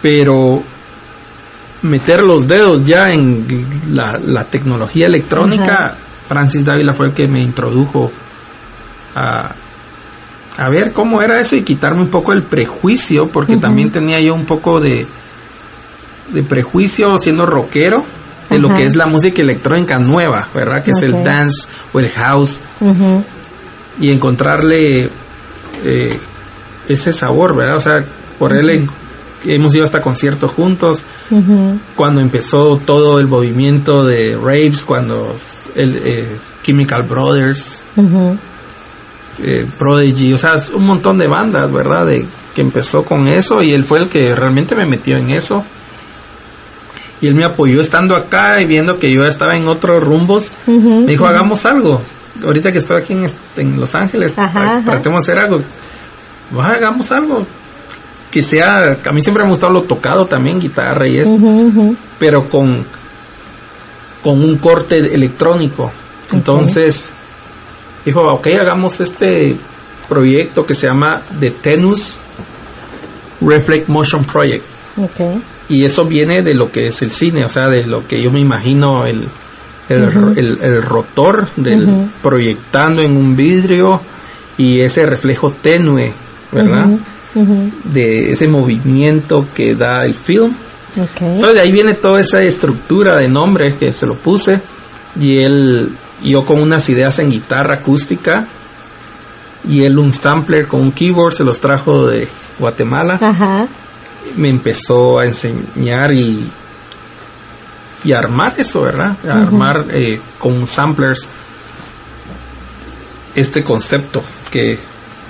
[0.00, 0.62] pero
[1.82, 3.46] meter los dedos ya en
[3.92, 5.96] la, tecnología electrónica
[6.26, 8.10] Francis Dávila fue el que me introdujo
[9.14, 9.54] a,
[10.56, 14.34] a ver cómo era eso y quitarme un poco el prejuicio, porque también tenía yo
[14.34, 15.06] un poco de,
[16.32, 18.04] de prejuicio siendo rockero
[18.50, 20.84] de lo que es la música electrónica nueva, ¿verdad?
[20.84, 22.60] Que es el dance o el house.
[24.00, 25.10] Y encontrarle
[25.84, 26.18] eh,
[26.88, 27.76] ese sabor, ¿verdad?
[27.76, 28.04] O sea,
[28.38, 28.88] por él
[29.46, 31.04] hemos ido hasta conciertos juntos.
[31.96, 35.34] Cuando empezó todo el movimiento de raves, cuando
[35.74, 36.28] el eh,
[36.62, 37.82] Chemical Brothers,
[39.42, 42.04] eh, Prodigy, o sea, un montón de bandas, ¿verdad?
[42.10, 45.64] De, que empezó con eso y él fue el que realmente me metió en eso.
[47.20, 50.52] Y él me apoyó estando acá y viendo que yo estaba en otros rumbos.
[50.66, 52.02] me dijo, hagamos algo.
[52.44, 53.16] Ahorita que estoy aquí
[53.56, 55.60] en, Los Ángeles, tratemos de hacer algo.
[56.60, 57.46] hagamos algo.
[58.34, 61.36] Que sea, a mí siempre me ha gustado lo tocado también, guitarra y eso,
[62.18, 62.84] pero con,
[64.22, 65.92] con un corte electrónico.
[66.32, 67.12] Entonces,
[68.04, 69.56] dijo, ok, hagamos este
[70.08, 72.18] proyecto que se llama The Tenus
[73.40, 74.64] Reflect Motion Project.
[75.68, 78.30] Y eso viene de lo que es el cine, o sea, de lo que yo
[78.30, 79.26] me imagino el,
[79.88, 80.02] el,
[80.36, 81.86] el- el rotor del
[82.22, 84.00] proyectando en un vidrio
[84.58, 86.12] y ese reflejo tenue,
[86.54, 86.98] ¿verdad?
[87.92, 90.54] De ese movimiento que da el film.
[90.96, 94.60] Entonces de ahí viene toda esa estructura de nombre que se lo puse
[95.20, 95.90] y él,
[96.22, 98.46] yo con unas ideas en guitarra acústica
[99.68, 102.28] y él un sampler con un keyboard se los trajo de
[102.58, 103.66] Guatemala Ajá.
[104.36, 106.48] me empezó a enseñar y,
[108.04, 109.16] y a armar eso, ¿verdad?
[109.28, 111.28] A armar eh, con samplers
[113.34, 114.78] este concepto que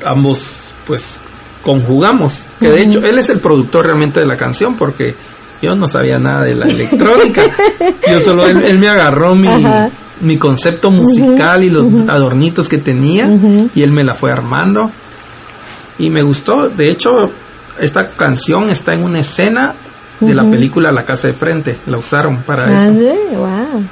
[0.04, 1.20] ambos pues
[1.62, 2.44] conjugamos.
[2.60, 5.14] Que de hecho él es el productor realmente de la canción porque
[5.62, 7.44] yo no sabía nada de la electrónica.
[8.10, 9.88] yo solo, él, él me agarró mi, Ajá.
[10.20, 13.28] mi concepto musical y los adornitos que tenía
[13.74, 14.90] y él me la fue armando
[15.98, 16.68] y me gustó.
[16.68, 17.10] De hecho,
[17.80, 19.74] esta canción está en una escena
[20.20, 21.78] de la película La Casa de Frente.
[21.86, 22.92] La usaron para eso.
[22.92, 23.82] wow.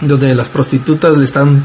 [0.00, 1.62] Donde las prostitutas le están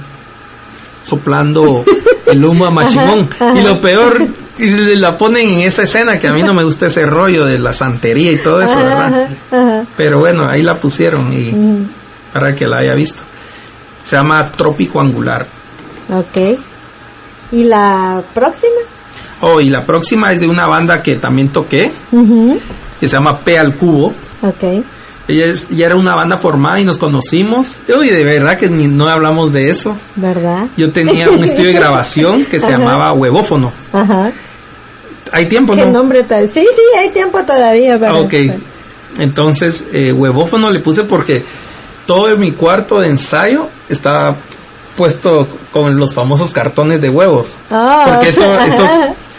[1.05, 1.84] soplando
[2.25, 3.15] el humo a ajá.
[3.55, 4.25] Y lo peor,
[4.57, 7.57] y la ponen en esa escena que a mí no me gusta ese rollo de
[7.59, 9.07] la santería y todo eso, ¿verdad?
[9.07, 9.85] Ajá, ajá.
[9.97, 11.88] Pero bueno, ahí la pusieron y Ujú.
[12.34, 13.23] para que la haya visto.
[14.03, 15.47] Se llama Trópico Angular.
[16.09, 16.59] Ok.
[17.51, 18.71] ¿Y la próxima?
[19.41, 22.59] Oh, y la próxima es de una banda que también toqué, Ujú.
[22.99, 24.13] que se llama P al Cubo.
[24.41, 24.84] Ok.
[25.27, 27.77] Ella es- ya era una banda formada y nos conocimos.
[27.87, 29.95] Uy, de verdad que ni, no hablamos de eso.
[30.15, 30.65] ¿Verdad?
[30.75, 32.77] Yo tenía un estudio de grabación que se Ajá.
[32.77, 33.71] llamaba Huevófono.
[33.93, 34.31] Ajá.
[35.31, 35.91] Hay tiempo, ¿Qué ¿no?
[35.93, 36.47] nombre tal?
[36.49, 38.33] Sí, sí, hay tiempo todavía para Ah, ok.
[39.19, 41.43] Entonces, eh, Huevófono le puse porque
[42.05, 44.35] todo mi cuarto de ensayo estaba
[44.97, 47.55] puesto con los famosos cartones de huevos.
[47.71, 48.41] Ah, Porque eso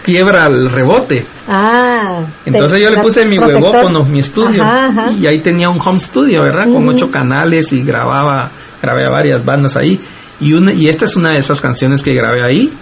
[0.05, 1.26] quiebra el rebote.
[1.48, 2.20] Ah.
[2.47, 3.62] Entonces te- yo le puse mi protector.
[3.64, 5.10] huevófono, mi estudio, Ajá, ajá.
[5.12, 6.68] y ahí tenía un home studio, ¿verdad?
[6.70, 8.51] Con ocho canales y grababa,
[8.82, 9.98] grabé a varias bandas ahí.
[10.40, 12.72] Y, una, y esta es una de esas canciones que grabé ahí,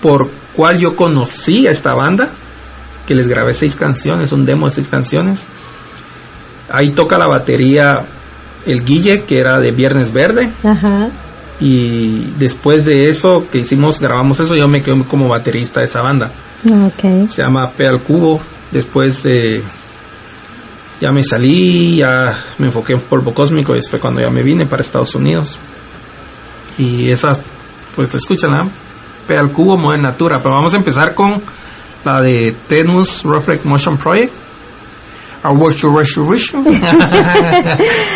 [0.00, 2.28] por cual yo conocí a esta banda,
[3.06, 5.46] que les grabé seis canciones, un demo de seis canciones.
[6.70, 8.02] Ahí toca la batería
[8.66, 11.08] el Guille, que era de Viernes Verde, Ajá.
[11.64, 16.02] Y después de eso que hicimos, grabamos eso, yo me quedé como baterista de esa
[16.02, 16.30] banda
[16.64, 17.28] Ok.
[17.28, 18.40] se llama P al Cubo.
[18.70, 19.62] Después eh,
[21.00, 24.66] ya me salí, ya me enfoqué en polvo cósmico y fue cuando ya me vine
[24.66, 25.58] para Estados Unidos.
[26.78, 27.40] Y esas,
[27.94, 28.68] pues escúchala,
[29.26, 30.38] P al Cubo, Modern Natura.
[30.42, 31.42] Pero vamos a empezar con
[32.04, 34.32] la de Tenus Reflect Motion Project.
[35.44, 36.62] I wish you, wish you, wish you.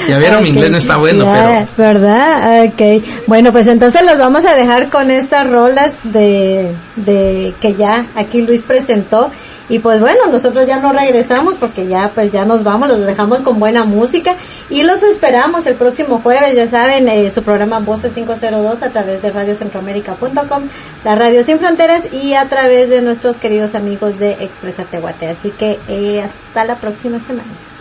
[0.09, 2.67] ya vieron, mi inglés no está bueno, ya, pero ¿Verdad?
[2.67, 3.05] Ok.
[3.27, 8.43] Bueno, pues entonces los vamos a dejar con estas rolas de, de que ya aquí
[8.43, 9.31] Luis presentó.
[9.69, 13.41] Y pues bueno, nosotros ya no regresamos porque ya pues ya nos vamos, los dejamos
[13.41, 14.37] con buena música
[14.71, 19.23] y los esperamos el próximo jueves, ya saben, eh, su programa Voces 502 a través
[19.23, 20.63] de radiocentroamérica.com,
[21.05, 25.29] la Radio Sin Fronteras y a través de nuestros queridos amigos de Expresa Tehuate.
[25.29, 27.76] Así que eh, hasta la próxima semana.